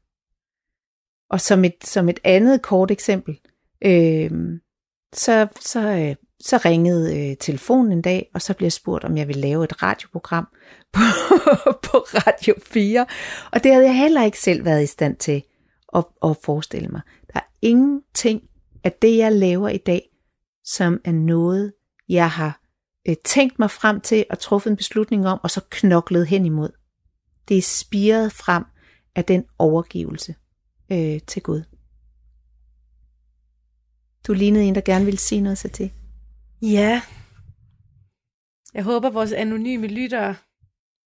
Og 1.30 1.40
som 1.40 1.64
et, 1.64 1.76
som 1.84 2.08
et 2.08 2.20
andet 2.24 2.62
kort 2.62 2.90
eksempel, 2.90 3.38
Øh, 3.84 4.30
så, 5.12 5.48
så, 5.60 5.80
øh, 5.80 6.16
så 6.40 6.56
ringede 6.64 7.30
øh, 7.30 7.36
telefonen 7.36 7.92
en 7.92 8.02
dag, 8.02 8.30
og 8.34 8.42
så 8.42 8.54
blev 8.54 8.64
jeg 8.66 8.72
spurgt, 8.72 9.04
om 9.04 9.16
jeg 9.16 9.28
ville 9.28 9.42
lave 9.42 9.64
et 9.64 9.82
radioprogram 9.82 10.48
på, 10.94 11.00
på 11.82 11.98
Radio 11.98 12.54
4. 12.62 13.06
Og 13.52 13.64
det 13.64 13.72
havde 13.72 13.86
jeg 13.86 13.96
heller 13.96 14.24
ikke 14.24 14.40
selv 14.40 14.64
været 14.64 14.82
i 14.82 14.86
stand 14.86 15.16
til 15.16 15.42
at, 15.94 16.04
at 16.24 16.36
forestille 16.44 16.88
mig. 16.88 17.00
Der 17.32 17.40
er 17.40 17.46
ingenting 17.62 18.42
af 18.84 18.92
det, 18.92 19.16
jeg 19.16 19.32
laver 19.32 19.68
i 19.68 19.78
dag, 19.78 20.08
som 20.64 21.00
er 21.04 21.12
noget, 21.12 21.72
jeg 22.08 22.30
har 22.30 22.60
øh, 23.08 23.16
tænkt 23.24 23.58
mig 23.58 23.70
frem 23.70 24.00
til 24.00 24.24
og 24.30 24.38
truffet 24.38 24.70
en 24.70 24.76
beslutning 24.76 25.26
om, 25.28 25.40
og 25.42 25.50
så 25.50 25.60
knoklet 25.70 26.26
hen 26.26 26.46
imod. 26.46 26.70
Det 27.48 27.58
er 27.58 27.62
spiret 27.62 28.32
frem 28.32 28.64
af 29.14 29.24
den 29.24 29.44
overgivelse 29.58 30.34
øh, 30.92 31.20
til 31.26 31.42
Gud. 31.42 31.62
Du 34.26 34.32
lignede 34.32 34.64
en, 34.64 34.74
der 34.74 34.80
gerne 34.80 35.04
ville 35.04 35.18
sige 35.18 35.40
noget 35.40 35.58
til. 35.58 35.92
Ja. 36.62 37.02
Jeg 38.74 38.84
håber, 38.84 39.10
vores 39.10 39.32
anonyme 39.32 39.86
lyttere 39.86 40.36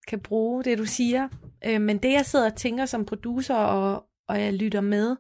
kan 0.08 0.20
bruge 0.20 0.64
det, 0.64 0.78
du 0.78 0.84
siger. 0.84 1.28
Øh, 1.66 1.80
men 1.80 1.98
det, 1.98 2.12
jeg 2.12 2.26
sidder 2.26 2.50
og 2.50 2.56
tænker 2.56 2.86
som 2.86 3.04
producer, 3.04 3.54
og, 3.54 4.04
og 4.28 4.40
jeg 4.40 4.52
lytter 4.52 4.80
med, 4.80 5.16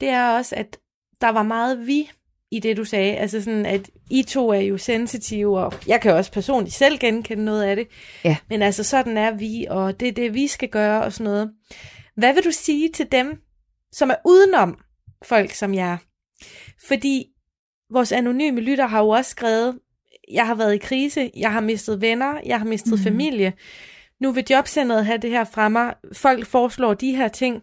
det 0.00 0.08
er 0.08 0.28
også, 0.28 0.54
at 0.54 0.78
der 1.20 1.28
var 1.28 1.42
meget 1.42 1.86
vi 1.86 2.10
i 2.50 2.60
det, 2.60 2.76
du 2.76 2.84
sagde. 2.84 3.16
Altså 3.16 3.42
sådan, 3.42 3.66
at 3.66 3.90
I 4.10 4.22
to 4.22 4.48
er 4.48 4.60
jo 4.60 4.78
sensitive, 4.78 5.58
og 5.60 5.72
jeg 5.86 6.00
kan 6.00 6.12
også 6.12 6.32
personligt 6.32 6.74
selv 6.74 6.98
genkende 6.98 7.44
noget 7.44 7.62
af 7.62 7.76
det. 7.76 7.88
Ja. 8.24 8.36
Men 8.48 8.62
altså, 8.62 8.82
sådan 8.82 9.16
er 9.16 9.30
vi, 9.30 9.66
og 9.70 10.00
det 10.00 10.08
er 10.08 10.12
det, 10.12 10.34
vi 10.34 10.46
skal 10.46 10.68
gøre, 10.68 11.02
og 11.02 11.12
sådan 11.12 11.24
noget. 11.24 11.52
Hvad 12.16 12.34
vil 12.34 12.44
du 12.44 12.50
sige 12.50 12.90
til 12.92 13.12
dem, 13.12 13.40
som 13.92 14.10
er 14.10 14.16
udenom 14.24 14.78
folk 15.24 15.50
som 15.50 15.74
jer? 15.74 15.96
Fordi 16.88 17.26
vores 17.90 18.12
anonyme 18.12 18.60
lytter 18.60 18.86
har 18.86 19.00
jo 19.00 19.08
også 19.08 19.30
skrevet, 19.30 19.78
jeg 20.32 20.46
har 20.46 20.54
været 20.54 20.74
i 20.74 20.78
krise, 20.78 21.30
jeg 21.36 21.52
har 21.52 21.60
mistet 21.60 22.00
venner, 22.00 22.40
jeg 22.46 22.58
har 22.58 22.66
mistet 22.66 22.92
mm. 22.92 23.04
familie. 23.04 23.52
Nu 24.20 24.32
vil 24.32 24.44
jobcentret 24.50 25.06
have 25.06 25.18
det 25.18 25.30
her 25.30 25.44
fremme. 25.44 25.94
Folk 26.12 26.46
foreslår 26.46 26.94
de 26.94 27.16
her 27.16 27.28
ting. 27.28 27.62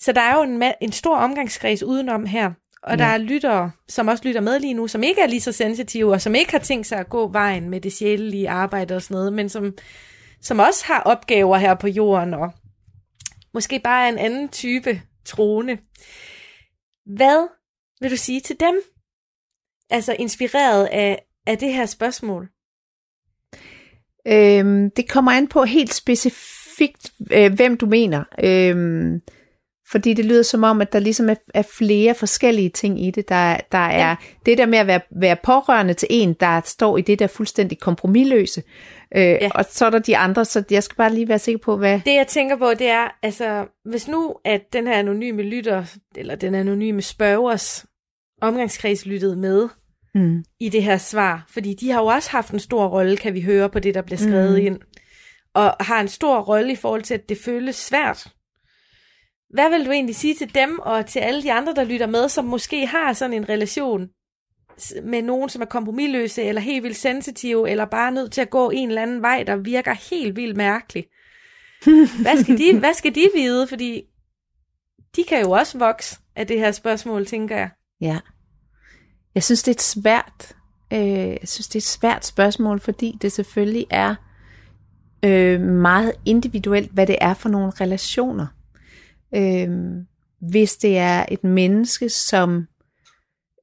Så 0.00 0.12
der 0.12 0.20
er 0.20 0.36
jo 0.36 0.42
en, 0.42 0.62
en 0.80 0.92
stor 0.92 1.16
omgangskreds 1.16 1.82
udenom 1.82 2.26
her. 2.26 2.52
Og 2.82 2.90
ja. 2.90 2.96
der 2.96 3.04
er 3.04 3.18
lyttere, 3.18 3.70
som 3.88 4.08
også 4.08 4.24
lytter 4.24 4.40
med 4.40 4.60
lige 4.60 4.74
nu, 4.74 4.88
som 4.88 5.02
ikke 5.02 5.20
er 5.20 5.26
lige 5.26 5.40
så 5.40 5.52
sensitive, 5.52 6.12
og 6.12 6.20
som 6.20 6.34
ikke 6.34 6.52
har 6.52 6.58
tænkt 6.58 6.86
sig 6.86 6.98
at 6.98 7.08
gå 7.08 7.28
vejen 7.28 7.70
med 7.70 7.80
det 7.80 7.92
sjælelige 7.92 8.50
arbejde 8.50 8.96
og 8.96 9.02
sådan 9.02 9.14
noget, 9.14 9.32
men 9.32 9.48
som, 9.48 9.74
som 10.40 10.58
også 10.58 10.84
har 10.86 11.00
opgaver 11.00 11.56
her 11.56 11.74
på 11.74 11.88
jorden, 11.88 12.34
og 12.34 12.52
måske 13.54 13.78
bare 13.78 14.04
er 14.04 14.08
en 14.08 14.18
anden 14.18 14.48
type 14.48 15.02
troende. 15.24 15.78
Hvad 17.06 17.48
vil 18.00 18.10
du 18.10 18.16
sige 18.16 18.40
til 18.40 18.60
dem? 18.60 18.80
Altså 19.90 20.16
inspireret 20.18 20.86
af, 20.86 21.22
af 21.46 21.58
det 21.58 21.72
her 21.72 21.86
spørgsmål. 21.86 22.48
Øhm, 24.28 24.90
det 24.90 25.08
kommer 25.08 25.32
an 25.32 25.46
på 25.46 25.64
helt 25.64 25.94
specifikt, 25.94 27.12
øh, 27.32 27.52
hvem 27.52 27.76
du 27.76 27.86
mener. 27.86 28.24
Øhm, 28.44 29.20
fordi 29.92 30.14
det 30.14 30.24
lyder 30.24 30.42
som 30.42 30.62
om, 30.62 30.80
at 30.80 30.92
der 30.92 30.98
ligesom 30.98 31.28
er, 31.28 31.34
er 31.54 31.62
flere 31.62 32.14
forskellige 32.14 32.68
ting 32.68 33.04
i 33.04 33.10
det. 33.10 33.28
Der, 33.28 33.56
der 33.72 33.78
er 33.78 34.08
ja. 34.08 34.16
det 34.46 34.58
der 34.58 34.66
med 34.66 34.78
at 34.78 34.86
være, 34.86 35.00
være 35.10 35.36
pårørende 35.44 35.94
til 35.94 36.08
en, 36.10 36.32
der 36.40 36.60
står 36.64 36.98
i 36.98 37.00
det 37.00 37.18
der 37.18 37.26
fuldstændig 37.26 37.78
kompromilløse. 37.78 38.62
Øh, 39.16 39.22
ja. 39.22 39.50
Og 39.54 39.64
så 39.70 39.86
er 39.86 39.90
der 39.90 39.98
de 39.98 40.16
andre, 40.16 40.44
så 40.44 40.64
jeg 40.70 40.82
skal 40.82 40.96
bare 40.96 41.14
lige 41.14 41.28
være 41.28 41.38
sikker 41.38 41.58
på, 41.58 41.76
hvad... 41.76 42.00
Det 42.04 42.14
jeg 42.14 42.26
tænker 42.26 42.56
på, 42.56 42.70
det 42.78 42.88
er, 42.88 43.08
altså, 43.22 43.66
hvis 43.84 44.08
nu 44.08 44.34
at 44.44 44.62
den 44.72 44.86
her 44.86 44.94
anonyme 44.94 45.42
lytter, 45.42 45.84
eller 46.16 46.34
den 46.34 46.54
anonyme 46.54 47.02
spørgers 47.02 47.86
omgangskreds 48.40 49.06
lyttede 49.06 49.36
med 49.36 49.68
mm. 50.14 50.44
i 50.60 50.68
det 50.68 50.82
her 50.82 50.96
svar, 50.96 51.44
fordi 51.48 51.74
de 51.74 51.90
har 51.90 52.00
jo 52.00 52.06
også 52.06 52.30
haft 52.30 52.52
en 52.52 52.60
stor 52.60 52.86
rolle, 52.86 53.16
kan 53.16 53.34
vi 53.34 53.40
høre 53.40 53.70
på 53.70 53.78
det, 53.78 53.94
der 53.94 54.02
bliver 54.02 54.18
skrevet 54.18 54.60
mm. 54.60 54.66
ind, 54.66 54.78
og 55.54 55.76
har 55.80 56.00
en 56.00 56.08
stor 56.08 56.40
rolle 56.40 56.72
i 56.72 56.76
forhold 56.76 57.02
til, 57.02 57.14
at 57.14 57.28
det 57.28 57.38
føles 57.38 57.76
svært 57.76 58.32
hvad 59.52 59.70
vil 59.70 59.86
du 59.86 59.90
egentlig 59.90 60.16
sige 60.16 60.34
til 60.34 60.54
dem 60.54 60.78
og 60.78 61.06
til 61.06 61.18
alle 61.18 61.42
de 61.42 61.52
andre, 61.52 61.74
der 61.74 61.84
lytter 61.84 62.06
med, 62.06 62.28
som 62.28 62.44
måske 62.44 62.86
har 62.86 63.12
sådan 63.12 63.34
en 63.34 63.48
relation 63.48 64.08
med 65.02 65.22
nogen, 65.22 65.48
som 65.48 65.62
er 65.62 65.66
kompromilløse, 65.66 66.42
eller 66.42 66.60
helt 66.60 66.82
vildt 66.82 66.96
sensitive, 66.96 67.70
eller 67.70 67.84
bare 67.84 68.12
nødt 68.12 68.32
til 68.32 68.40
at 68.40 68.50
gå 68.50 68.70
en 68.70 68.88
eller 68.88 69.02
anden 69.02 69.22
vej, 69.22 69.42
der 69.42 69.56
virker 69.56 69.92
helt 70.10 70.36
vildt 70.36 70.56
mærkelig. 70.56 71.06
Hvad 72.22 72.42
skal 72.42 72.58
de, 72.58 72.78
hvad 72.78 72.94
skal 72.94 73.14
de 73.14 73.28
vide? 73.34 73.66
Fordi 73.66 74.02
de 75.16 75.24
kan 75.24 75.42
jo 75.42 75.50
også 75.50 75.78
vokse 75.78 76.18
af 76.36 76.46
det 76.46 76.58
her 76.58 76.72
spørgsmål, 76.72 77.26
tænker 77.26 77.56
jeg. 77.56 77.70
Ja. 78.00 78.18
Jeg 79.34 79.42
synes, 79.42 79.62
det 79.62 79.68
er 79.68 79.76
et 79.76 79.82
svært, 79.82 80.56
øh, 80.92 81.28
jeg 81.28 81.48
synes, 81.48 81.68
det 81.68 81.74
er 81.74 81.80
et 81.80 81.82
svært 81.82 82.26
spørgsmål, 82.26 82.80
fordi 82.80 83.18
det 83.22 83.32
selvfølgelig 83.32 83.86
er 83.90 84.14
øh, 85.24 85.60
meget 85.60 86.12
individuelt, 86.24 86.90
hvad 86.92 87.06
det 87.06 87.16
er 87.20 87.34
for 87.34 87.48
nogle 87.48 87.70
relationer. 87.70 88.46
Øh, 89.34 89.70
hvis 90.40 90.76
det 90.76 90.98
er 90.98 91.26
et 91.28 91.44
menneske, 91.44 92.08
som 92.08 92.66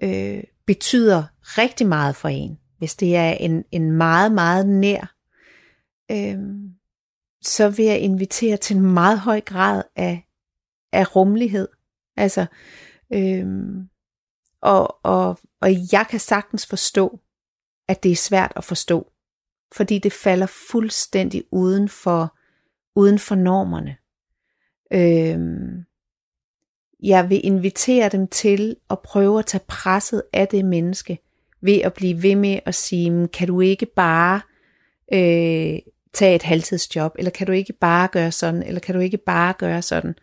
øh, 0.03 0.43
betyder 0.65 1.23
rigtig 1.41 1.87
meget 1.87 2.15
for 2.15 2.27
en, 2.27 2.59
hvis 2.77 2.95
det 2.95 3.15
er 3.15 3.31
en, 3.31 3.63
en 3.71 3.91
meget, 3.91 4.31
meget 4.31 4.67
nær, 4.67 5.15
øh, 6.11 6.39
så 7.41 7.69
vil 7.69 7.85
jeg 7.85 7.99
invitere 7.99 8.57
til 8.57 8.75
en 8.75 8.93
meget 8.93 9.19
høj 9.19 9.41
grad 9.41 9.83
af, 9.95 10.27
af 10.93 11.15
rummelighed. 11.15 11.67
Altså, 12.17 12.45
øh, 13.13 13.45
og, 14.61 15.05
og, 15.05 15.39
og 15.61 15.69
jeg 15.91 16.05
kan 16.09 16.19
sagtens 16.19 16.65
forstå, 16.65 17.19
at 17.87 18.03
det 18.03 18.11
er 18.11 18.15
svært 18.15 18.53
at 18.55 18.63
forstå, 18.63 19.11
fordi 19.71 19.99
det 19.99 20.13
falder 20.13 20.45
fuldstændig 20.69 21.43
uden 21.51 21.89
for, 21.89 22.37
uden 22.95 23.19
for 23.19 23.35
normerne. 23.35 23.97
Øhm, 24.93 25.85
jeg 27.03 27.29
vil 27.29 27.45
invitere 27.45 28.09
dem 28.09 28.27
til 28.27 28.75
at 28.89 28.99
prøve 28.99 29.39
at 29.39 29.45
tage 29.45 29.63
presset 29.67 30.23
af 30.33 30.47
det 30.47 30.65
menneske, 30.65 31.19
ved 31.61 31.81
at 31.81 31.93
blive 31.93 32.23
ved 32.23 32.35
med 32.35 32.59
at 32.65 32.75
sige, 32.75 33.27
kan 33.27 33.47
du 33.47 33.61
ikke 33.61 33.85
bare 33.85 34.41
øh, 35.13 35.79
tage 36.13 36.35
et 36.35 36.43
halvtidsjob, 36.43 37.15
eller 37.19 37.31
kan 37.31 37.47
du 37.47 37.53
ikke 37.53 37.73
bare 37.73 38.07
gøre 38.07 38.31
sådan, 38.31 38.63
eller 38.63 38.79
kan 38.79 38.95
du 38.95 39.01
ikke 39.01 39.17
bare 39.17 39.53
gøre 39.53 39.81
sådan. 39.81 40.15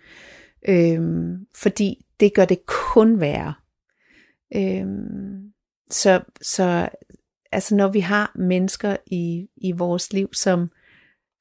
Øhm, 0.68 1.46
fordi 1.56 2.06
det 2.20 2.34
gør 2.34 2.44
det 2.44 2.66
kun 2.66 3.20
værre. 3.20 3.54
Øhm, 4.54 5.52
så, 5.90 6.22
så 6.42 6.88
altså 7.52 7.74
når 7.74 7.88
vi 7.88 8.00
har 8.00 8.32
mennesker 8.34 8.96
i, 9.06 9.48
i 9.56 9.72
vores 9.72 10.12
liv, 10.12 10.34
som, 10.34 10.70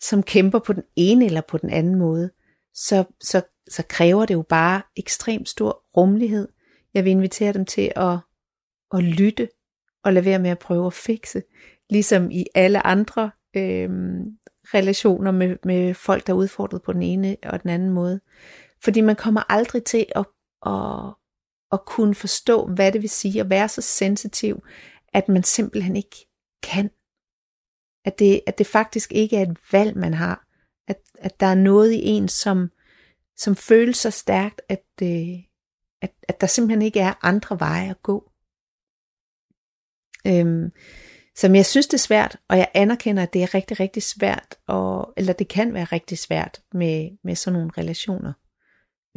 som 0.01 0.23
kæmper 0.23 0.59
på 0.59 0.73
den 0.73 0.83
ene 0.95 1.25
eller 1.25 1.41
på 1.41 1.57
den 1.57 1.69
anden 1.69 1.95
måde, 1.95 2.31
så, 2.73 3.03
så, 3.21 3.41
så 3.69 3.83
kræver 3.89 4.25
det 4.25 4.33
jo 4.33 4.41
bare 4.41 4.81
ekstremt 4.95 5.49
stor 5.49 5.83
rummelighed. 5.97 6.47
Jeg 6.93 7.03
vil 7.03 7.11
invitere 7.11 7.53
dem 7.53 7.65
til 7.65 7.91
at, 7.95 8.17
at 8.93 9.03
lytte 9.03 9.49
og 10.03 10.13
lade 10.13 10.25
være 10.25 10.39
med 10.39 10.49
at 10.49 10.59
prøve 10.59 10.87
at 10.87 10.93
fikse, 10.93 11.43
ligesom 11.89 12.31
i 12.31 12.45
alle 12.55 12.87
andre 12.87 13.31
øh, 13.55 13.89
relationer 14.73 15.31
med, 15.31 15.57
med 15.63 15.93
folk, 15.93 16.27
der 16.27 16.33
er 16.33 16.37
udfordret 16.37 16.81
på 16.81 16.93
den 16.93 17.01
ene 17.01 17.37
og 17.43 17.63
den 17.63 17.69
anden 17.69 17.89
måde. 17.89 18.19
Fordi 18.83 19.01
man 19.01 19.15
kommer 19.15 19.41
aldrig 19.49 19.83
til 19.83 20.05
at, 20.15 20.25
at, 20.65 21.13
at 21.75 21.85
kunne 21.85 22.15
forstå, 22.15 22.67
hvad 22.67 22.91
det 22.91 23.01
vil 23.01 23.09
sige 23.09 23.39
at 23.39 23.49
være 23.49 23.69
så 23.69 23.81
sensitiv, 23.81 24.63
at 25.13 25.29
man 25.29 25.43
simpelthen 25.43 25.95
ikke 25.95 26.27
kan. 26.63 26.89
At 28.05 28.19
det, 28.19 28.41
at 28.47 28.57
det 28.57 28.67
faktisk 28.67 29.11
ikke 29.11 29.37
er 29.37 29.41
et 29.41 29.57
valg, 29.71 29.97
man 29.97 30.13
har 30.13 30.45
at, 30.87 30.97
at 31.19 31.39
der 31.39 31.45
er 31.45 31.55
noget 31.55 31.91
i 31.91 32.01
en, 32.03 32.27
som, 32.27 32.71
som 33.37 33.55
føles 33.55 33.97
så 33.97 34.11
stærkt, 34.11 34.61
at, 34.69 34.85
øh, 35.01 35.39
at, 36.01 36.13
at 36.27 36.41
der 36.41 36.47
simpelthen 36.47 36.81
ikke 36.81 36.99
er 36.99 37.25
andre 37.25 37.59
veje 37.59 37.89
at 37.89 38.03
gå. 38.03 38.31
Øhm, 40.27 40.71
som 41.35 41.55
jeg 41.55 41.65
synes 41.65 41.87
det 41.87 41.93
er 41.93 41.97
svært, 41.97 42.37
og 42.47 42.57
jeg 42.57 42.71
anerkender, 42.73 43.23
at 43.23 43.33
det 43.33 43.43
er 43.43 43.53
rigtig, 43.53 43.79
rigtig 43.79 44.03
svært, 44.03 44.57
og, 44.67 45.13
eller 45.17 45.33
det 45.33 45.47
kan 45.47 45.73
være 45.73 45.85
rigtig 45.85 46.17
svært 46.17 46.61
med, 46.73 47.17
med 47.23 47.35
sådan 47.35 47.59
nogle 47.59 47.71
relationer. 47.77 48.33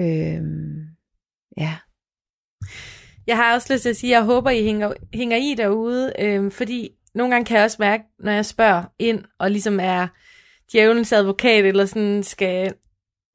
Øhm, 0.01 0.87
ja. 1.57 1.77
Jeg 3.27 3.37
har 3.37 3.55
også 3.55 3.73
lyst 3.73 3.83
til 3.83 3.89
at 3.89 3.97
sige, 3.97 4.17
at 4.17 4.19
jeg 4.19 4.25
håber, 4.25 4.51
I 4.51 4.63
hænger, 4.63 4.93
hænger 5.15 5.37
i 5.37 5.55
derude, 5.55 6.13
øhm, 6.19 6.51
fordi 6.51 6.91
nogle 7.15 7.35
gange 7.35 7.45
kan 7.45 7.57
jeg 7.57 7.65
også 7.65 7.77
mærke, 7.81 8.05
når 8.19 8.33
jeg 8.33 8.47
spørger 8.47 8.85
ind, 8.99 9.25
og 9.39 9.51
ligesom 9.51 9.81
er 9.81 10.09
djævelens 10.73 11.13
advokat, 11.13 11.65
eller 11.65 11.87
sådan 11.87 12.23
skal 12.23 12.75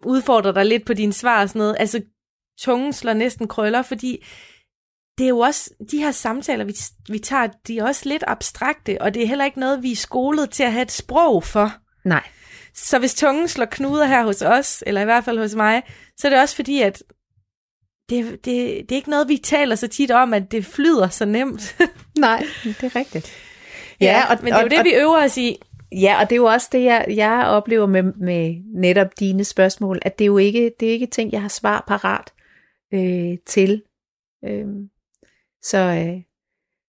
udfordre 0.05 0.53
dig 0.53 0.65
lidt 0.65 0.85
på 0.85 0.93
dine 0.93 1.13
svar 1.13 1.41
og 1.41 1.49
sådan 1.49 1.59
noget. 1.59 1.75
Altså, 1.79 2.01
tungen 2.59 2.93
slår 2.93 3.13
næsten 3.13 3.47
krøller, 3.47 3.81
fordi 3.81 4.25
det 5.17 5.23
er 5.23 5.29
jo 5.29 5.39
også, 5.39 5.69
de 5.91 5.97
her 5.97 6.11
samtaler, 6.11 6.65
vi, 6.65 6.73
vi 7.09 7.19
tager, 7.19 7.47
de 7.67 7.77
er 7.77 7.85
også 7.85 8.09
lidt 8.09 8.23
abstrakte, 8.27 9.01
og 9.01 9.13
det 9.13 9.23
er 9.23 9.27
heller 9.27 9.45
ikke 9.45 9.59
noget, 9.59 9.83
vi 9.83 9.91
er 9.91 9.95
skolet 9.95 10.49
til 10.49 10.63
at 10.63 10.71
have 10.71 10.81
et 10.81 10.91
sprog 10.91 11.43
for. 11.43 11.71
Nej. 12.05 12.23
Så 12.73 12.99
hvis 12.99 13.15
tungen 13.15 13.47
slår 13.47 13.65
knuder 13.65 14.05
her 14.05 14.23
hos 14.23 14.41
os, 14.41 14.83
eller 14.87 15.01
i 15.01 15.05
hvert 15.05 15.23
fald 15.23 15.39
hos 15.39 15.55
mig, 15.55 15.83
så 16.17 16.27
er 16.27 16.29
det 16.29 16.41
også 16.41 16.55
fordi, 16.55 16.81
at 16.81 17.03
det, 18.09 18.31
det, 18.31 18.45
det 18.45 18.91
er 18.91 18.95
ikke 18.95 19.09
noget, 19.09 19.29
vi 19.29 19.37
taler 19.37 19.75
så 19.75 19.87
tit 19.87 20.11
om, 20.11 20.33
at 20.33 20.51
det 20.51 20.65
flyder 20.65 21.09
så 21.09 21.25
nemt. 21.25 21.75
Nej, 22.19 22.45
det 22.63 22.83
er 22.83 22.95
rigtigt. 22.95 23.31
Ja, 24.01 24.05
ja 24.05 24.33
og, 24.33 24.37
men 24.43 24.53
det 24.53 24.57
er 24.57 24.59
jo 24.59 24.65
og, 24.65 24.71
det, 24.71 24.85
vi 24.85 24.95
øver 24.95 25.23
os 25.23 25.37
i. 25.37 25.59
Ja, 25.91 26.21
og 26.21 26.29
det 26.29 26.35
er 26.35 26.39
jo 26.39 26.45
også 26.45 26.69
det, 26.71 26.83
jeg, 26.83 27.05
jeg 27.07 27.45
oplever 27.47 27.85
med, 27.85 28.03
med 28.03 28.55
netop 28.75 29.19
dine 29.19 29.43
spørgsmål, 29.43 29.99
at 30.01 30.19
det 30.19 30.25
er 30.25 30.27
jo 30.27 30.37
ikke, 30.37 30.71
det 30.79 30.87
er 30.87 30.91
ikke 30.91 31.05
ting, 31.05 31.31
jeg 31.31 31.41
har 31.41 31.49
svar 31.49 31.83
parat 31.87 32.33
øh, 32.93 33.37
til. 33.45 33.83
Øh, 34.45 34.67
så, 35.61 35.77
øh, 35.77 36.21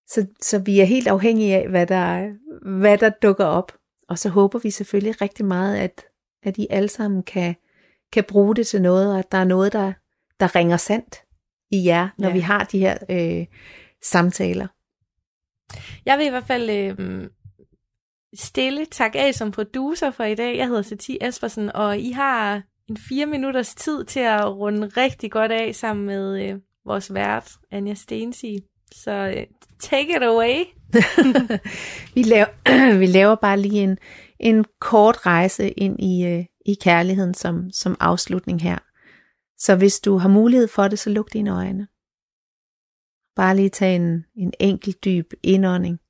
så, 0.06 0.26
så 0.40 0.58
vi 0.58 0.80
er 0.80 0.84
helt 0.84 1.08
afhængige 1.08 1.56
af, 1.56 1.68
hvad 1.68 1.86
der, 1.86 2.32
hvad 2.80 2.98
der 2.98 3.08
dukker 3.08 3.44
op. 3.44 3.72
Og 4.08 4.18
så 4.18 4.28
håber 4.28 4.58
vi 4.58 4.70
selvfølgelig 4.70 5.20
rigtig 5.20 5.44
meget, 5.44 5.76
at, 5.76 6.04
at 6.42 6.58
I 6.58 6.66
alle 6.70 6.88
sammen 6.88 7.22
kan, 7.22 7.54
kan 8.12 8.24
bruge 8.24 8.56
det 8.56 8.66
til 8.66 8.82
noget, 8.82 9.12
og 9.12 9.18
at 9.18 9.32
der 9.32 9.38
er 9.38 9.44
noget, 9.44 9.72
der, 9.72 9.92
der 10.44 10.54
ringer 10.54 10.76
sandt 10.76 11.22
i 11.70 11.84
jer, 11.84 12.08
når 12.18 12.28
ja. 12.28 12.34
vi 12.34 12.40
har 12.40 12.64
de 12.64 12.78
her 12.78 12.96
øh, 13.10 13.46
samtaler. 14.02 14.66
Jeg 16.06 16.18
vil 16.18 16.26
i 16.26 16.30
hvert 16.30 16.46
fald 16.46 16.70
øh, 16.70 17.28
stille 18.34 18.86
tak 18.86 19.14
af 19.14 19.34
som 19.34 19.50
producer 19.50 20.10
for 20.10 20.24
i 20.24 20.34
dag. 20.34 20.56
Jeg 20.56 20.66
hedder 20.66 20.82
Sati 20.82 21.18
Espersen, 21.20 21.72
og 21.76 21.98
I 21.98 22.10
har 22.10 22.62
en 22.88 22.96
fire 22.96 23.26
minutters 23.26 23.74
tid 23.74 24.04
til 24.04 24.20
at 24.20 24.56
runde 24.56 24.86
rigtig 24.86 25.30
godt 25.30 25.52
af 25.52 25.74
sammen 25.74 26.06
med 26.06 26.48
øh, 26.48 26.54
vores 26.86 27.14
vært, 27.14 27.52
Anja 27.70 27.94
Stensi. 27.94 28.58
Så 28.94 29.10
øh, 29.10 29.46
take 29.80 30.16
it 30.16 30.22
away. 30.22 30.64
vi, 32.14 32.22
laver, 32.22 32.96
vi 33.02 33.06
laver 33.06 33.34
bare 33.34 33.60
lige 33.60 33.82
en, 33.82 33.98
en 34.40 34.64
kort 34.80 35.26
rejse 35.26 35.70
ind 35.70 36.02
i, 36.02 36.26
øh, 36.26 36.44
i 36.66 36.74
kærligheden 36.82 37.34
som, 37.34 37.70
som 37.70 37.96
afslutning 38.00 38.62
her. 38.62 38.78
Så 39.58 39.76
hvis 39.76 40.00
du 40.00 40.16
har 40.16 40.28
mulighed 40.28 40.68
for 40.68 40.88
det, 40.88 40.98
så 40.98 41.10
luk 41.10 41.32
dine 41.32 41.50
øjne. 41.50 41.88
Bare 43.34 43.56
lige 43.56 43.70
tag 43.70 43.96
en, 43.96 44.24
en 44.34 44.52
enkelt 44.60 45.04
dyb 45.04 45.32
indånding. 45.42 46.00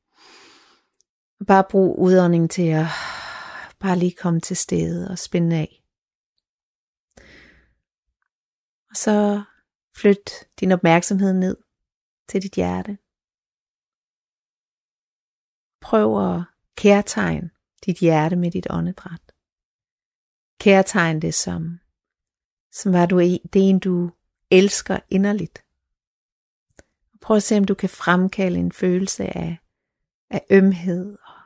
Bare 1.47 1.65
brug 1.71 1.99
udåndingen 1.99 2.49
til 2.49 2.69
at 2.69 2.87
bare 3.79 3.99
lige 3.99 4.15
komme 4.15 4.41
til 4.41 4.57
stedet 4.57 5.09
og 5.09 5.19
spænde 5.19 5.57
af. 5.57 5.85
Og 8.91 8.97
så 8.97 9.43
flyt 9.97 10.31
din 10.61 10.73
opmærksomhed 10.73 11.33
ned 11.33 11.57
til 12.29 12.43
dit 12.43 12.55
hjerte. 12.55 12.99
Prøv 15.81 16.35
at 16.35 16.45
kærtegne 16.77 17.51
dit 17.87 17.99
hjerte 17.99 18.37
med 18.37 18.51
dit 18.51 18.67
åndedræt. 18.71 19.33
Kærtegn 20.61 21.23
det 21.23 21.35
som, 21.35 21.79
som 22.75 22.93
var 22.93 23.07
du 23.07 23.19
det 23.21 23.69
en, 23.71 23.79
du 23.79 24.11
elsker 24.51 25.01
inderligt. 25.09 25.65
Prøv 27.21 27.37
at 27.37 27.43
se, 27.43 27.59
om 27.59 27.65
du 27.65 27.75
kan 27.75 27.89
fremkalde 27.89 28.59
en 28.59 28.73
følelse 28.73 29.25
af, 29.25 29.59
af 30.31 30.47
ømhed 30.51 31.19
og 31.27 31.41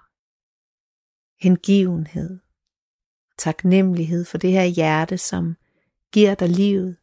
hengivenhed 1.40 2.40
og 3.30 3.36
taknemmelighed 3.38 4.24
for 4.24 4.38
det 4.38 4.52
her 4.52 4.64
hjerte, 4.64 5.18
som 5.18 5.56
giver 6.12 6.34
dig 6.34 6.48
livet. 6.48 6.96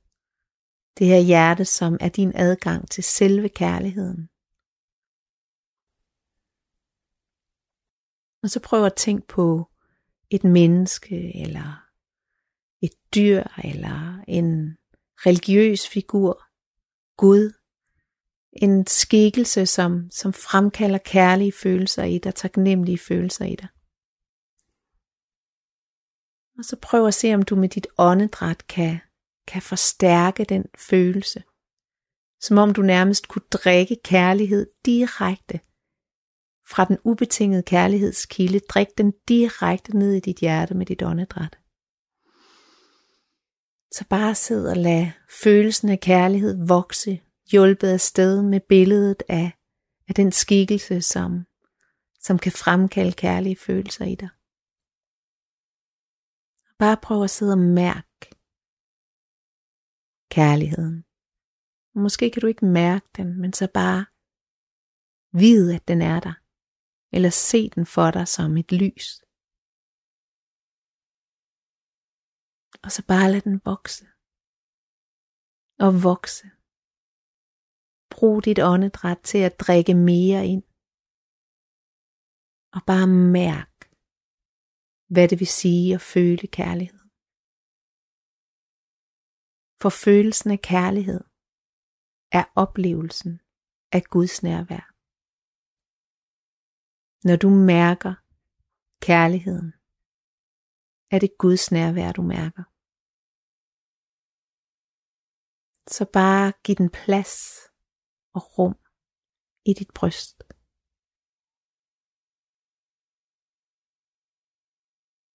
Det 0.97 1.07
her 1.07 1.19
hjerte, 1.19 1.65
som 1.65 1.97
er 2.01 2.09
din 2.09 2.31
adgang 2.35 2.91
til 2.91 3.03
selve 3.03 3.49
kærligheden. 3.49 4.29
Og 8.43 8.49
så 8.49 8.59
prøv 8.59 8.85
at 8.85 8.95
tænke 8.95 9.27
på 9.27 9.69
et 10.29 10.43
menneske, 10.43 11.41
eller 11.41 11.84
et 12.85 13.15
dyr, 13.15 13.43
eller 13.63 14.23
en 14.27 14.77
religiøs 15.25 15.87
figur, 15.87 16.43
Gud, 17.17 17.51
en 18.53 18.87
skikkelse, 18.87 19.65
som, 19.65 20.11
som 20.11 20.33
fremkalder 20.33 20.97
kærlige 20.97 21.51
følelser 21.51 22.03
i 22.03 22.17
dig, 22.17 22.35
taknemmelige 22.35 22.97
følelser 22.97 23.45
i 23.45 23.55
dig. 23.55 23.67
Og 26.57 26.65
så 26.65 26.75
prøv 26.81 27.07
at 27.07 27.13
se, 27.13 27.33
om 27.33 27.41
du 27.41 27.55
med 27.55 27.69
dit 27.69 27.87
åndedræt 27.97 28.67
kan, 28.67 28.99
kan 29.47 29.61
forstærke 29.61 30.43
den 30.43 30.65
følelse. 30.77 31.43
Som 32.41 32.57
om 32.57 32.73
du 32.73 32.81
nærmest 32.81 33.27
kunne 33.27 33.45
drikke 33.51 33.97
kærlighed 34.03 34.67
direkte 34.85 35.59
fra 36.67 36.85
den 36.85 36.97
ubetingede 37.03 37.63
kærlighedskilde. 37.63 38.59
Drik 38.59 38.87
den 38.97 39.13
direkte 39.27 39.97
ned 39.97 40.13
i 40.13 40.19
dit 40.19 40.37
hjerte 40.37 40.73
med 40.73 40.85
dit 40.85 41.03
åndedræt. 41.03 41.57
Så 43.95 44.05
bare 44.09 44.35
sid 44.35 44.67
og 44.67 44.77
lad 44.77 45.11
følelsen 45.43 45.89
af 45.89 45.99
kærlighed 45.99 46.67
vokse 46.67 47.21
hjulpet 47.51 47.87
af 47.87 48.01
sted 48.01 48.41
med 48.41 48.59
billedet 48.59 49.23
af, 49.29 49.51
af 50.07 50.15
den 50.15 50.31
skikkelse, 50.31 51.01
som, 51.01 51.45
som 52.19 52.39
kan 52.39 52.51
fremkalde 52.51 53.11
kærlige 53.11 53.55
følelser 53.55 54.05
i 54.05 54.15
dig. 54.15 54.29
Bare 56.79 56.97
prøv 56.97 57.23
at 57.23 57.29
sidde 57.29 57.53
og 57.53 57.57
mærke 57.81 58.35
kærligheden. 60.31 61.05
Måske 61.95 62.31
kan 62.31 62.41
du 62.41 62.47
ikke 62.47 62.65
mærke 62.65 63.07
den, 63.17 63.41
men 63.41 63.53
så 63.53 63.67
bare 63.73 64.05
vide, 65.31 65.75
at 65.75 65.87
den 65.87 66.01
er 66.01 66.19
der. 66.19 66.33
Eller 67.11 67.29
se 67.29 67.69
den 67.69 67.85
for 67.85 68.11
dig 68.11 68.27
som 68.27 68.57
et 68.57 68.71
lys. 68.71 69.24
Og 72.85 72.91
så 72.91 73.01
bare 73.07 73.31
lad 73.31 73.41
den 73.41 73.57
vokse. 73.69 74.05
Og 75.85 75.91
vokse 76.09 76.45
Brug 78.13 78.45
dit 78.45 78.59
åndedræt 78.71 79.19
til 79.29 79.41
at 79.47 79.59
drikke 79.65 79.93
mere 80.09 80.41
ind. 80.53 80.63
Og 82.75 82.81
bare 82.91 83.07
mærk, 83.41 83.73
hvad 85.13 85.25
det 85.29 85.37
vil 85.39 85.51
sige 85.61 85.87
at 85.97 86.01
føle 86.13 86.47
kærlighed. 86.59 87.03
For 89.81 89.91
følelsen 90.05 90.49
af 90.55 90.61
kærlighed 90.73 91.23
er 92.39 92.45
oplevelsen 92.63 93.33
af 93.95 94.01
Guds 94.13 94.37
nærvær. 94.47 94.85
Når 97.27 97.37
du 97.43 97.49
mærker 97.73 98.13
kærligheden, 99.07 99.69
er 101.13 101.19
det 101.23 101.31
Guds 101.43 101.65
nærvær, 101.77 102.11
du 102.11 102.23
mærker. 102.35 102.74
Så 105.87 106.05
bare 106.13 106.53
giv 106.63 106.75
den 106.75 106.89
plads 106.89 107.59
og 108.33 108.57
rum 108.57 108.75
i 109.65 109.73
dit 109.73 109.91
bryst. 109.95 110.43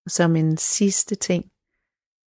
Og 0.05 0.11
som 0.11 0.35
en 0.35 0.57
sidste 0.57 1.15
ting, 1.15 1.51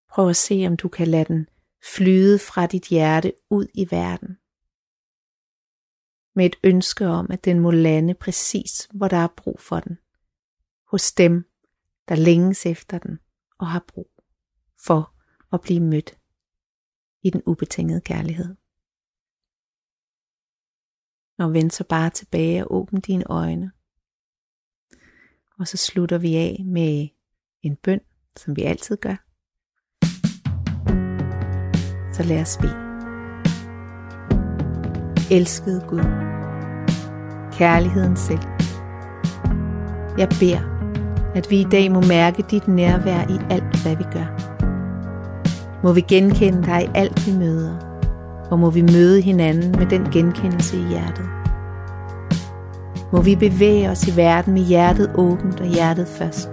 prøv 0.08 0.28
at 0.28 0.36
se, 0.36 0.64
om 0.66 0.76
du 0.76 0.88
kan 0.88 1.08
lade 1.08 1.24
den 1.24 1.46
flyde 1.94 2.38
fra 2.38 2.66
dit 2.66 2.88
hjerte 2.88 3.32
ud 3.50 3.66
i 3.74 3.84
verden. 3.90 4.38
Med 6.34 6.46
et 6.46 6.56
ønske 6.64 7.06
om, 7.06 7.26
at 7.30 7.44
den 7.44 7.60
må 7.60 7.70
lande 7.70 8.14
præcis, 8.14 8.88
hvor 8.94 9.08
der 9.08 9.16
er 9.16 9.34
brug 9.36 9.60
for 9.60 9.80
den. 9.80 9.98
Hos 10.86 11.12
dem, 11.12 11.50
der 12.08 12.14
længes 12.14 12.66
efter 12.66 12.98
den 12.98 13.18
og 13.58 13.66
har 13.66 13.84
brug 13.88 14.10
for 14.86 15.16
at 15.52 15.60
blive 15.60 15.80
mødt 15.80 16.21
i 17.22 17.30
den 17.30 17.42
ubetingede 17.46 18.00
kærlighed. 18.00 18.54
Og 21.38 21.52
vend 21.52 21.70
så 21.70 21.84
bare 21.88 22.10
tilbage 22.10 22.64
og 22.64 22.74
åbn 22.74 23.00
dine 23.00 23.24
øjne. 23.30 23.72
Og 25.58 25.68
så 25.68 25.76
slutter 25.76 26.18
vi 26.18 26.36
af 26.36 26.62
med 26.64 27.08
en 27.62 27.76
bøn, 27.76 28.00
som 28.36 28.56
vi 28.56 28.62
altid 28.62 28.96
gør. 28.96 29.16
Så 32.12 32.22
lad 32.22 32.40
os 32.40 32.58
bede. 32.60 32.82
Elskede 35.30 35.80
Gud, 35.88 36.04
kærligheden 37.58 38.16
selv. 38.16 38.44
Jeg 40.18 40.28
beder, 40.40 40.62
at 41.34 41.50
vi 41.50 41.60
i 41.60 41.68
dag 41.70 41.92
må 41.92 42.00
mærke 42.00 42.42
dit 42.50 42.68
nærvær 42.68 43.20
i 43.34 43.36
alt, 43.50 43.82
hvad 43.82 43.96
vi 43.96 44.04
gør. 44.12 44.41
Må 45.82 45.92
vi 45.92 46.00
genkende 46.00 46.62
dig 46.62 46.82
i 46.82 46.90
alt, 46.94 47.26
vi 47.26 47.32
møder 47.32 47.92
og 48.50 48.58
må 48.58 48.70
vi 48.70 48.82
møde 48.82 49.20
hinanden 49.20 49.70
med 49.78 49.86
den 49.86 50.10
genkendelse 50.10 50.76
i 50.76 50.84
hjertet. 50.90 51.28
Må 53.12 53.20
vi 53.20 53.36
bevæge 53.36 53.90
os 53.90 54.08
i 54.08 54.16
verden 54.16 54.54
med 54.54 54.62
hjertet 54.62 55.10
åbent 55.14 55.60
og 55.60 55.66
hjertet 55.66 56.08
først, 56.08 56.50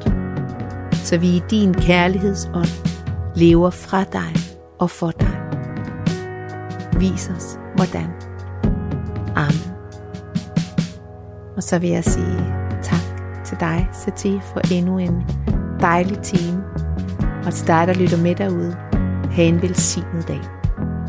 så 0.94 1.18
vi 1.18 1.28
i 1.28 1.42
din 1.50 1.74
kærlighedsånd 1.74 2.90
lever 3.36 3.70
fra 3.70 4.04
dig 4.04 4.36
og 4.80 4.90
for 4.90 5.12
dig. 5.12 5.40
Vis 7.00 7.32
os 7.38 7.60
hvordan. 7.76 8.10
Amen. 9.36 9.72
Og 11.56 11.64
så 11.64 11.80
vil 11.80 11.90
jeg 11.90 12.04
sige 12.04 12.54
tak 12.84 13.22
til 13.46 13.58
dig, 13.60 13.90
Sati, 13.94 14.40
for 14.54 14.74
endnu 14.74 14.98
en 14.98 15.24
dejlig 15.82 16.20
time. 16.20 16.64
Og 17.46 17.54
til 17.54 17.68
dig, 17.68 17.88
der 17.88 17.94
lytter 17.94 18.18
med 18.18 18.36
derude, 18.36 18.78
Ha' 19.40 19.44
en 19.44 19.62
velsignet 19.62 20.28
dag. 20.28 20.42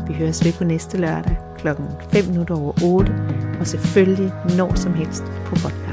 Vi 0.07 0.13
høres 0.13 0.45
ved 0.45 0.53
på 0.53 0.63
næste 0.63 0.97
lørdag 0.97 1.37
klokken 1.57 1.85
5 2.11 2.25
minutter 2.25 2.55
over 2.55 2.73
8, 2.83 3.13
og 3.59 3.67
selvfølgelig 3.67 4.31
når 4.57 4.75
som 4.75 4.93
helst 4.93 5.23
på 5.45 5.55
podcast. 5.55 5.90